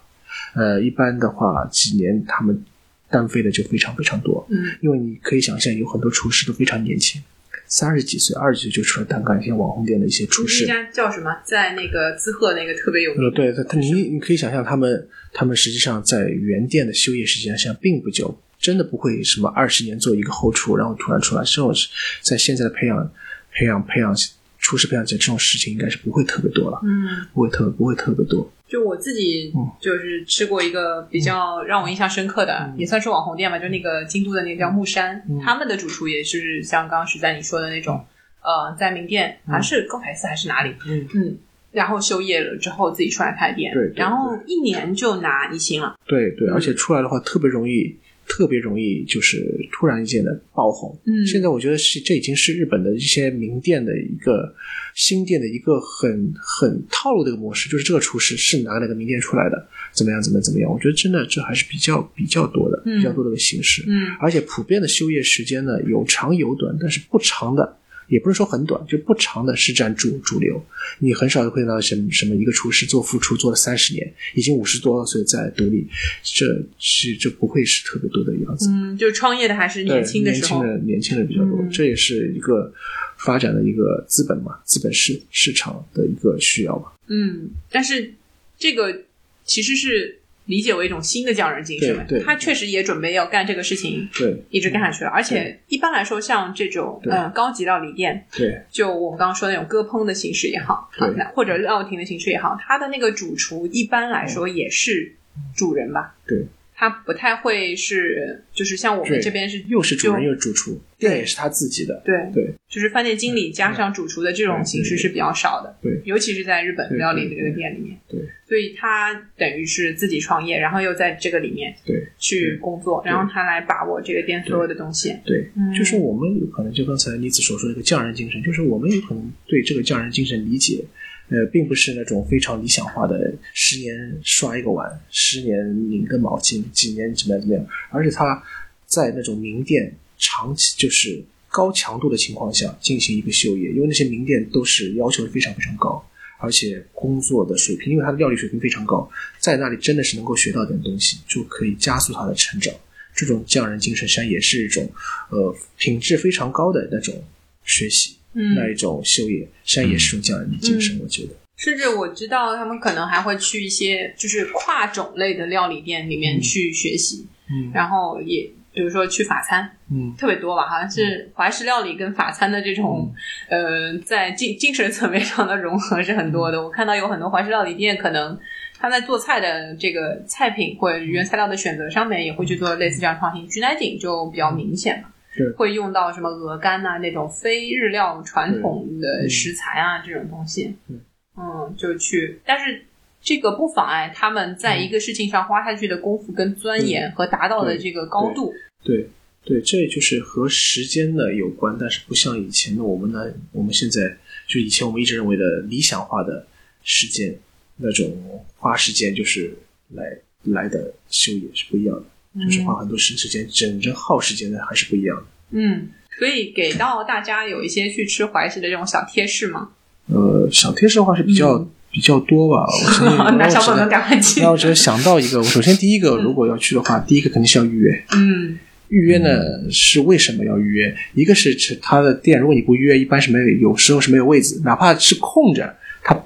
[0.54, 2.64] 呃，一般的话几年他们
[3.12, 7.22] 单飞的就非常非常多，嗯因为你可以想象，有很多厨师都非常年轻，
[7.68, 10.66] 三十几岁、二十几岁就出来单干一些网红店的一些厨师。
[10.66, 11.30] 那家叫什么？
[11.46, 21.44] 在那个滋贺那个特别有名对他，他你你可以想象，他们他们实际上在原店的休业时间上并不久，真的不会什么二十年做一个后厨，然后突然出来。
[21.44, 21.90] 这种是
[22.22, 23.12] 在现在的培养
[23.54, 24.16] 培养培养
[24.62, 28.50] 厨师培养这种事情，应该是不会特别多了，嗯，不会特不会特别多。
[28.70, 29.70] 就我自己嗯。
[29.82, 35.42] 就是吃过一个比较让我印象深刻的，也算是网红店吧，就那个京都的那个叫木山，嗯。
[35.44, 38.06] 他们的主厨也是像刚刚实在你说的那种，
[38.42, 41.08] 呃，在名店好像是高台寺还是哪里，嗯。
[41.16, 41.38] 嗯，
[41.72, 46.54] 然后休业了之后自己出来开店，对对然后一年就拿一星了，对对，嗯。
[46.54, 47.98] 而且出来的话特别容易，
[48.28, 50.98] 特别容易就是突然间的爆红。
[51.06, 54.54] 嗯现在我觉得是这已经是日本的一些名店的一个
[54.96, 60.72] 新店的一个很很套路的一个模式，就是这个厨师是哪个哪个名店出来的，怎么样怎么样怎么样。
[60.72, 63.84] 我觉得真的这还是比较比较多的，嗯比较多的一个形式。
[63.88, 67.78] 嗯而且普遍的休业时间呢有长有短，但是不长的。
[68.12, 70.62] 也不是说很短，就不长的是占主主流。
[71.00, 75.88] 你很少会看到什么什么一个厨师做副厨做了三十年，已经五十多岁在独立，
[76.22, 76.46] 这
[76.78, 78.70] 是这不会是特别多的样子。
[78.70, 82.72] 嗯，就创业的还是年轻的时候，年轻的年轻的比较多，嗯这也是一个
[83.18, 86.92] 发展的一个资本嘛，资本市市场的一个需要嘛。
[87.08, 88.14] 嗯，但是
[88.58, 89.04] 这个
[89.46, 90.20] 其实是
[90.52, 92.06] 理解为一种新的匠人精神。
[92.26, 94.44] 他确实也准备要干这个事情，对。
[94.50, 95.10] 一直干下去了。
[95.10, 98.62] 而且一般来说，像这种嗯呃高级料理店，对。
[98.70, 101.08] 就我们刚刚说那种割烹的形式也好，对。
[101.22, 105.16] 啊或者料亭的形式也好，它的那个主厨一般来说也是
[105.56, 106.14] 主人吧？
[106.28, 106.46] 对，
[106.82, 112.02] 他不太会是，就是像我们这边是又是主人又是主厨，店也是他自己的。
[112.04, 125.16] 对对就是饭店经理加上主厨的这种形式是比较少的，对尤其是在日本对料理的这个店里面，对所以他等于是自己创业，然后又在这个里面对去工作，然后他来把握这个店所有的东西。
[125.24, 130.84] 对嗯，就是我们有可能就刚才妮子所说的一个匠人精神，就是我们有可能对这个匠人精神理解，
[131.32, 138.44] 呃，并不是那种非常理想化的十年刷一个碗，十年拧个毛巾，几年怎么样怎么样，而是他
[138.86, 146.06] 在那种名店长期就是高强度的情况下进行一个休业，因为那些名店都是要求非常非常高。
[146.44, 149.08] 而且工作的水平，因为他的料理水平非常高，
[149.38, 152.74] 在那里真的是能够学到点东西，就可以加速他的成长。
[153.16, 154.92] 这种匠人精神实际上也是一种
[155.30, 157.24] 呃品质非常高的那种
[157.64, 161.00] 学习，那一种修业，实际上也是一种匠人的精神。
[161.02, 173.14] 我觉得，甚至我知道他们可能还会去一些就是跨种类的料理店里面去学习，嗯然后也比如说去法餐，嗯特别多吧，好像是怀石料理跟法餐的这种，
[173.50, 176.64] 呃，在精精神层面上的融合是很多的。
[176.64, 178.40] 我看到有很多怀石料理店，可能
[178.80, 183.46] 他在做菜的这个菜品或者原材料的选择上面，也会去做类似这样创新。
[183.50, 190.76] 菊乃井就比较明显了，对会用到什么鹅肝呐、那种非日料传统的食材啊这种东西。
[190.88, 191.00] 嗯。
[191.38, 192.84] 嗯，就去，但是
[193.22, 198.54] 这个不妨碍他们在一个事情上花下去的功夫跟钻研和达到的这个高度。
[198.84, 199.08] 对。
[199.44, 204.16] 对，这就是和时间的有关，但是不像以前的我们呢，我们现在
[204.48, 206.46] 就以前我们一直认为的理想化的
[206.84, 207.36] 时间，
[207.78, 209.52] 那种花时间就是
[209.96, 212.04] 来来的修也是不一样的，
[212.36, 215.24] 就是花很多时时间，整整耗时间的还是不一样的。
[215.52, 219.70] 嗯，所以给到大家有一些去吃怀石的这种小贴士吗。
[220.08, 224.40] 呃，小贴士的话是比较、嗯比较多吧，我相信拿小本本赶快记。
[224.40, 228.06] 那我只是想到一个，我首先第一个，如果要去的话，第一个肯定是要预约。
[228.14, 228.58] 嗯
[228.88, 229.30] 预约呢
[229.70, 230.96] 是为什么要预约？
[231.16, 236.18] 一个是吃他的店，如果你不预约，一般是没有，有时候是没有位子，哪怕是空着，他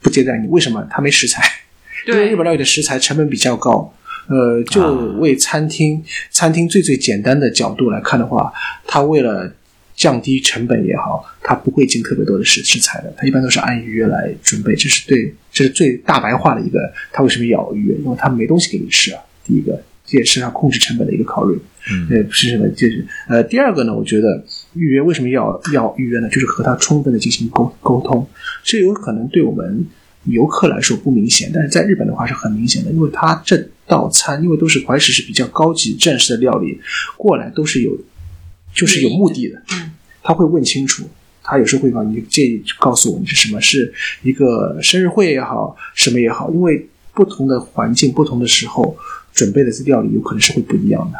[0.00, 0.48] 不接待你。
[0.48, 0.82] 为什么？
[0.90, 1.42] 他没食材。
[2.06, 3.94] 因为对日本料理的食材成本比较高。
[4.28, 8.52] 呃，就啊为餐厅、餐厅最最简单的角度来看的话，
[8.86, 9.52] 他为了
[9.94, 14.74] 降低成本也好，他不会进特别多的食食材的，他一般都是按预约来准备。
[14.74, 16.80] 这是对，这是最大白话的一个，
[17.12, 17.94] 他为什么要预约？
[17.96, 19.20] 因为他没东西给你吃啊。
[19.44, 21.58] 第一个，这也是他控制成本的一个考虑。
[21.90, 24.44] 嗯呃，不是什么，就是呃，第二个呢，我觉得
[24.74, 26.28] 预约为什么要要预约呢？
[26.28, 28.24] 就是和他充分的进行沟沟通，
[28.62, 29.84] 这有可能对我们
[30.24, 36.80] 游客来说不明显，但是在日本的话是很明显的，因为他这道餐，因为都是怀石是比较高级正式的料理，
[37.16, 37.96] 过来都是有
[38.74, 39.92] 就是有目的的，嗯，
[40.22, 41.08] 他会问清楚。
[41.44, 43.92] 他有时候会告你建议告诉我你是什么，是
[44.22, 48.96] 一个生日会也好，什么也好，因为不同的环境、不同的时候
[49.32, 51.18] 准备的料理有可能是会不一样的。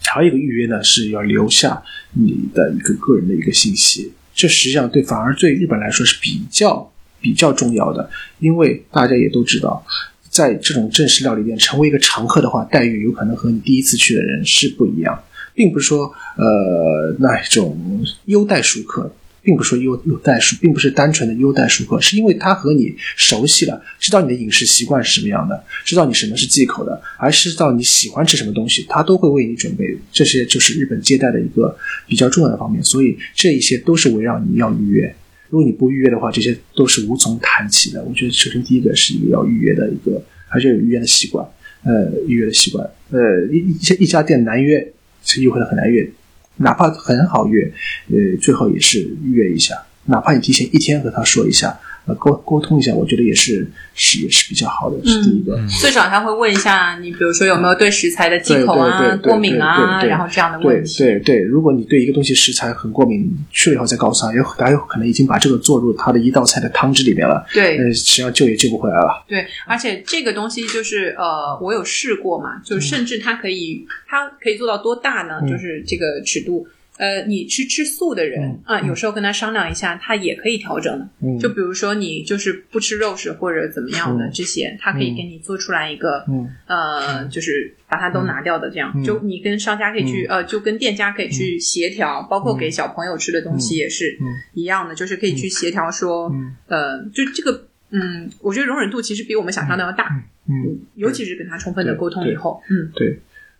[0.00, 1.82] 还有一个预约呢，是要留下
[2.12, 8.08] 你的一个个人的一个信息，这实际上对反而对日本来说是比较比较重要的，
[8.38, 9.84] 因为大家也都知道，
[10.28, 15.22] 在这种正式料理店成为一个常客的话，待遇有可能和你第一次去的人是不一样，
[15.54, 19.12] 并不是说呃那种优待熟客。
[19.40, 29.96] 并不是说优优待熟，并不是单纯的优待熟客，是因为他和你熟悉了，知道你的饮食习惯是什么样的，知道你什么是忌口的，而知道你喜欢吃什么东西，他都会为你准备。
[30.12, 31.74] 这些就是日本接待的一个
[32.06, 35.14] 比较重要的方面，所以这一些都是围绕你要预约。
[35.48, 38.02] 如果你不预约的话，这些都是无从谈起的。
[38.04, 41.46] 我觉得首先第一个是一个要预约的一个，还是要有预约的习惯，
[41.84, 44.92] 呃，预约的习惯，呃，一一些一家店难约，
[45.24, 46.08] 是有可能很难约。
[46.56, 47.72] 哪怕很好约，
[48.08, 51.78] 呃，最好也是预约一下，哪怕你提前一天和他说一下，
[52.08, 55.60] 呃，沟沟通一下，我觉得也是是也是比较好的，是第一个。
[55.80, 60.98] 最少他会问一下你，比如说有没有对食材的忌口啊、过敏啊，对对对然后这样的问题。
[60.98, 69.22] 对对，如果你对一个东西食材很过敏，去了以后再告诉他，有他有可能已经把这个做入他的一道菜的汤汁里面了，对呃，实际上救也救不回来了。
[69.28, 75.40] 对，而且这个东西就是呃，我有试过嘛，就甚至它可以，它可以做到多大呢？
[75.42, 76.66] 嗯就是这个尺度。
[76.98, 81.08] 呃，你是吃素的人嗯啊、有时候跟他商量一下，他也可以调整的。
[81.22, 86.48] 嗯，就比如说你就是不吃肉食或者怎么样的嗯这些，他可以给你做出来一个嗯。
[86.66, 88.92] 呃，就是把它都拿掉的这样。
[88.96, 89.04] 嗯。
[89.04, 96.56] 就你跟商家可以去呃，就跟店家可以去协调，包括给小朋友吃的东西也是嗯一样的，就是可以去协调说，嗯。
[96.66, 97.68] 呃，就这个。
[97.90, 100.10] 嗯，我觉得容忍度其实比我们想象的要大，
[100.46, 103.18] 嗯，尤其是跟他充分的沟通以后，嗯，对。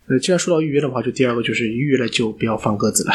[0.09, 3.13] 呃，既然说到预约的话，就第二个就是预约了就不要放鸽子了。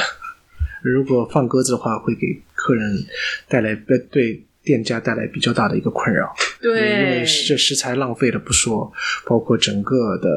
[0.83, 3.05] 如果放鸽子的话，会给客人
[3.49, 6.33] 带来呃对店家带来比较大的一个困扰。
[6.61, 8.91] 对因为，这食材浪费了不说，
[9.27, 10.29] 包括整个的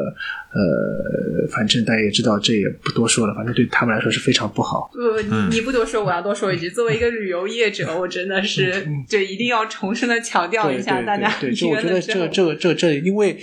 [0.52, 4.90] 呃，反正大家也知道，这也不多说了，反正对他们来说是非常不好。
[4.94, 6.70] 不，你你不多说，我要多说一句。
[6.70, 13.38] 作为一个旅游业者，我真的是就一定要重申的强调一下，对对大家对，就我觉得这这这这，因为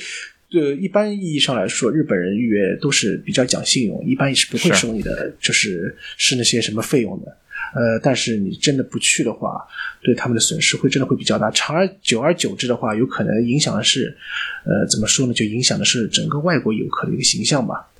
[0.55, 7.36] 呃，一般意义上来说，日本人预约都是比较讲信用，一般也是不会收你的，就是是那些什么费用的。
[7.74, 9.66] 呃，但是你真的不去的话，
[10.00, 11.50] 对他们的损失会真的会比较大。
[11.50, 14.16] 长而久而久之的话，有可能影响的是，
[14.64, 15.32] 呃，怎么说呢？
[15.32, 17.90] 就影响的是整个外国游客的一个形象吧。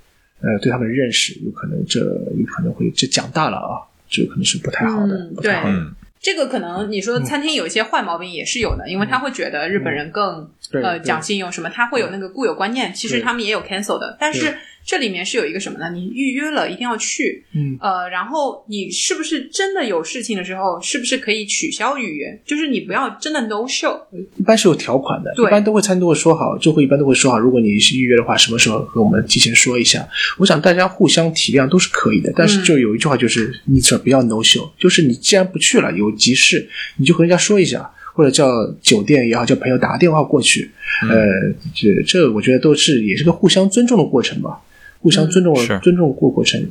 [0.40, 5.74] 呃，对他们的认识，有可能这有可能会这讲大了啊，这有可能是不太好的，嗯不太好的。
[5.74, 5.92] 嗯
[6.24, 10.50] 这个可能你说餐厅有一些坏毛病也是有的，因为他会觉得日本人更
[10.83, 14.57] 呃讲信用什么，他会有那个固有观念，其实他们也有 cancel 的，但是
[14.87, 15.91] 这里面是有一个什么呢？
[15.91, 22.39] 你预约了一定要去，嗯呃，然后你是不是真的有事情的时候，是不是可以取消预约？
[22.45, 23.99] 就是你不要真的 no show，
[24.37, 30.07] 一般是有条款的，一般都会餐厅都会说好，就会一般都会说好，如果你是预约的话，什么时候和我们提前说一下。
[30.39, 36.68] 我想大家互相体谅都是可以的，但是就有一句话就是，你只不要 no show，就是你既然不去了，有急事，
[36.99, 37.91] 你就和人家说一下。
[38.15, 38.49] 或者叫
[38.81, 40.71] 酒店也好，叫朋友打个电话过去，
[41.11, 44.62] 呃，这这我觉得都是也是个互相尊重的过程吧，
[45.01, 45.79] 互相尊重、是。
[45.81, 46.65] 尊重过过程。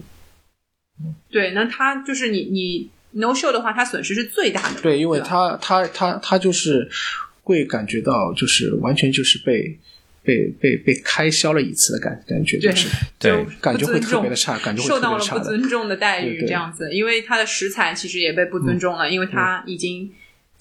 [1.29, 4.81] 对，那他就是你你 no show 的话，他损失是最大的。
[4.81, 6.87] 对，因为他他他他就是
[7.41, 9.77] 会感觉到，就是完全就是被
[10.23, 12.87] 被被被开销了一次的感感觉，就是
[13.19, 15.39] 对感觉会特别的差，感觉会受到了不。
[15.39, 20.09] 尊重的待遇，这样子，因为他的食材其实也被不尊重了，因为他已经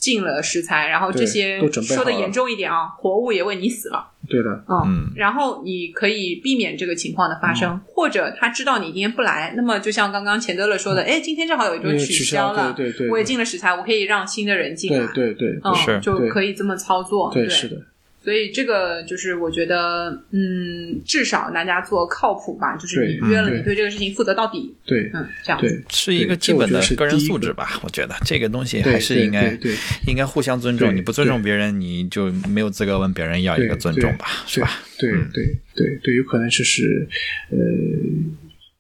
[0.02, 17.76] 进了食材，然后这些说的严重一点啊，活物也为你死了，对的，嗯，嗯然后你可以避免这个情况的发生，嗯或者他知道你今天不来，那么就像刚刚钱德勒说的，哎，今天正好有一桌取取消了，对对对我也进了食材，我可以让新的人进来，对对对嗯，是就可以这么操作，对，是的，
[18.22, 27.80] 所以这个就是我觉得，嗯，至少大家做靠谱吧，就是你约了，嗯你对这个事情负责到底，对嗯，这样对，是一个基本的个人素质吧。
[27.82, 30.94] 我觉得这个东西还是应该对对应该互相尊重。
[30.94, 34.70] 你不尊重别人，你就没有资格问别人要一个尊重吧，是吧？
[34.98, 35.44] 对嗯对
[35.74, 37.08] 对对，有可能就是
[37.50, 37.58] 呃，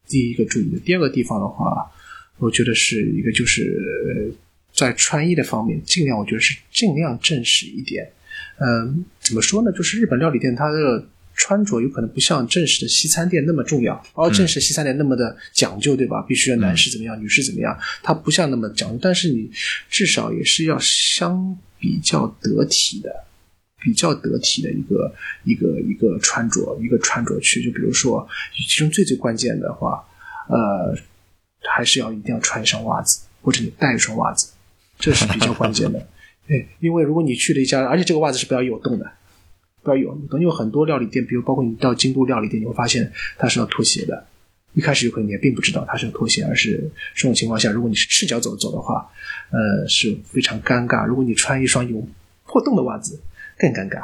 [0.06, 0.78] 第一个注意的。
[0.78, 1.90] 第二个地方的话，
[2.38, 3.62] 我觉得是一个就是
[4.06, 4.32] 呃，
[4.72, 8.08] 在穿衣的方面，尽量我觉得是尽量正式一点。
[8.58, 9.72] 嗯、怎么说呢？
[9.72, 11.04] 就是日本料理店它的
[11.34, 16.22] 穿着有可能不像正式的西餐店那么重要，而正式西餐店那么的讲究，对吧？
[16.28, 19.50] 必须要男士怎么样，女士怎么样，它不像那么讲究，但是你
[19.88, 23.24] 至少也是要相比较得体的。
[23.84, 25.12] 比较得体的一个
[25.42, 28.24] 一个一个穿着，一个穿着去，就比如说，
[28.68, 30.00] 其中最最关键的话，
[30.48, 30.96] 呃，
[31.68, 34.52] 还是要一定要穿一双袜子，或者你带一双袜子，
[35.00, 35.98] 这是比较关键的。
[36.46, 39.10] 对，因为如果你去了一家，而且这个袜子是不要有洞的，
[39.82, 44.26] 不要有洞，因为很多料理店，比如包括你到京都料理店，你会发现它是要脱鞋的。
[44.74, 49.06] 一开始有可能你也并不知道它是要脱鞋，而是这种情况下，如果你是赤脚走走的话，
[49.50, 51.06] 呃，是非常尴尬。
[51.06, 52.02] 如果你穿一双有
[52.46, 53.20] 破洞的袜子，
[53.58, 54.02] 更尴尬。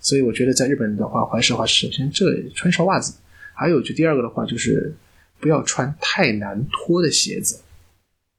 [0.00, 3.14] 所以我觉得在日本的话，怀石的话，首先这穿一双袜子，
[3.54, 4.92] 还有就第二个的话，就是
[5.40, 7.60] 不要穿太难脱的鞋子，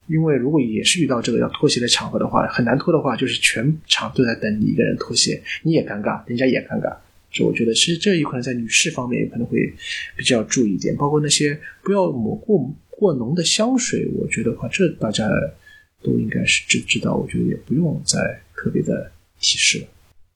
[0.07, 6.95] 因为如果也是遇到这个要脱鞋的场合的话，很难脱的话，就是全场都在等你一个人脱鞋，你也尴尬，人家也尴尬。
[7.31, 9.73] 就我觉得其实这有可能在女士方面有可能会
[10.15, 15.27] 比较注意一点，包括那些不要抹过过浓的香水，我觉得话这大家
[16.01, 18.19] 都应该是知知道，我觉得也不用再
[18.55, 19.87] 特别的提示了。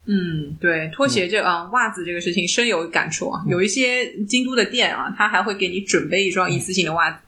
[0.07, 3.45] 嗯，对，拖鞋这啊、袜子这个事情深有感触啊。
[3.47, 7.20] 有一些京都的店啊，他还会给你准备一双一次性的袜子，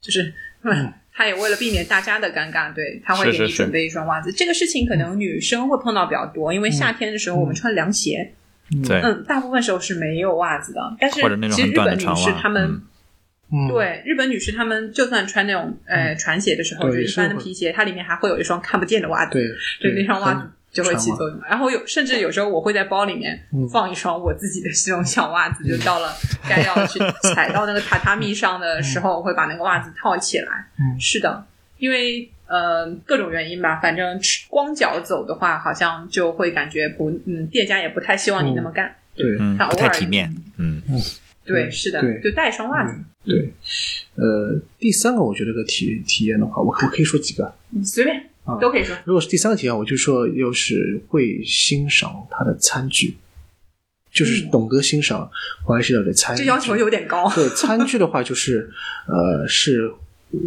[0.00, 0.32] 就是
[0.62, 3.38] 嗯，他也为了避免大家的尴尬，对他会是是是。
[3.38, 4.32] 给你准备一双袜子。
[4.32, 8.32] 这个事情可能女生会碰到比较多，因为夏天的时候我们穿凉鞋，
[8.86, 10.96] 对，嗯，大部分时候是没有袜子的。
[10.98, 12.82] 但是其实日本女士她们。
[13.68, 19.32] 对日本女士，她们就算穿那种呃船鞋的时候，对就一般的皮鞋，它里面还会有一双看不见的袜子。
[19.32, 21.40] 对对，那双袜子就会起作用。
[21.48, 23.66] 然后有甚至有时候我会在包里面嗯。
[23.70, 26.12] 放一双我自己的这种小袜子，就到了
[26.46, 26.98] 该要去
[27.34, 30.66] 踩到那个榻榻米上的时候，我会把那个袜子套起来。
[30.78, 31.00] 嗯。
[31.00, 31.46] 是的，
[31.78, 38.94] 因为呃各种原因吧，反正光脚走的话，好像就会感觉不嗯，店家也不太希望你那么干。
[39.16, 40.82] 对嗯，不他偶尔太体面，嗯，
[41.44, 43.52] 对，是的对，就带一双袜子，对，
[44.16, 47.54] 呃，第三个我觉得个体体验的话，我我可以说几个。
[47.84, 48.96] 随便啊都可以说。
[49.04, 53.16] 如果是第三个体验，我就说又是会欣赏它的餐具，
[54.12, 55.30] 就是懂得欣赏
[55.66, 56.42] 怀石料理的餐具。
[56.42, 57.30] 这要求有点高。
[57.34, 58.70] 对餐具的话，就是
[59.08, 59.90] 呃是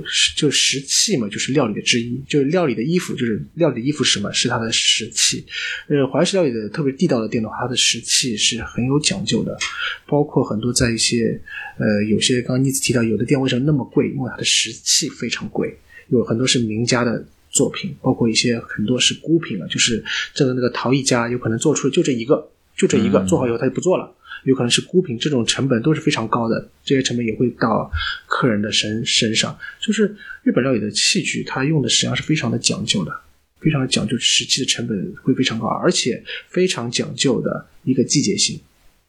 [0.05, 4.31] 是就食器嘛，就是料理的之一，就是料理的衣服，就是料理的衣服是什么？
[4.31, 5.45] 是它的食器。
[5.87, 9.57] 呃，怀石料理的特别地道的店的话，它的食器是很有讲究的，
[10.05, 11.39] 包括很多在一些
[11.77, 14.09] 呃有些刚刚妮子提到，有的店为什么那么贵？
[14.09, 15.75] 因为它的食器非常贵，
[16.09, 17.25] 有很多是名家的。
[17.57, 20.03] 作品包括一些很多是孤品了，就是
[20.33, 22.35] 这个那个陶艺家有可能做出就这一个，
[22.75, 24.05] 就这一个、嗯做好以后他就不做了，
[24.43, 27.91] 有可能是孤品，这种成本都是非常高的，这些成本也会到
[28.27, 29.57] 客人的身身上。
[29.81, 33.11] 就是日本料理的器具，它用的实际上是非常的讲究的，
[33.59, 38.59] 非常讲究，食器的成本会非常高，而且非常讲究的一个季节性。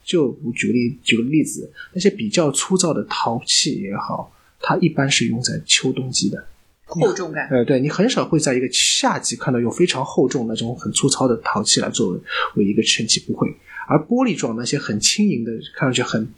[0.04, 6.42] 就我举个例举个例子，那些比较粗糙的陶器也好，它一般是用在秋冬季的。
[6.88, 12.20] 厚重感，呃，对你很少会在一个夏季看到用非常厚重那种很粗糙的陶器来作为
[12.56, 13.54] 为一个衬器，不会。
[13.86, 16.28] 而玻璃状那些很轻盈的，看上去很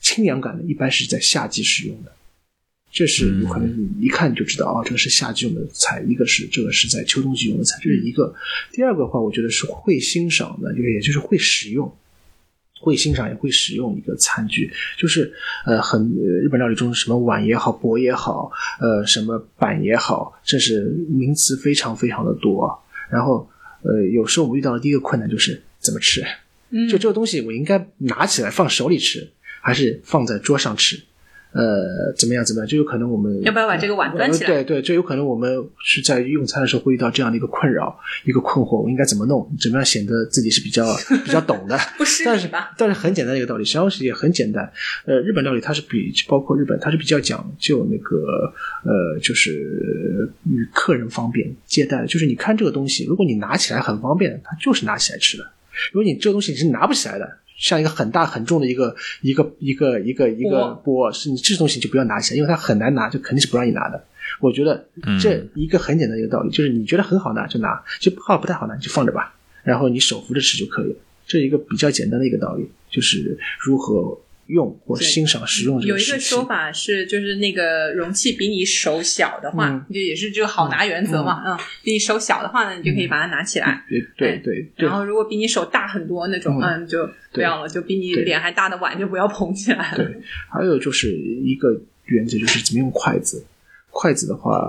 [0.00, 2.12] 清凉感的，一般是在夏季使用的。
[2.92, 3.68] 这是有可能
[3.98, 8.34] 你一看就知道啊、哦，这个是夏季用的材，一个是这个是在秋冬季用的材，这是一个。
[8.72, 11.94] 第二个的话，我觉得是会欣赏的，就是也就是会使用。
[12.84, 15.32] 会欣赏也会使用一个餐具，就是
[15.64, 22.78] 呃，很呃日本料理中什么碗也好，钵也好，呃，什么板也好，这是名词非常非常的多。
[23.10, 23.48] 然后
[23.82, 26.22] 呃，有时候我们遇到的第一个困难就是怎么吃。
[26.68, 29.30] 嗯，就这个东西，我应该拿起来放手里吃，
[29.62, 31.00] 还是放在桌上吃？
[31.54, 32.44] 呃，怎么样？
[32.44, 32.66] 怎么样？
[32.66, 34.50] 就有可能我们要不要把这个碗端起来？
[34.50, 39.48] 对对，就有可能我们是在用餐的时候会遇到这样的一个困扰，一个困惑，我应该怎么弄？
[39.60, 40.84] 怎么样显得自己是比较
[41.24, 41.78] 比较懂的？
[41.96, 42.72] 不是但是吧？
[42.76, 44.68] 但是很简单的一个道理，实际上是也很简单。
[45.04, 48.52] 呃，日本料理它是比包括日本，它是比较讲究那个
[48.82, 49.52] 呃，就是
[50.50, 52.06] 与客人方便接待的。
[52.08, 55.44] 就是你看这个东西，如果你拿起来很方便，它就是拿起来吃的；
[55.92, 57.38] 如果你这个东西你是拿不起来的。
[57.56, 64.04] 像一个很大很重的一个一个一个一个一个波，是你这东西就不要拿起来，因为它很难拿，就肯定是不让你拿的。
[64.40, 64.86] 我觉得
[65.20, 70.96] 这一个很简单的一个道理，就是你觉得很好拿就拿，就不好不太好拿就放着吧，然后你手扶着吃就可以了。
[71.26, 79.84] 这一个比较简单的一个道理，就是如何用或欣赏使用这有一个说法是，就是那个容器比你手小的话，嗯。
[79.92, 83.84] 就也是就好拿原则嘛，嗯，比你手小的话呢，你就可以把它拿起来。
[83.88, 84.38] 对对。
[84.44, 84.86] 对对。
[84.86, 86.74] 然后如果比你手大很多那种，嗯。
[86.74, 90.04] 嗯，就不要了，就比你脸还大的碗就不要捧起来了。
[90.04, 93.44] 对，还有就是一个原则，就是怎么用筷子。
[93.94, 94.60] 筷子的话，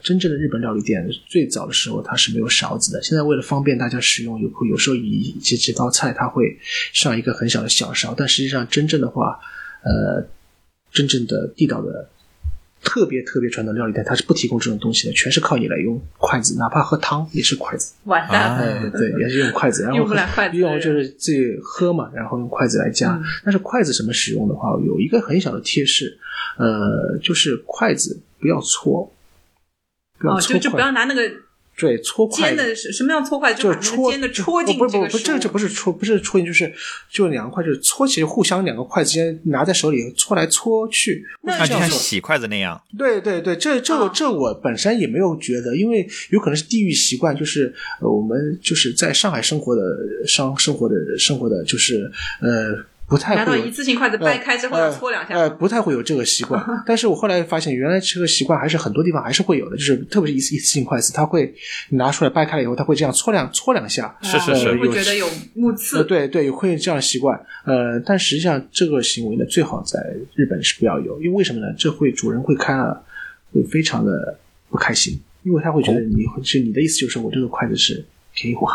[0.00, 3.02] 真正的日本料理店最早的时候它是没有勺子的。
[3.02, 6.56] 现在为了方便大家使用，有有时候一几几道菜它会
[6.92, 9.38] 上一个很小的小勺，但实际上真正的话，
[9.82, 10.24] 呃，
[10.92, 12.08] 真正的地道的。
[12.82, 17.92] 特别特别传统料理店，它是不提供这种东西的，全是靠你来用筷子，哪怕喝汤也是筷子。
[18.04, 23.12] 完蛋了，哎，对， 也是用筷子，然后用不了筷子用就是自己喝嘛，然后用筷子来夹。
[23.16, 26.18] 嗯但是筷子怎么使用的话，有一个很小的贴士，
[26.56, 29.12] 呃，就是筷子不要搓，
[30.18, 31.22] 不要哦，搓就就不要，拿那个
[31.80, 32.76] 对，搓筷子。
[32.76, 36.72] 什什么叫搓筷就戳个尖的戳进不不不不，这这不是戳，不是戳进，就是
[37.10, 42.80] 就两个筷子搓起，互相两个筷子间拿在手里搓来搓去，那啊，就像洗筷子那样。
[42.98, 49.82] 对对对，这这哦这我本身也没有觉得，因为有可能是地域习惯，就是呃我们就是在上海生活的
[50.26, 52.74] 生生活的生活的就是呃
[53.10, 55.34] 不太拿到会有一次性筷子掰开之后要搓两下。
[55.34, 56.64] 呃，不太会有这个习惯。
[56.86, 61.52] 但是我后来发现，原来这个习惯还是很多地方还是会有的，就是特别是一次一次性筷子，它会
[61.88, 64.16] 拿出来掰开了以后，它会这样搓两搓两下。
[64.22, 66.04] 是是是会觉得有目呃，刺。
[66.04, 67.36] 对对，会有这样的习惯。
[67.64, 69.98] 呃，但实际上这个行为呢，最好在
[70.36, 71.66] 日本是不要有，因为为什么呢？
[71.76, 73.04] 这会主人会看了
[73.52, 74.38] 会非常的
[74.70, 78.68] 不开心，因为他会觉得你会是你的意思就是说我这个筷子是便宜货，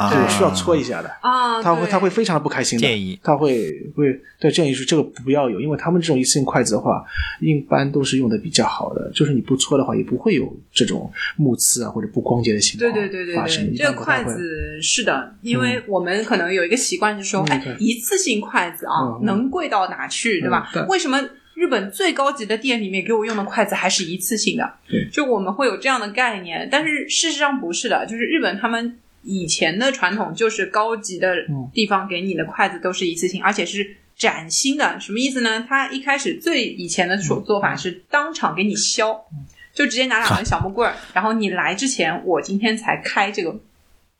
[0.00, 1.10] 啊是需要搓一下的。
[1.20, 7.04] 啊，他会他会非常的不开心的，建议他会会对建议说这个不要有，因为他们这种一次性筷子的话，
[7.40, 13.36] 一般都是用的比较好的，就是你不搓的话，也不会有这种木刺啊或者不光洁的情况对对对对。
[13.36, 17.44] 对，这个筷子是的，因为我们可能有一个习惯是说，
[17.78, 20.82] 一次性筷子啊能贵到哪去，对吧嗯对？
[20.88, 21.20] 为什么
[21.54, 25.06] 日本最高级的店里面给我用的筷子还是一次性的对？
[25.12, 28.98] 就我们会有这样的概念，但是事实上不是的，就是日本他们。
[29.22, 31.34] 以前的传统就是高级的
[31.72, 34.98] 地方给你的筷子都是一次性，而且是崭新的。
[34.98, 35.64] 什么意思呢？
[35.68, 39.24] 他一开始最以前的做做法是当场给你削，
[39.72, 43.50] 就直接拿两根小木棍儿， 然后你来之前，我今天才开这个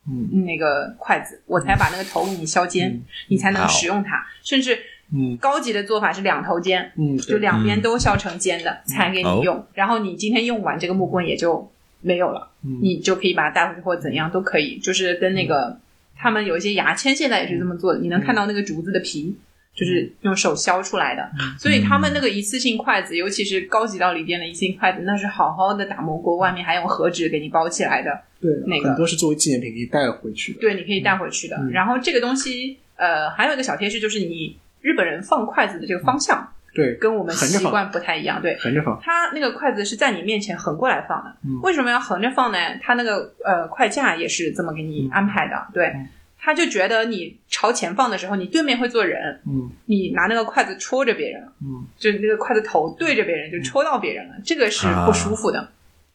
[0.07, 0.45] 嗯。
[0.45, 3.03] 那个筷子，我才把那个头给你削尖，嗯。
[3.29, 4.25] 你才能使用它。
[4.43, 4.77] 甚至
[5.13, 5.35] 嗯。
[5.37, 9.65] 高级的做法是两头尖，嗯，就两边都削成尖的、才给你用。
[9.73, 11.71] 然后你今天用完这个木棍也就
[12.01, 14.77] 没有了，嗯你就可以把它带回去或怎样都可以。
[14.79, 15.79] 就是跟那个、
[16.15, 19.35] 他们有一些牙签现在也是这么做的，你能看到那个竹子的皮。
[19.73, 28.11] 就是用手削出来的，所以他们那个一次性筷子，尤其是高级料理店的一次性筷子，那是好好的打磨过，外面还用和纸给你包起来的。
[28.41, 30.59] 对那个很多是作为纪念品可以带回去的。
[30.59, 31.55] 对，你可以带回去的。
[31.55, 38.41] 嗯然后这个东西，呃，还有一个小贴士，就是你日本人放筷子的这个方向对，跟我们习惯不太一样。
[38.41, 38.99] 对，横着放。
[39.03, 41.35] 它那个筷子是在你面前横过来放的。
[41.45, 42.57] 嗯为什么要横着放呢？
[42.81, 45.67] 它那个呃筷架也是这么给你安排的。
[45.73, 46.07] 对嗯，
[46.39, 55.69] 他就觉得你朝前放的时候，你对面会坐人，嗯你拿那个筷子戳着别人，嗯就那个筷子头对着别人，就戳到别人了，这个是不舒服的。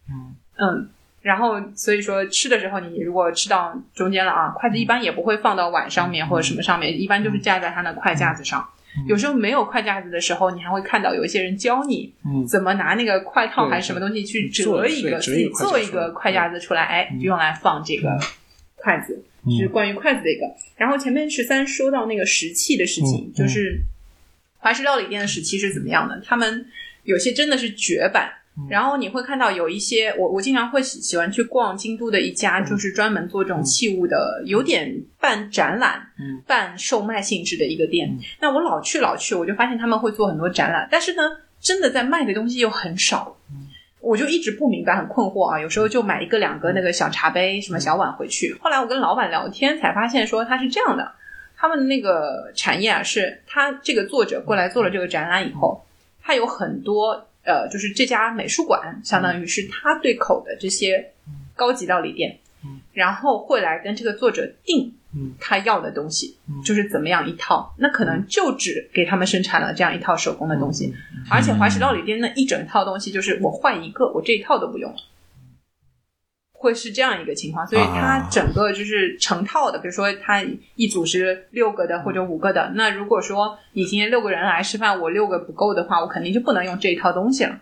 [0.08, 0.88] 嗯嗯，
[1.20, 8.66] 然后所以说吃的时候，你如果吃到中间了啊，筷子一般也不会放到碗上面或者什么上面，一般就是架在它的筷架子上。
[9.06, 18.18] 有时候没有筷架子的时候，你还会看到有一些人教你嗯怎么拿那个筷套还是什么东西去折一个，自己做一个筷架子出来，哎，用来放这个
[18.76, 19.22] 筷子。
[19.58, 20.44] 是关于筷子的一个。
[20.76, 23.80] 然后前面十三说到那个石器的事情，嗯就是
[24.58, 26.20] 怀石料理店的石器是怎么样的？
[26.26, 26.66] 他们
[27.04, 28.32] 有些真的是绝版。
[28.58, 38.18] 嗯然后你会看到有一些，我我经常会喜喜欢去逛京都的一家，嗯就是专门做这种器物的，有点半展览、嗯半售卖性质的一个店嗯。
[38.40, 41.22] 那我老去老去，我就发现他们会做很多展览，但是呢，
[41.60, 43.36] 真的在卖的东西又很少。
[43.50, 43.66] 嗯
[43.98, 45.58] 我就一直不明白，很困惑啊。
[45.58, 48.56] 有时候就买一个两个那个小茶杯、什么小碗回去。
[48.60, 51.10] 后来我跟老板聊天，才发现说他是这样的：
[51.56, 55.84] 他们那个产业啊，是他这个作者过来做了这个展览以后，
[56.22, 61.12] 他有很多呃，就是这家美术馆，相当于是他对口的这些
[61.54, 62.38] 高级料理店，
[62.92, 64.92] 然后会来跟这个作者定
[65.40, 70.92] 他要的东西，就是怎么样一套，那可能就只给他们生产了这样一套手工的东西，
[71.30, 74.98] 而且怀石料理店那一整套东西就是我换一个，我这一套都不用了。
[76.58, 79.78] 会是这样一个情况，所以它整个就是成套的。
[79.78, 82.72] 比如说，它一组是六个的或者五个的。
[82.74, 87.60] 那如果说你今天六个人来吃饭，我六个不够的话，我肯定就不能用这一套东西了，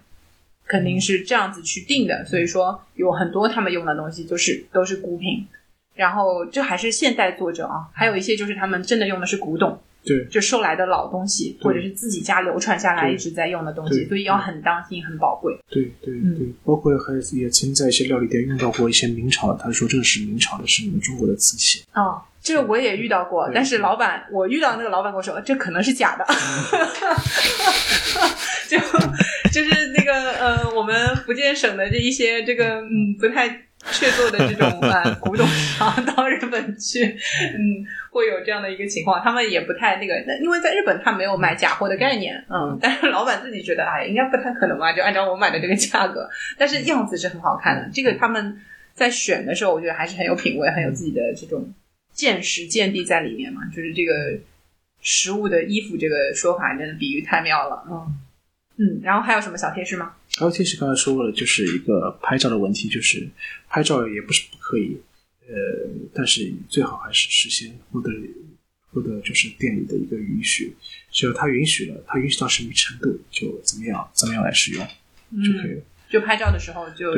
[0.66, 2.24] 肯定是这样子去定的。
[2.24, 5.46] 所以说，有很多他们用的东西就是都是孤品，
[5.94, 9.78] 然后这还是现代作者啊，还有一些就是他们真的用的是古董。
[10.04, 15.58] 对，就收来的老东西，或者是自己家流传下来一直在用的东西，所以要很当心，很宝贵。
[15.70, 21.82] 对对对，包括还也曾在一些料理店用到过一些明朝的，他说这个是明朝的，是你们中国的瓷器。
[21.94, 26.26] 哦，这个我也遇到过，但是老板，我遇到那个老板跟我说，这可能是假的，
[28.68, 28.78] 就
[29.50, 33.62] 就是那个呃，我们福建省的这一些这个嗯不太。
[33.92, 46.28] 确做的这种呃 古董商到日本去，嗯，会有这样的一个情况，他们也不太那个，因为在日本他没有买假货的概念，嗯，但是老板自己觉得哎，应该不太可能吧，就按照我买的这个价格，
[46.58, 47.90] 但是样子是很好看的。
[47.92, 48.58] 这个他们
[48.94, 51.72] 在选的时候，我觉得还是很有品味，很有自己的这种
[52.12, 53.62] 见识见地在里面嘛。
[53.74, 54.12] 就是这个
[55.02, 58.16] 实物的衣服这个说法，真的比喻太妙了，嗯
[58.76, 59.00] 嗯。
[59.02, 60.14] 然后还有什么小贴士吗？
[60.36, 63.28] 还有贴士刚才说过了，就是一个拍照的问题，就是。
[63.66, 64.96] 拍照也不是不可以，
[65.48, 65.54] 呃，
[66.14, 68.08] 但是最好还是事先获得
[68.92, 70.72] 获得就是店里的一个允许，
[71.10, 74.86] 只要他允许了，他允许到什么程度就怎么样怎么样来使用
[75.44, 75.82] 就可以了。
[76.14, 77.12] 就拍照的时候就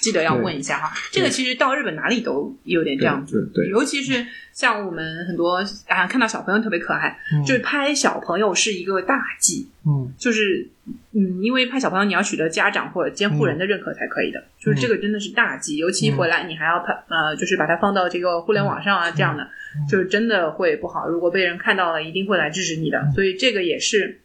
[0.00, 7.16] 记得要问一下哈，这个其实到日本哪里都有点这样子，对，尤其是像我们很多啊看到小朋友特别可爱，
[7.46, 10.66] 就是拍小朋友是一个大忌，嗯，就是
[11.12, 19.46] 嗯，因为拍小朋友你要取得家长或者监护人的认可才可以的，就是这个真的是大忌，尤其回来你还要拍呃，就是把它放到这个互联网上啊这样的，
[19.88, 24.18] 就是真的会不好，如果被人看到了，一定会来制止你的，所以这个也是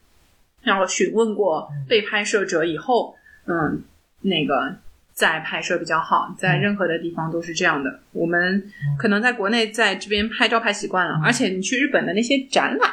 [0.64, 3.16] 要询问过被拍摄者以后，
[3.46, 3.84] 嗯。
[4.22, 4.76] 那个
[5.14, 8.02] 在拍摄比较好，在任何的地方都是这样的。
[8.12, 12.92] 我们可能在国内在这边拍照拍习惯了，而且你去日本的那些展览，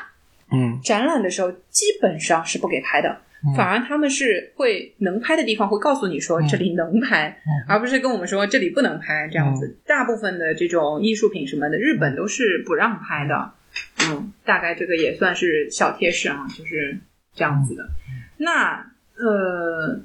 [0.52, 3.20] 嗯，展览的时候基本上是不给拍的，
[3.56, 7.36] 反而他们是会能拍的地方会告诉你说这里能拍，
[7.66, 9.76] 而不是跟我们说这里不能拍这样子。
[9.84, 13.52] 大部分的这种艺术品什么的，日本都是不让拍的。
[14.06, 16.98] 嗯，大概这个也算是小贴士啊，就是
[17.34, 17.88] 这样子的。
[18.36, 18.86] 那
[19.16, 20.00] 呃。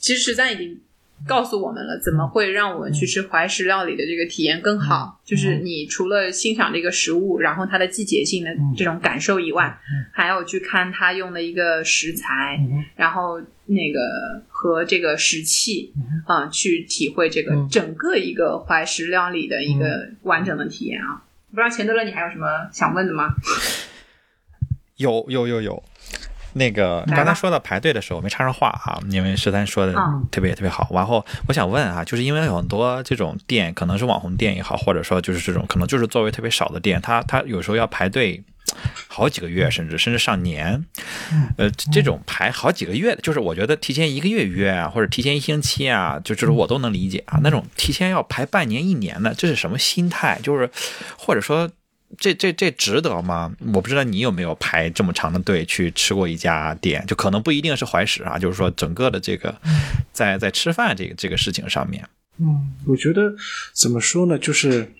[0.00, 0.80] 其实十三已经
[1.28, 5.20] 告诉我们了，怎么会让我们去吃怀石料理的这个体验更好？
[5.22, 9.78] 就是你除了欣赏这个食物，然后它的季节性的这种感受以外，
[10.10, 12.58] 还有去看它用的一个食材，
[12.96, 15.92] 然后那个和这个食器
[16.26, 21.22] 啊，去体会这个整个一个怀石料理的一个完整的体验啊！
[21.50, 23.34] 不知道钱德勒，你还有什么想问的吗？
[24.96, 25.82] 有有有有。
[26.52, 29.94] 那个刚才说到排队的时候，我没插上话啊，因为十三说的
[30.30, 30.88] 特别特别好。
[30.92, 38.42] 然后我想问啊，就是因为有很多这种店，可能是网红店也好，或者说就是这种可能就是座位特别少的店，他他有时候要排队
[39.08, 40.84] 好几个月，甚至甚至上年。
[41.56, 47.38] 呃，这种排好几个月的，就是我觉得提前一个月约啊，或者提前一星期啊，就就是我都能理解啊。
[47.42, 50.40] 那种提前要排半年一年的，这是什么心态？
[50.42, 50.70] 就是
[51.16, 51.70] 或者说。
[52.18, 53.54] 这这这值得吗？
[53.72, 59.54] 我不知道你有没有排这么长的队去吃过一家店，就可能不一定是怀石啊，就是说整个的这个，
[60.12, 62.04] 在在吃饭这个这个事情上面，
[62.38, 63.32] 嗯，我觉得
[63.74, 64.92] 怎么说呢，就是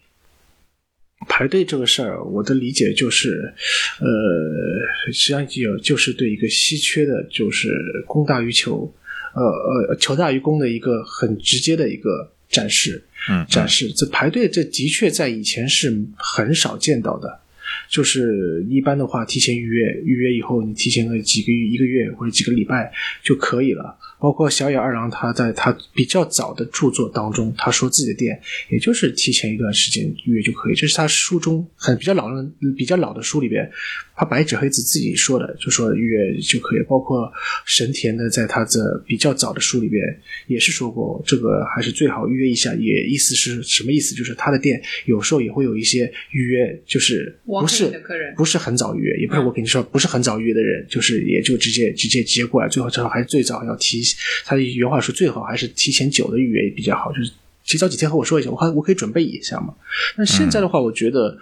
[1.29, 3.55] 排队这个事儿，我的理解就是，
[3.99, 7.69] 呃，实际上就就是对一个稀缺的，就是
[8.07, 8.95] 供大于求，
[9.35, 9.43] 呃
[9.91, 13.03] 呃，求大于供的一个很直接的一个展示。
[13.31, 17.41] 嗯，展示这排队，这的确在以前是很少见到的。
[17.89, 23.97] 就是一般的话，提前预约，预约以后你提前个几个月、一个月或者几个礼拜就可以了。
[24.21, 28.39] 包括小野二郎，他在他比较早的著作当中，他说自己的店
[28.69, 30.75] 也就是提前一段时间预约就可以。
[30.75, 33.69] 这是他书中很比较老的、比较老的书里边，
[34.15, 36.83] 他白纸黑字自己说的，就说预约就可以。
[36.87, 37.33] 包括
[37.65, 40.05] 神田的，在他的比较早的书里边
[40.49, 42.75] 也是说过，这个还是最好预约一下。
[42.75, 44.15] 也意思是什么意思？
[44.15, 47.91] 就是他的店有时候也会有一些预约，就是不是
[48.37, 54.03] 不是很早预约，也不是我跟你说不是很早预约的人，就是也就直接直接直接过来，最后正好还是最早要提。
[54.45, 57.33] 他的原话说最好还是提前久的预约比较好，就是
[57.65, 59.75] 提早几天和我说一下，我还我可以准备一下嘛。
[60.17, 61.39] 那现在的话，我觉得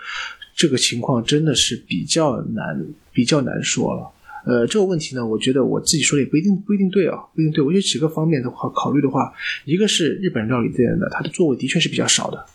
[0.54, 4.10] 这个情况真的是比较难，比较难说了。
[4.46, 7.62] 呃，这个问题呢，我觉得我自己说的也不一定不一定对啊，不一定对。
[7.62, 9.32] 我觉得几个方面的话考虑的话，
[9.64, 12.46] 一个是日本料理店的它的座位的确是比较少的，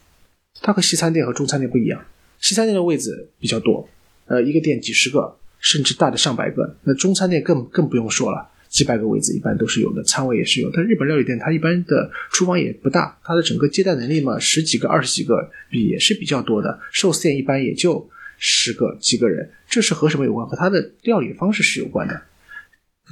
[0.62, 2.04] 它和西餐店和中餐店不一样，
[2.40, 3.88] 西餐店的位置比较多，
[4.26, 6.76] 呃，一个店几十个，甚至大的上百个。
[6.84, 10.70] 那中餐店更更不用说了，几百个位子一般都是有的，餐位也是有。
[10.74, 16.78] 但日本料理店它一般的厨房也不大，它的整个接待能力嘛，十几个、二十几个也是比较多的。
[16.92, 18.10] 寿司店一般也就。
[18.46, 20.46] 十个几个人，这是和什么有关？
[20.46, 22.22] 和它的料理方式是有关的。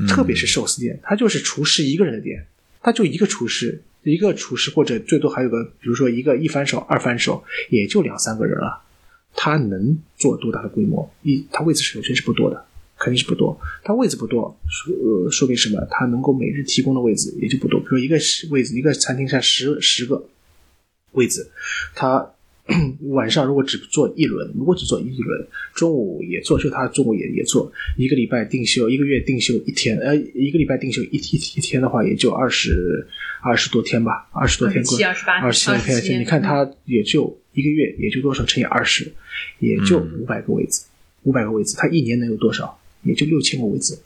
[0.10, 2.46] 特别是寿司店，它就是厨师一个人的店，
[2.82, 8.82] 他就一个厨师，一个厨师或者最多还有个，比如说一个一翻手、二翻手，也就两三个人了。
[9.34, 11.10] 他能做多大的规模？
[11.22, 12.66] 一，他位置首先是不多的，
[13.04, 13.60] 肯定是不多。
[13.84, 15.86] 他位置不多，说呃说明什么？
[15.90, 17.80] 他能够每日提供的位置也就不多。
[17.80, 18.16] 比如一个
[18.52, 20.30] 位置，一个餐厅上十十个
[21.14, 21.50] 位置，
[21.96, 22.34] 他。
[23.10, 33.06] 晚上如果只做一轮，如果只做一轮，中午也做，就他中午也也做，一个礼拜定休，一个月定休一天，呃，一个礼拜定休一一一天的话，也就二十
[33.42, 39.12] 二十多天吧，二十多天过，二十八二十七天，你看他也就一个月也就多少乘以二十，
[39.60, 40.86] 也就五百个位子，
[41.24, 42.80] 五百个位置，他一年能有多少？
[43.04, 44.00] 也就六千个位子，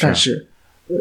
[0.00, 0.46] 但是
[0.88, 0.96] 呃，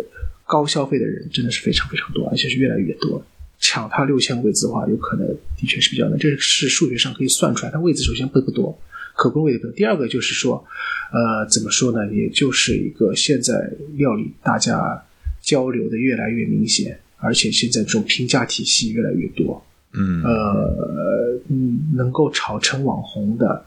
[0.45, 3.25] 高消费的人真的是非常非常多，而且是越来越多。
[3.59, 5.25] 抢它六千个位子的话，有可能
[5.57, 7.71] 的确是比较难，这是数学上可以算出来。
[7.71, 8.77] 它位子首先不不多，
[9.15, 9.71] 可供位子不多。
[9.71, 10.65] 第二个就是说，
[11.13, 12.13] 呃，怎么说呢？
[12.13, 15.01] 也就是一个现在料理大家
[15.41, 19.65] 交流的越来越明显，而且现在这种评价体系越来越多。
[19.93, 23.65] 嗯，呃，嗯，能够炒成网红的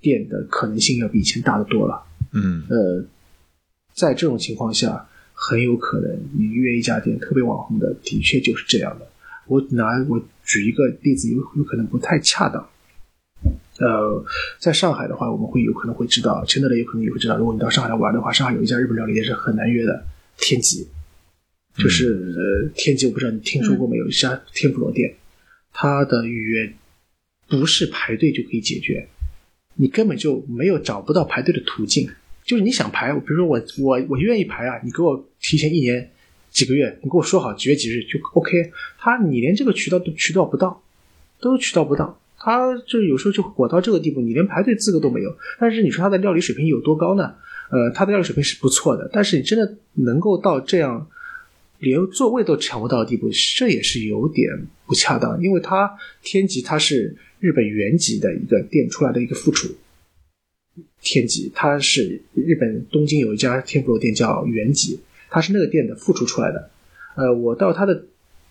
[0.00, 2.02] 店的可能性要比以前大得多了。
[2.34, 3.04] 嗯，呃，
[3.94, 5.08] 在这种情况下。
[5.36, 9.06] 很有可能你预约一家店特别网红的，的确就是这样的。
[9.46, 12.66] 我拿我举一个例子，有有可能不太恰当。
[13.80, 14.24] 呃，
[14.60, 17.36] 在上海的话，我们会有可能会知道，陈德雷有可能也会知道。
[17.36, 20.06] 如果你到上海来玩的话，上海有一家日本料理店是很难约的，
[20.38, 20.86] 天吉，
[21.76, 24.06] 就是呃天吉，我不知道你听说过没有？
[24.06, 25.16] 一家天妇罗店，
[25.72, 26.72] 它的预约
[27.48, 29.08] 不是排队就可以解决，
[29.74, 32.08] 你根本就没有找不到排队的途径。
[32.44, 36.10] 就是你想排，比如说我我我愿意排啊，你给我提前一年
[36.50, 38.70] 几个月，你跟我说好几月几日就 OK。
[38.98, 40.82] 他你连这个渠道都渠道不到，
[41.40, 45.34] 都渠道不到，他就有时候就火到这个地步，你连排队资格都没有。
[45.58, 47.34] 但是你说他的料理水平有多高呢？
[47.70, 51.06] 呃，他的料理水平是不错的，但是你真的能够到这样
[51.78, 54.46] 连座位都抢不到的地步，这也是有点
[54.86, 55.42] 不恰当。
[55.42, 55.90] 因为他
[56.22, 59.74] 天吉他是日本原籍的一个店出来的一个副厨。
[61.00, 66.70] 天吉，他是日本东京有一家天妇罗店叫元吉，他是那个店的副厨出来的。
[67.16, 68.04] 呃，我到他的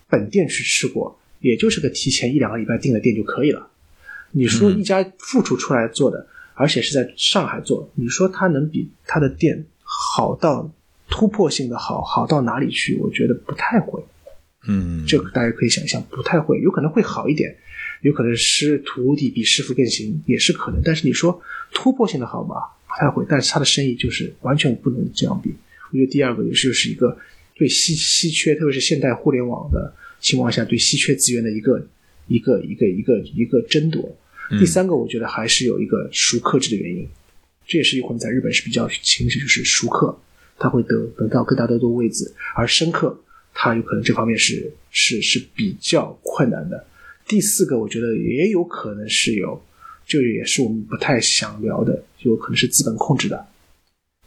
[0.08, 3.68] 本店去吃过，也就是个提前一两个礼拜订的店就可以了。
[4.30, 10.70] 你说一家副厨出来做的，而且是在上海做，你说它能比它的店好到
[11.10, 12.96] 突破性的好好到哪里去？
[12.96, 14.02] 我觉得不太会。
[14.66, 17.54] 嗯，这个大家可以想象，不太会，有可能会好一点。
[18.04, 20.82] 有可能师徒弟比师傅更行，也是可能。
[20.84, 21.40] 但是你说
[21.72, 22.56] 突破性的好吗？
[22.86, 23.24] 不太会。
[23.26, 25.54] 但是他的生意就是完全不能这样比。
[25.90, 27.16] 我觉得第二个也是就是一个
[27.54, 29.90] 对稀稀缺，特别是现代互联网的
[30.20, 31.88] 情况下，对稀缺资源的一个
[32.28, 34.14] 一个一个一个一个争夺。
[34.60, 37.08] 第三个，我觉得还是有一个熟客制的原因。
[37.66, 40.14] 这也是有可能在日本是比较形式，就是熟客
[40.58, 43.18] 他会得得到更大的多位置，而生客
[43.54, 46.86] 他有可能这方面是是是比较困难的。
[47.26, 49.60] 第四个，我觉得也有可能是有，
[50.04, 53.46] 就也是我们不太想聊的，就有可能是资本控制的，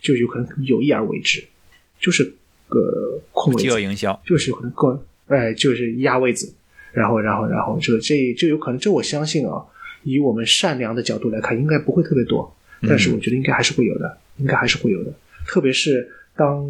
[0.02, 1.44] 就有可能有意而为之，
[1.99, 2.24] 就是
[2.68, 6.52] 个控位，饥饿营销，就是可能个哎，就是压位子，
[6.91, 9.64] 然后，然后，然后，这这这有可能，这我相信啊，
[10.03, 12.52] 以我们善良的角度来看，应该不会特别多，
[12.82, 15.14] 但是我觉得应该还是会有的，应该还是会有的，
[15.45, 16.68] 特别是当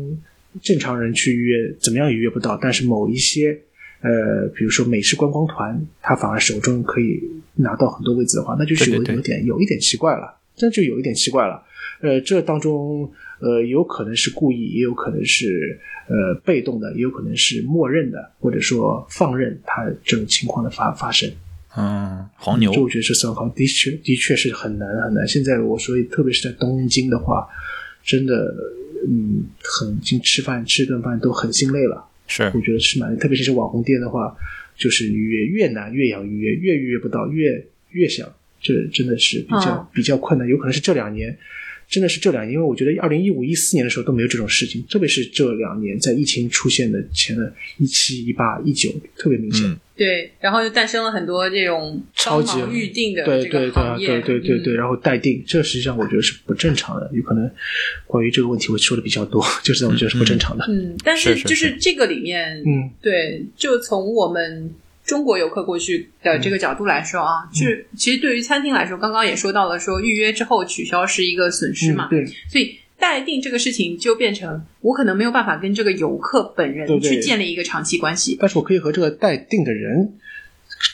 [0.61, 3.57] 正常人去预约，怎么样也约不到，但是某一些。
[4.01, 7.21] 呃，比如说美食观光团，他反而手中可以
[7.55, 11.63] 拿到很多位置的话，那就是有有点有一点奇怪了，这就有一点奇怪了。
[12.01, 21.29] 呃，这当中呃有可能是故意，也有可能是呃被动的，也有可能是默认的，或者说放任他这种情况的发发生。
[21.75, 25.27] 嗯，黄牛，就我觉得是算好，的确的确是很难很难。
[25.27, 27.47] 现在我所以特别是在东京的话，
[28.03, 28.55] 真的
[29.07, 32.06] 嗯，很经吃饭吃顿饭都很心累了。
[32.27, 34.35] 是，我觉得是蛮，特别是这网红店的话，
[34.75, 38.31] 就是预约越难越想预约，越预约不到越越想，
[38.61, 40.47] 这真的是比较比较困难。
[40.47, 41.35] 有可能是这两年
[41.89, 49.67] 真的是这两年，因为我觉得二零一五一四年的时候都没有这种事情，特别是这两年在疫情出现的前的一七一八一九特别明显。
[49.67, 54.77] 嗯对，然后就诞生了很多这种超级预定的这对对对啊个行业，对对对对，嗯。
[54.77, 57.49] 然后待定，这实际上我觉得是不正常的，有可能
[58.05, 60.63] 关于这个问题我说的比较多， 就是我觉得是不正常的。
[60.69, 64.71] 嗯，但是就是这个里面，嗯，对，就从我们
[65.03, 72.25] 中国游客过去的这个角度来说啊，就是其实对于餐厅来说，刚刚也说到了，说预约之后取消是一个损失嘛，嗯对。
[72.49, 80.13] 所以待定这个事情就变成我可能没有办法跟这个游客本人去建立一个长期关系，但是我可以和这个待定的人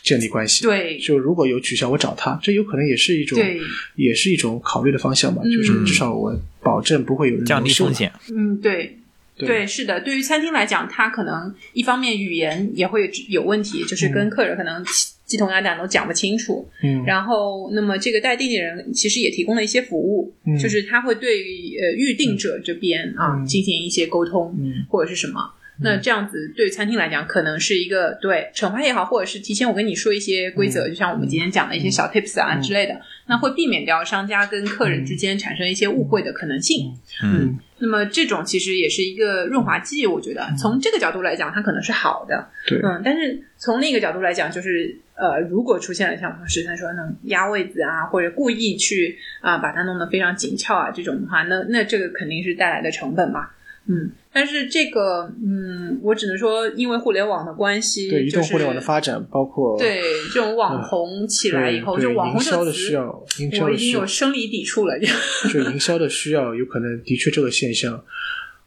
[0.03, 0.63] 建立关系。
[0.63, 3.59] 对就如果有取消，我找他，这有可能也是一种，对，
[3.95, 5.41] 也是一种考虑的方向吧。
[5.45, 8.11] 嗯就是至少我保证不会有人降低风险。
[8.35, 8.97] 嗯，对。
[9.35, 9.99] 对对，是的。
[9.99, 14.85] 对于餐厅来讲，它可能一方面语言也会有问题，就是跟客人可能
[15.25, 16.67] 鸡同鸭讲都讲不清楚。
[16.83, 25.39] 嗯，然后，那么这个带定的人其实也提供了一些服务，嗯就是他会对于呃预定者这边啊、嗯进行一些沟通，嗯或者是什么。
[25.81, 36.93] 那这样子对餐厅来讲，可能是一个对惩罚也好，或者是提前我跟你说一些规则，就像我们今天讲的一些小 tips 啊、嗯之类的，那会避免掉商家跟客人之间产生一些误会的可能性。
[37.23, 37.57] 嗯。
[37.79, 42.47] 那么这种其实也是一个润滑剂，我觉得从这个角度来讲，它可能是好的。
[42.65, 53.49] 对，嗯，但是从另一个角度来讲，就是呃，如果出现了像十三说那种压位子啊，或者故意去啊、把它弄得非常紧俏啊这种的话，那那这个肯定是带来的成本嘛。
[53.85, 60.01] 嗯，但是这个嗯，我只能说，因为互联网的关系，对移动互联网的发展，包括对
[60.33, 64.97] 这种网红起来以后，对就网红营销的这个词需要，营销我已经的需要，有生理抵触了。
[64.97, 65.07] 就
[65.51, 68.01] 就营销的需要，有可能的确这个现象，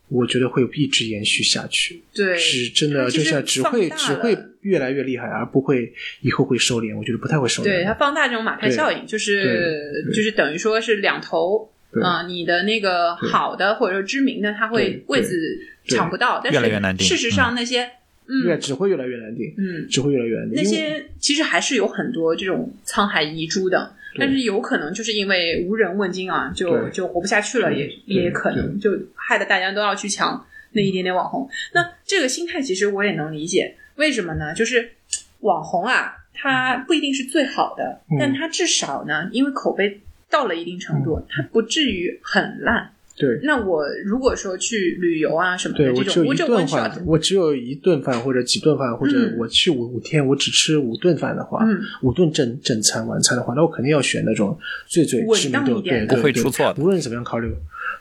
[0.08, 2.02] 我觉得会一直延续下去。
[2.14, 5.90] 对，是真的，就像只会只会越来越厉害，而不会
[6.20, 6.94] 以后会收敛。
[6.94, 7.64] 我觉得不太会收敛。
[7.64, 11.72] 对它放大这种马太效应，就是就是等于说是两头。
[11.96, 15.58] 对啊、你的那个好的或者说知名的，它会对位置
[15.88, 17.90] 抢不到，但越来越难定是事实上那些
[18.44, 20.56] 越嗯只会越来越难定，嗯只会越来越难定。
[20.56, 31.48] 那些其实还是有很多这种沧海遗珠的，但是有可能就是因为无人问津啊，就就活不下去了，也对也可能就害得大家都要去抢那一点点网红。
[31.72, 34.52] 那这个心态其实我也能理解，为什么呢？
[34.54, 34.90] 就是
[35.40, 42.90] 网红啊，他不一定是最好的，嗯但他至少呢，因为口碑到了一定程度，它不至于很烂。
[43.16, 43.40] 对。
[43.42, 49.36] 那我如果说去旅游啊什么对的这种，我只有一我就顿饭，我只有一顿饭或者几顿饭，或者嗯。
[49.38, 51.80] 我去五五天，我只吃五顿饭的话，嗯。
[52.02, 57.50] 五顿正正餐晚餐的话，那我肯定要选那种最最稳知名度，当一点的对对不会对出错的无论怎么样考虑，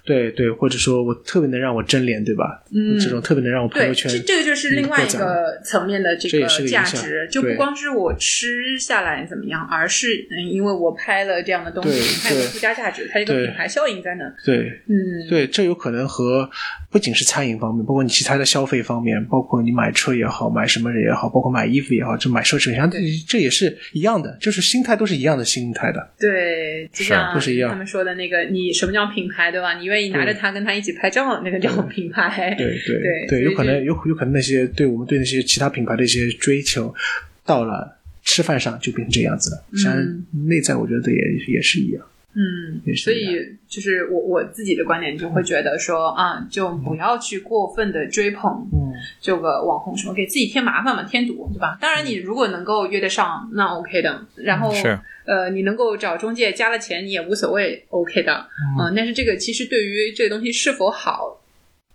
[0.06, 2.64] 对对，或者说我特别能让我争脸，对吧？
[2.74, 14.26] 嗯这种特别能让我朋友对，圈这这个就是另外一个层面的这个价值，就不光是我吃下来怎么样，而是嗯，因为我拍了这样的东西，它有个附加价值，它有个品牌效应在那。
[14.46, 16.50] 对嗯，对，这有可能和
[16.92, 26.14] 不仅是餐饮方面，包括你其他的消费方面，包括你买车也好，买什么也好，包括买衣服也好，就买奢侈品，像这这也是一样的，就是心态都是一样的心态的。
[26.20, 29.74] 对，就是像都是一样他们说的那个，你什么叫品牌，对吧？
[29.78, 32.54] 你愿意拿着它跟它一起拍照，那个叫品牌。
[32.58, 36.94] 对对对对，有可能有有可能那些对我们对那些其他品牌的一些追求，
[37.46, 39.64] 到了吃饭上就变成这样子了。
[39.78, 39.96] 像
[40.48, 41.18] 内在，我觉得也
[41.48, 42.06] 也是一样。
[42.36, 43.38] 嗯所以
[43.68, 48.92] 就是我我自己的观点就会觉得说啊，就不要去过分的追捧嗯，
[49.22, 51.78] 这个网红什么，给自己添麻烦嘛，添堵，对吧？
[51.80, 54.26] 当然，你如果能够约得上，那 OK 的。
[54.36, 58.46] 然后是呃，你能够找中介加了钱，你也无所谓，OK 的。
[58.80, 61.42] 嗯、但是这个其实对于这个东西是否好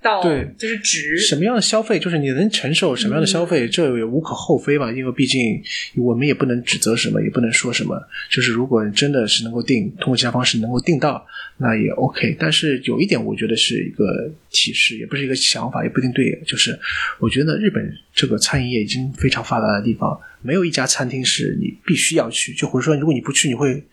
[0.03, 4.91] 到对就是值，什么样的消费，就是你能承受什么样的消费，这也无可厚非吧。
[4.91, 5.63] 因为毕竟
[5.97, 8.01] 我们也不能指责什么，也不能说什么。
[8.31, 11.27] 就是如果真的是能够定，通过其他方式能够定到，
[11.59, 12.35] 那也 OK。
[12.39, 16.41] 但是有一点，我觉得是一个提示，也不是一个想法，也不一定对。
[16.47, 16.79] 就是
[17.19, 23.85] 我觉得日本这个餐饮业已经非常发达的地方，没有一家餐厅是你必须要去，就或者说如果你不去，你会。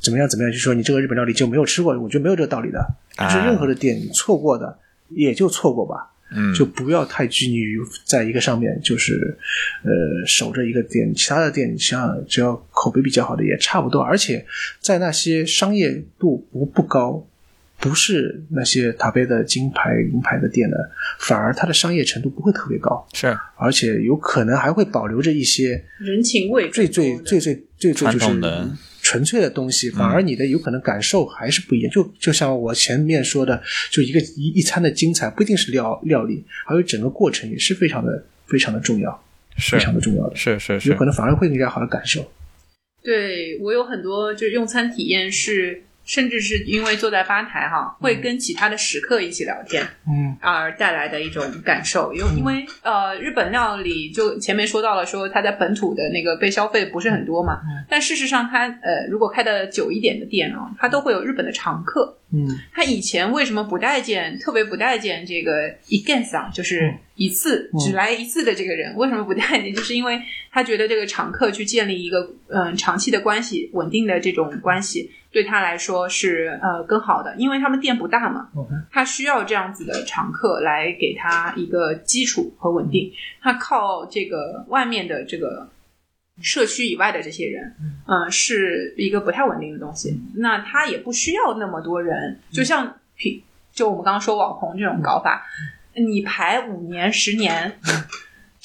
[0.00, 0.28] 怎么样？
[0.28, 0.52] 怎么样？
[0.52, 2.78] 就说你这个日本料理就没有吃过，我觉得没有这个道理的。
[3.18, 4.78] 就是任何的店，你错过的
[5.10, 6.12] 也就错过吧。
[6.30, 9.34] 嗯，就不要太拘泥于在一个上面，就是
[9.82, 9.90] 呃
[10.26, 14.44] 守着一个店，其他的店像只要口碑比较好的也差不多，而且
[14.78, 17.26] 在那些商业度不不高，
[17.80, 20.76] 不是那些塔贝的金牌银牌的店呢，
[21.18, 23.34] 反而它的商业程度不会特别高，是。
[23.56, 28.70] 而且有可能还会保留着一些人情味最最最最最最传就是统的
[29.08, 31.90] 纯粹的东西，反而你的有可能感受还是不一样。
[31.90, 39.24] 就就像我前面说的，就一个一一餐的精彩，不一定是料料理，还有整个过程也是非常的非常的重要，
[39.56, 42.30] 是非常的重要的，是是是有可能反而会更加好的感受。
[43.02, 52.14] 对我有很多就是用餐体验是甚至是因为坐在吧台哈，会跟其他的食客一起聊天，嗯而带来的一种感受。
[52.14, 57.60] 因因为呃，日本料理就前面说到了，说它在本土的那个被消费不是很多嘛，
[57.90, 62.14] 但事实上它呃，如果开的久一点的店啊，它都会有日本的常客。
[62.30, 68.94] 嗯他以前为什么不待见，特别不待见这个一 g 桑，就是一次、嗯只来一次的这个人？
[68.96, 69.72] 为什么不待见？
[69.74, 70.20] 就是因为
[70.50, 78.48] 他觉得这个常客去建立一个嗯长期的关系、稳定的这种关系，对他来说是呃更好的，因为他们店不大嘛，
[78.90, 83.12] 他需要这样子的常客来给他一个基础和稳定。
[83.40, 85.68] 他靠这个外面的这个
[86.42, 87.72] 社区以外的这些人，
[88.08, 90.20] 嗯、是一个不太稳定的东西。
[90.34, 93.40] 那他也不需要那么多人，就像平
[93.72, 95.46] 就我们刚刚说网红这种搞法，
[95.94, 97.78] 你排五年、十年。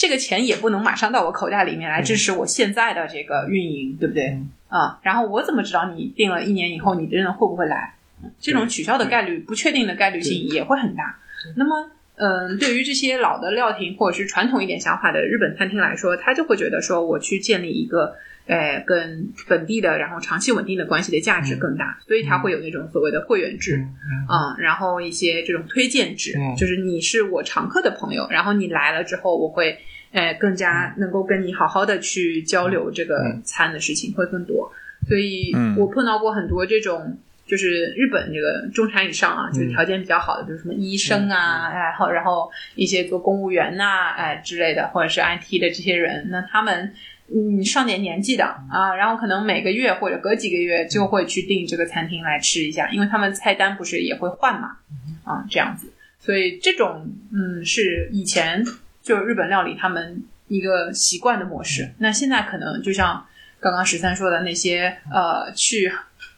[0.03, 4.31] 这个钱也不能马上到我口袋里面来支持我现在的这个运营，对不对？
[4.31, 7.93] 嗯啊，然后我怎么知道你定了一年以后你真的会不会来？
[8.37, 11.17] 这种取消的概率、不确定的概率性也会很大。
[11.55, 23.77] 那么，嗯，对于这些老的料亭或者是传统一点想法的日本餐厅来说，他就会觉得说，我去建立一个，呃，跟本地的然后长期稳定的关系的价值更大，所以他会有那种所谓的会员制。
[23.77, 29.77] 嗯啊、然后一些这种推荐制，嗯就是你是我常客的朋友，然后你来了之后，我会
[30.11, 34.71] 呃更加能够跟你好好的去交流这个嗯餐的事情会更多，
[35.07, 37.17] 所以嗯我碰到过很多这种。
[37.45, 46.93] 就是日本这个中产以上啊，就是嗯条件比较好的，就是什么医生啊，哎，然后然后一些做公务员呐、哎之类的，或者是 IT 的这些人，那他们
[47.27, 54.77] 嗯上点年纪的啊，然后可能每个月或者隔几个月就会去订这个餐厅来吃一下，因为他们菜单不是也会换嘛，
[55.23, 58.63] 啊这样子，所以这种嗯是以前
[59.01, 63.25] 就是日本料理他们一个习惯的模式，那现在可能就像
[63.59, 65.91] 刚刚十三说的那些呃去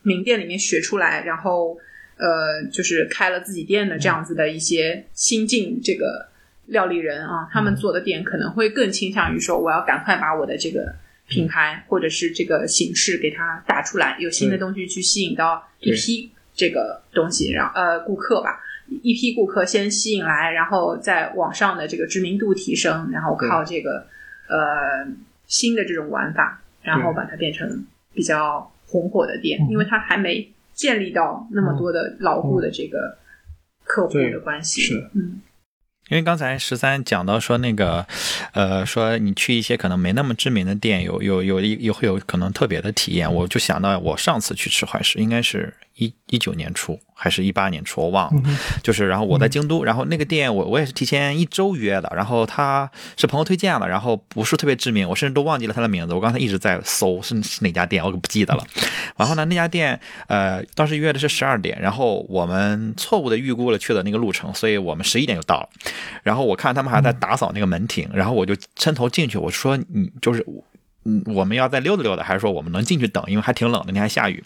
[0.03, 1.77] 名店里面学出来，然后
[2.17, 6.29] 呃就是开了自己店的这样子的一些新进这个
[6.67, 10.93] 料理人啊，他们做的店可能会更倾向于说，我要赶快把我的这个
[11.27, 18.61] 品牌或者是这个形式给它打出来，有新的东西去吸引到一批这个东西，然后呃顾客吧。
[19.01, 24.05] 一批顾客先吸引来，然后在网上的这个知名度提升，然后靠这个
[24.47, 25.07] 呃
[25.47, 27.83] 新的这种玩法，然后把它变成
[28.13, 29.71] 比较红火的店，嗯。
[29.71, 33.17] 因为它还没建立到那么多的牢固的这个
[33.83, 34.81] 客户的关系。
[34.81, 35.09] 是。
[35.13, 35.41] 嗯
[36.10, 38.06] 因为刚才十三讲到说那个，
[38.53, 46.99] 呃，说你去一些可能没那么知名的店，有有有一有会有可能特别的体验，我就想到我上次去吃怀石，应该是一一九年初。
[47.17, 48.41] 还是一八年初，我忘了。
[48.83, 58.67] 就是然后我在京都，然后那个店我我也是提前一周约的，然后他是朋友推荐的，然后不是特别知名，我甚至都忘记了他的名字，我刚才一直在搜是是哪家店，我可不记得了。
[59.15, 65.69] 然后呢，那家店呃当时约的是十二点，然后我们错误的预估了去的那个路程，所以我们十一点就到了。
[66.21, 70.45] 然后我看他们还在打扫那个门庭，然后我就伸头进去，我说你就是。
[71.06, 73.23] 嗯，我们要再溜达溜达，还是说我们能进去等？
[73.27, 74.44] 因为还挺冷的，那还下雨。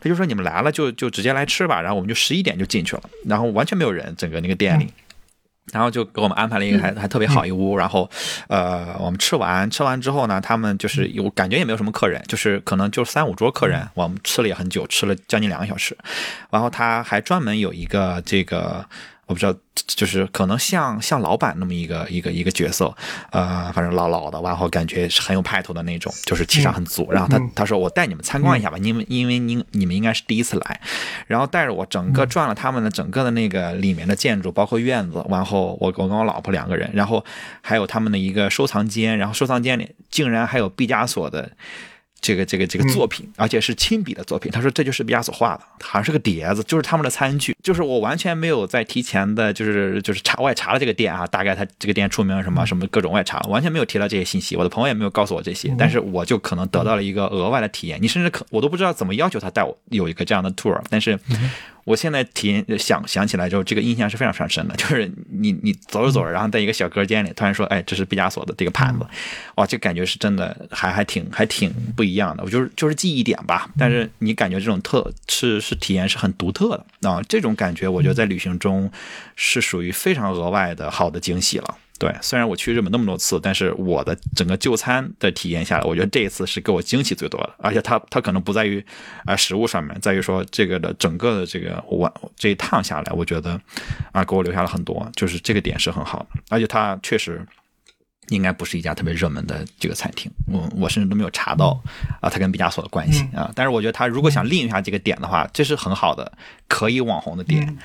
[0.00, 1.80] 他就说你们来了就就直接来吃吧。
[1.80, 4.92] 然后我们就十一点就进去了，然后完全没有人，整个那个店里。
[5.72, 8.10] 然后就给我们安排了一个还还特别好一屋，然后
[8.48, 15.96] 呃，我们吃完吃完之后呢，他们就是有感觉也没有什么客人，就是可能就三五桌客人，我们吃了也很久，吃了将近两个小时。
[16.50, 18.84] 然后他还专门有一个这个。
[19.30, 19.54] 我不知道，
[19.86, 22.92] 就是可能像像老板那么一个一个一个角色，
[23.30, 27.08] 呃，反正老老的，然后感觉是很有派头的那种，就是气场很足。
[27.12, 30.80] 然后他他说我带你们参观一下吧，因为因为您你们应该是第一次来，
[31.28, 37.24] 然后带着我整个转了他们的整个的那个里面的建筑，包括院子，然后我我跟我老婆两个人，然后
[37.60, 41.52] 还有他们的一个收藏间，然后收藏间里竟然还有毕加索的。
[42.20, 44.50] 这个这个这个作品，而且是亲笔的作品。
[44.52, 47.56] 他说这就是毕加索画的，好像是个碟子，就是他们的餐具。
[47.62, 54.56] 就是我完全没有在提前的，就是就是查，我也查了这个店啊，大概他这个店出名什么什么各种，我也查了，完全没有提到这些信息。
[54.56, 57.98] 我的朋友也没有告诉我这些，但是我就可能得到了一个额外的体验。
[58.00, 61.18] 你甚至可我都不知道怎么要求他带我有一个这样的 tour，但是
[61.84, 64.74] 我现在体验想想起来之后，这个印象是非常非常深的。
[64.76, 69.06] 就是你你走着走着，然后在一个小隔间里，突然说，哎，这是毕加索的这个盘子，
[69.56, 72.44] 哇，这感觉是真的还还挺还挺不一样的。
[72.44, 78.90] 我就是就是记忆点吧，但是你感觉这种特是是体验是很独特的啊，这种感觉我觉得在旅行中
[79.34, 81.76] 是属于非常额外的好的惊喜了。
[82.00, 87.54] 对，虽然我去日本那么多次，但是我的整个就餐的体验下来，我觉得这一次是给我惊喜最多的。
[87.58, 88.84] 而且它它可能不在于
[89.26, 93.60] 啊、食物上面，在于说这个的整个的这个我这一趟下来，我觉得
[94.12, 97.46] 啊给我留下了很多，就是这个点是很好的，而且它确实。
[98.28, 100.30] 应该不是一家特别热门的这个餐厅。
[100.46, 101.82] 我我甚至都没有查到
[102.20, 103.50] 啊，它跟毕加索的关系啊。
[103.56, 106.30] 但是我觉得他如果想利用一下这个点的话，这是很好的
[106.68, 107.76] 可以网红的点，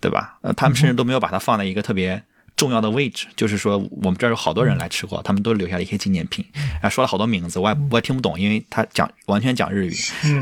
[0.00, 0.38] 对吧？
[0.42, 2.22] 呃，他们甚至都没有把它放在一个特别。
[2.58, 6.44] 重要的位置，就是说我们这儿有好多人来吃过，他们都留下了一些纪念品，
[6.82, 9.94] 啊，说了好多名字，我也我也听不懂，因为他讲完全讲日语，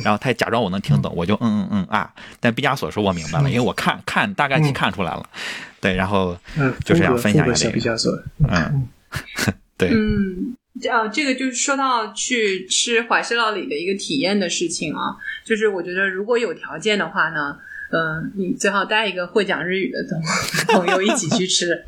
[0.03, 2.11] 然后他也假装我能听懂，我就嗯嗯嗯啊，
[2.41, 5.29] 但毕加索说我明白了，因为我看看大概看出来了，
[5.79, 6.37] 对，然后
[6.85, 8.11] 就是想分享一下毕加索，
[8.49, 8.89] 嗯，
[9.77, 10.57] 对，嗯，
[10.91, 15.15] 啊，这个就是说到去吃怀石料理的一个体验的事情啊，
[15.45, 17.59] 就是我觉得如果有条件的话呢。
[17.91, 19.99] 嗯，你最好带一个会讲日语的
[20.67, 21.85] 朋 朋友一起去吃。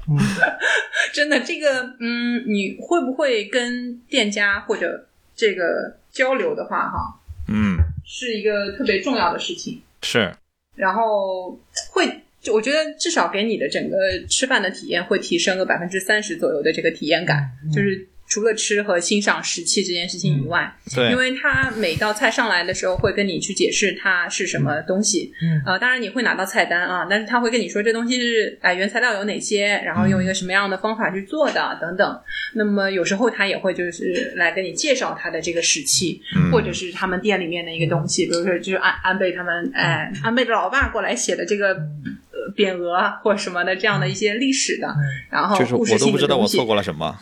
[1.12, 9.82] 真的，这个嗯，你会不会跟店家或者这个交流的话，哈，嗯，是一个特别重要的事情。
[10.02, 10.32] 是，
[10.76, 11.58] 然后
[11.90, 12.22] 会，
[12.52, 13.96] 我觉得至少给你的整个
[14.28, 18.08] 吃饭的体验会提升个百分之三十左右的这个体验感，就是。
[18.28, 32.20] 除了吃和欣赏食器这件事情以外，对，因为他每道菜上来的时候会跟你去解释它是什么东西，嗯，呃，当然你会拿到菜单啊，但是他会跟你说这东西是哎原材料有哪些，然后用一个什么样的方法去做的等等。
[32.54, 36.20] 那么有时候他也会就是来跟你介绍他的这个食器，
[36.52, 44.94] 或者是他们店里面的一个东西，比如说就是安安倍他们哎安倍的老爸过来写的这个呃匾额或什么的这样的一些历史的，
[45.30, 47.18] 然后就是我都不知道我错过了什么。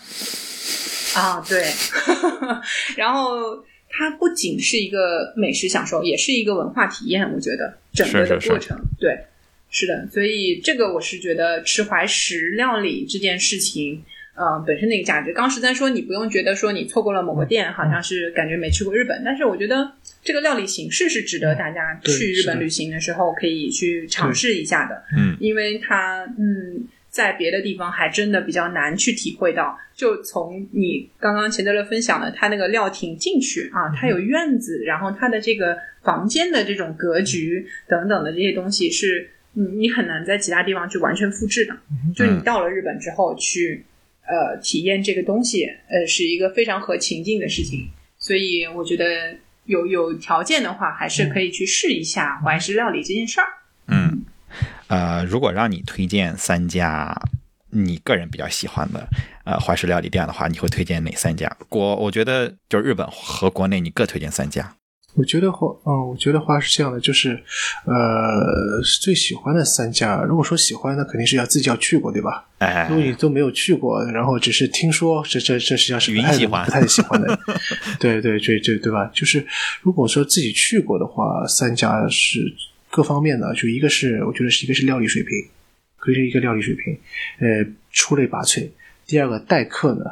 [1.14, 1.64] 啊，对，
[2.96, 7.30] 然后它不仅是一个美食享受，也是一个文化体验。
[7.32, 9.16] 我觉得整个的过程，对，
[9.70, 10.06] 是的。
[10.12, 14.02] 所以这个我是觉得吃怀石料理这件事情，
[14.34, 15.32] 呃，本身的一个价值。
[15.32, 19.92] 刚十三说你不用觉得说你错过了某个店，好像是感觉没去过日本，但是我觉得
[20.24, 25.04] 这个料理形式是值得大家去日本旅行的时候可以去尝试一下的。
[25.16, 26.88] 嗯，因为它，嗯。
[27.16, 41.74] 在别的地方还真的比较难去体会到，就从你刚刚钱德勒分享的他那个料亭进去啊，他有院子，然后他的这个房间的这种格局等等的这些东西，是你你很难在其他地方去完全复制的。
[42.14, 43.82] 就你到了日本之后去
[44.28, 47.88] 呃体验这个东西，呃是一个非常合情境的事情。
[48.18, 49.34] 所以我觉得
[49.64, 53.46] 有有条件的话，还是可以去试一下怀石料理这件事儿。
[54.88, 55.18] 嗯。
[55.18, 57.14] 呃，如果让你推荐三家
[57.70, 59.06] 你个人比较喜欢的
[59.44, 61.54] 呃怀石料理店的话，你会推荐哪三家？
[61.68, 64.74] 国我觉得就是日本和国内你各推荐三家。
[65.14, 67.42] 我觉得话，嗯，我觉得话是这样的，就是
[67.86, 72.46] 呃最喜欢的三家，如果说喜欢，那肯定是要自己要去过，对吧？
[72.58, 77.38] 哎，如果你都没有去过，然后只是听说，这这这实际上是不太不太喜欢的。
[77.98, 79.10] 对对对对对吧？
[79.12, 79.44] 就是
[79.82, 82.40] 如果说自己去过的话，三家是。
[82.90, 85.30] 各方面的，就一个是我觉得是一个是料理水平，
[85.98, 86.98] 可以是一个料理水平，
[87.40, 88.68] 呃，出类拔萃。
[89.06, 90.04] 第二个待客呢，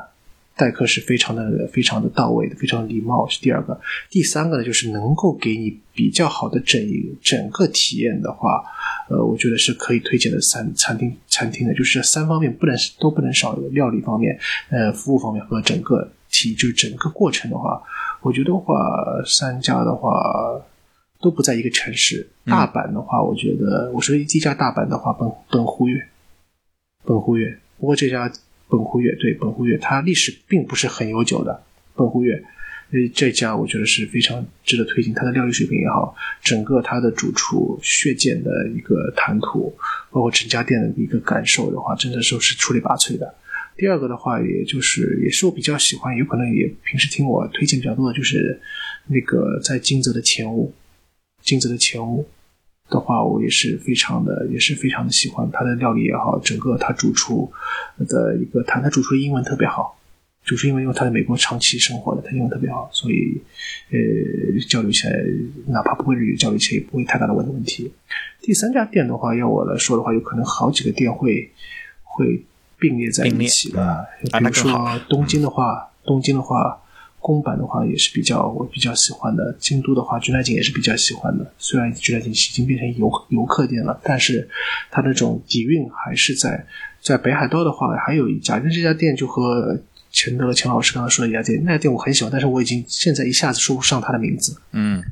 [0.57, 3.81] 待客是非常的非常的到位的，非常礼貌是第二个。
[4.11, 8.63] 第三个呢，就是能够给你比较好的整一整个体验的话，
[9.09, 14.39] 呃，我觉得是可以推荐的三餐厅餐厅的，就是三方面不能都不能少的，料理方面、
[14.69, 17.83] 呃，服务方面和整个体就是整个过程的话，
[18.21, 18.75] 我觉得话
[19.25, 20.11] 三家的话。
[21.25, 22.29] 都不在一个城市。
[22.45, 26.07] 大阪的话，我觉得我说第一家大阪的话，本本户月，
[27.03, 27.59] 本户月。
[27.81, 28.31] 不过这家
[28.69, 31.63] 本户月对本户月，它历史并不是很悠久的。
[31.97, 32.45] 本户月，
[32.91, 35.15] 呃，这家我觉得是非常值得推荐。
[35.15, 39.75] 它的料理水平也好，整个它的主厨血溅的一个谈吐，
[40.11, 43.35] 包括整家店的一个感受的话，真的说是出类拔萃的。
[43.77, 48.61] 第二个的话，也就是也是我比较喜欢，有可能也平时听我推荐比较多的，就是
[49.07, 50.73] 那个在金泽的前屋。
[51.45, 52.27] 金子的前屋
[52.89, 57.53] 的话，我也是非常的，也是非常的喜欢他的料理也好，整个他主厨
[58.09, 59.99] 的一个谈，他主厨的英文特别好，
[60.43, 63.43] 主厨因为因为他在美国长期生活的，他英文特别好，所以
[63.91, 63.99] 呃
[64.67, 65.13] 交流起来，
[65.67, 67.93] 哪怕不会日语，交流起来也不会太大的问问题。
[68.41, 71.51] 第三家店的话，要我来说的话，有可能好几个店会
[72.03, 72.43] 会
[72.79, 76.81] 并列在一起的，比如说东京的话，东京的话。
[77.25, 81.51] 公版的话也是比较我比较喜欢的，京都的话，菊乃井也是比较喜欢的。
[81.57, 84.47] 虽然菊乃井已经变成游游客店了，但是
[84.91, 86.67] 它那种底蕴还是在。
[87.01, 89.79] 在北海道的话，还有一家，那这家店就和
[90.11, 95.03] 钱德勒钱老师刚刚说的一家店，那家店我很喜欢，但是我已经现在一下子说不上它的名字，嗯，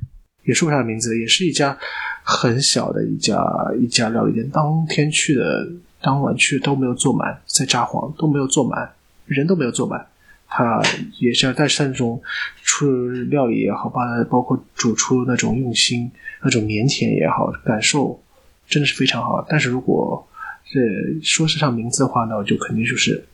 [0.45, 1.77] 也说不上的名字，也是一家
[2.23, 3.45] 很小的一家
[3.79, 4.49] 一家料理店。
[4.49, 5.69] 当天去的，
[6.01, 8.91] 当晚去都没有坐满，在札幌都没有坐满，
[9.27, 10.07] 人都没有坐满。
[10.55, 10.83] 他
[11.19, 12.21] 也是，但是那种
[12.63, 16.13] 出料理也好，包包括煮出那种用心、
[16.43, 18.23] 那种腼腆也好，感受
[18.69, 19.43] 真的是非常好。
[19.49, 20.29] 但是如果
[20.71, 20.79] 这
[21.23, 23.25] 说是上名字的话，那我就肯定就是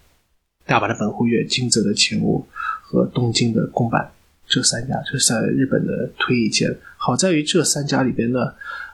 [0.65, 2.47] 大阪的本户月、金泽的前屋
[2.83, 4.09] 和东京的宫坂
[4.47, 6.73] 这三家，这是在日本的推一界。
[6.97, 8.39] 好在于这三家里边呢，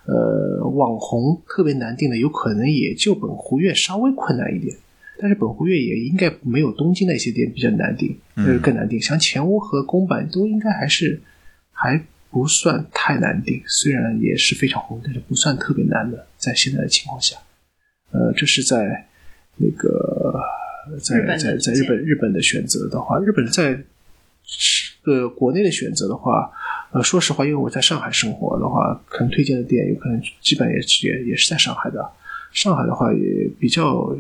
[0.07, 4.75] 呃，网红特别难定的，有可能也就本户月稍微困难一点。
[5.25, 9.01] 但是本户越也应该没有东京那些店比较难订，就是，更难订。
[9.01, 11.19] 像前屋和宫坂都应该还是
[11.73, 11.99] 还
[12.31, 17.39] 不算太难订，虽然也是非常红，但是不算特别难的，在现在的情况下。
[18.11, 19.07] 呃，这是在
[19.57, 20.39] 那个
[21.03, 23.83] 在在在日本日本的选择的话，日本在
[25.07, 26.53] 呃国内的选择的话，
[26.93, 32.07] 呃，说实话，因为我在上海生活的话，可能推荐的店有可能基本也也也是在上海的。
[32.53, 34.15] 上海的话也比较。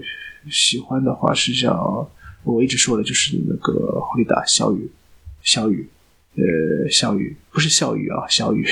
[0.50, 2.08] 喜欢的话是像
[2.42, 4.90] 我一直说的，就是那个霍利达小雨，
[5.42, 5.88] 小雨，
[6.36, 8.66] 呃，小雨不是小雨啊，小雨，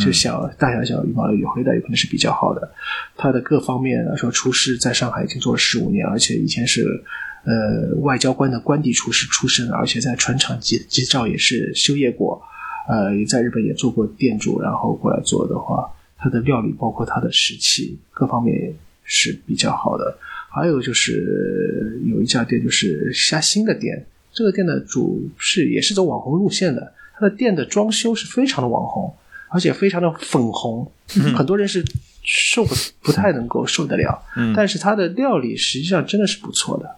[0.00, 2.72] 就小大小小羽毛的雨，霍利达有可能是比较好的。
[3.16, 7.04] 他的各方面来说，厨师在上海已经做了十五年，而且以前是
[7.44, 12.42] 呃外交官的官邸厨师出身，而且在船厂机机照也是修业过，
[12.88, 18.74] 呃，也在日本也做过店主，然后过来做的话，他的料理包括他的食器各方面
[19.04, 20.18] 是比较好的。
[20.54, 24.06] 还有就是有一家店，就是虾新的店。
[24.32, 29.12] 这个店的主是也是走网红路线的，它的店的装修是非常的网红，
[29.48, 30.90] 而且非常的粉红，
[31.36, 31.84] 很多人是
[32.22, 34.22] 受不不太能够受得了。
[34.56, 36.96] 但是它的料理实际上真的是不错的。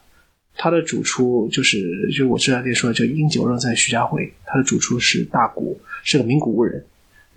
[0.54, 6.82] 它的主厨就是就我这家店说的叫英九让在徐家汇，他的主厨是大谷，是个名古屋人。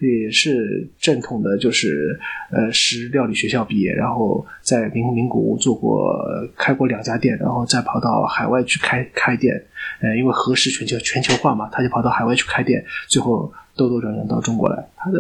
[0.08, 2.18] 也是正统的，就是
[2.52, 6.16] 呃，食料理学校毕业，然后在名名古屋做过
[6.56, 9.62] 开过两家店，然后再跑到海外去开开店。
[10.02, 14.90] 呃，因为合适全球全球化嘛，他就跑到海外去开店，最后兜兜转转到中国来。
[14.96, 15.20] 他的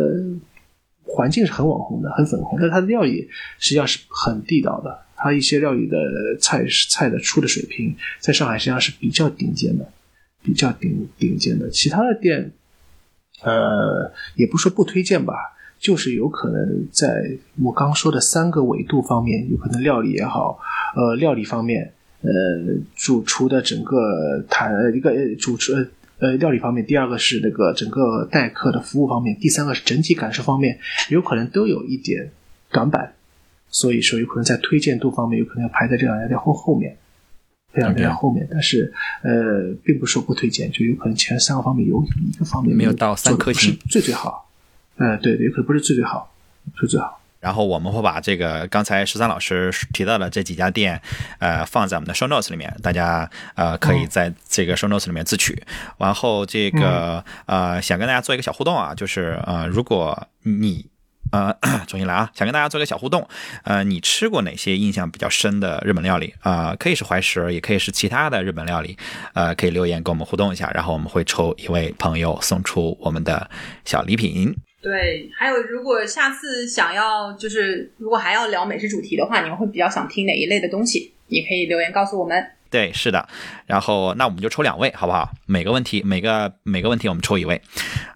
[1.03, 3.27] 环境是很网红的，很粉红，但他的料理
[3.57, 4.97] 实际上是很地道的。
[5.17, 5.97] 他一些料理的
[6.39, 9.85] 菜菜的出的水平，在上海实际上是比较顶尖的，
[10.41, 11.69] 比较顶顶尖的。
[11.69, 12.51] 其他的店。
[13.41, 15.33] 呃，也不说不推荐吧，
[15.79, 20.59] 就是有可能在我刚说的三个维度方面，有可能料理也好，
[20.95, 22.29] 呃，料理方面，呃，
[22.95, 25.73] 主厨的整个谈一个主厨
[26.19, 30.77] 呃料理方面，第二个是那个整个待客的服务方面，第三个是整体感受方面，
[31.09, 32.29] 有可能都有一点
[32.71, 33.13] 短板，
[33.69, 36.97] 所以说有可能在推荐度方面，有可能要排在这两家店后后面。
[37.73, 38.91] 这样在后面，但是
[39.21, 44.49] 呃，并不是说不推荐，就有可能前三个方面有一个方面没有到三颗星，最最好。
[44.97, 46.33] 呃，对对，有可能不是最最好，
[46.79, 47.21] 是最好。
[47.39, 51.01] 然后我们会把这个刚才十三老师提到的这几家店，
[51.37, 55.61] 呃，放在我们的 show notes 里面，大家呃可以在这个 show notes 里面自取。
[55.97, 60.85] 然后这个呃，想跟大家做一个小互动啊，就是呃，如果你。
[61.31, 61.55] 呃，
[61.87, 62.31] 重新来啊！
[62.33, 63.27] 想跟大家做个小互动。
[63.63, 66.75] 呃，你吃过哪些印象比较深的日本料理啊？
[66.79, 68.97] 可以是怀石，也可以是其他的日本料理。
[69.33, 73.49] 呃，可以留言跟我们互动一下，然后我们会抽一位朋友送出我们的
[73.85, 74.55] 小礼品。
[74.81, 81.13] 对，还有如果下次想要就是如果还要聊美食主题的话，你们会比较想听哪一类的东西？
[81.27, 82.51] 也可以留言告诉我们。
[82.69, 83.27] 对，是的，
[83.65, 85.31] 然后那我们就抽两位，好不好？
[85.45, 87.61] 每个问题，每个每个问题我们抽一位，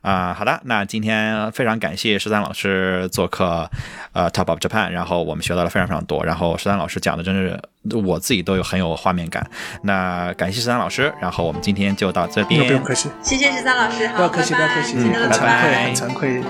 [0.01, 3.69] 啊，好的，那今天非常感谢十三老师做客，
[4.11, 7.59] 呃，Top of Japan，然后我们学到了非常非常多，然后十三老师讲的真是
[7.97, 9.49] 我自己都有很有画面感，
[9.81, 16.43] 那感谢十三老师，然后我们今天就到这边，不用客气，谢谢十三老师，不要客气，不要客气，嗯，很惭愧，很惭愧。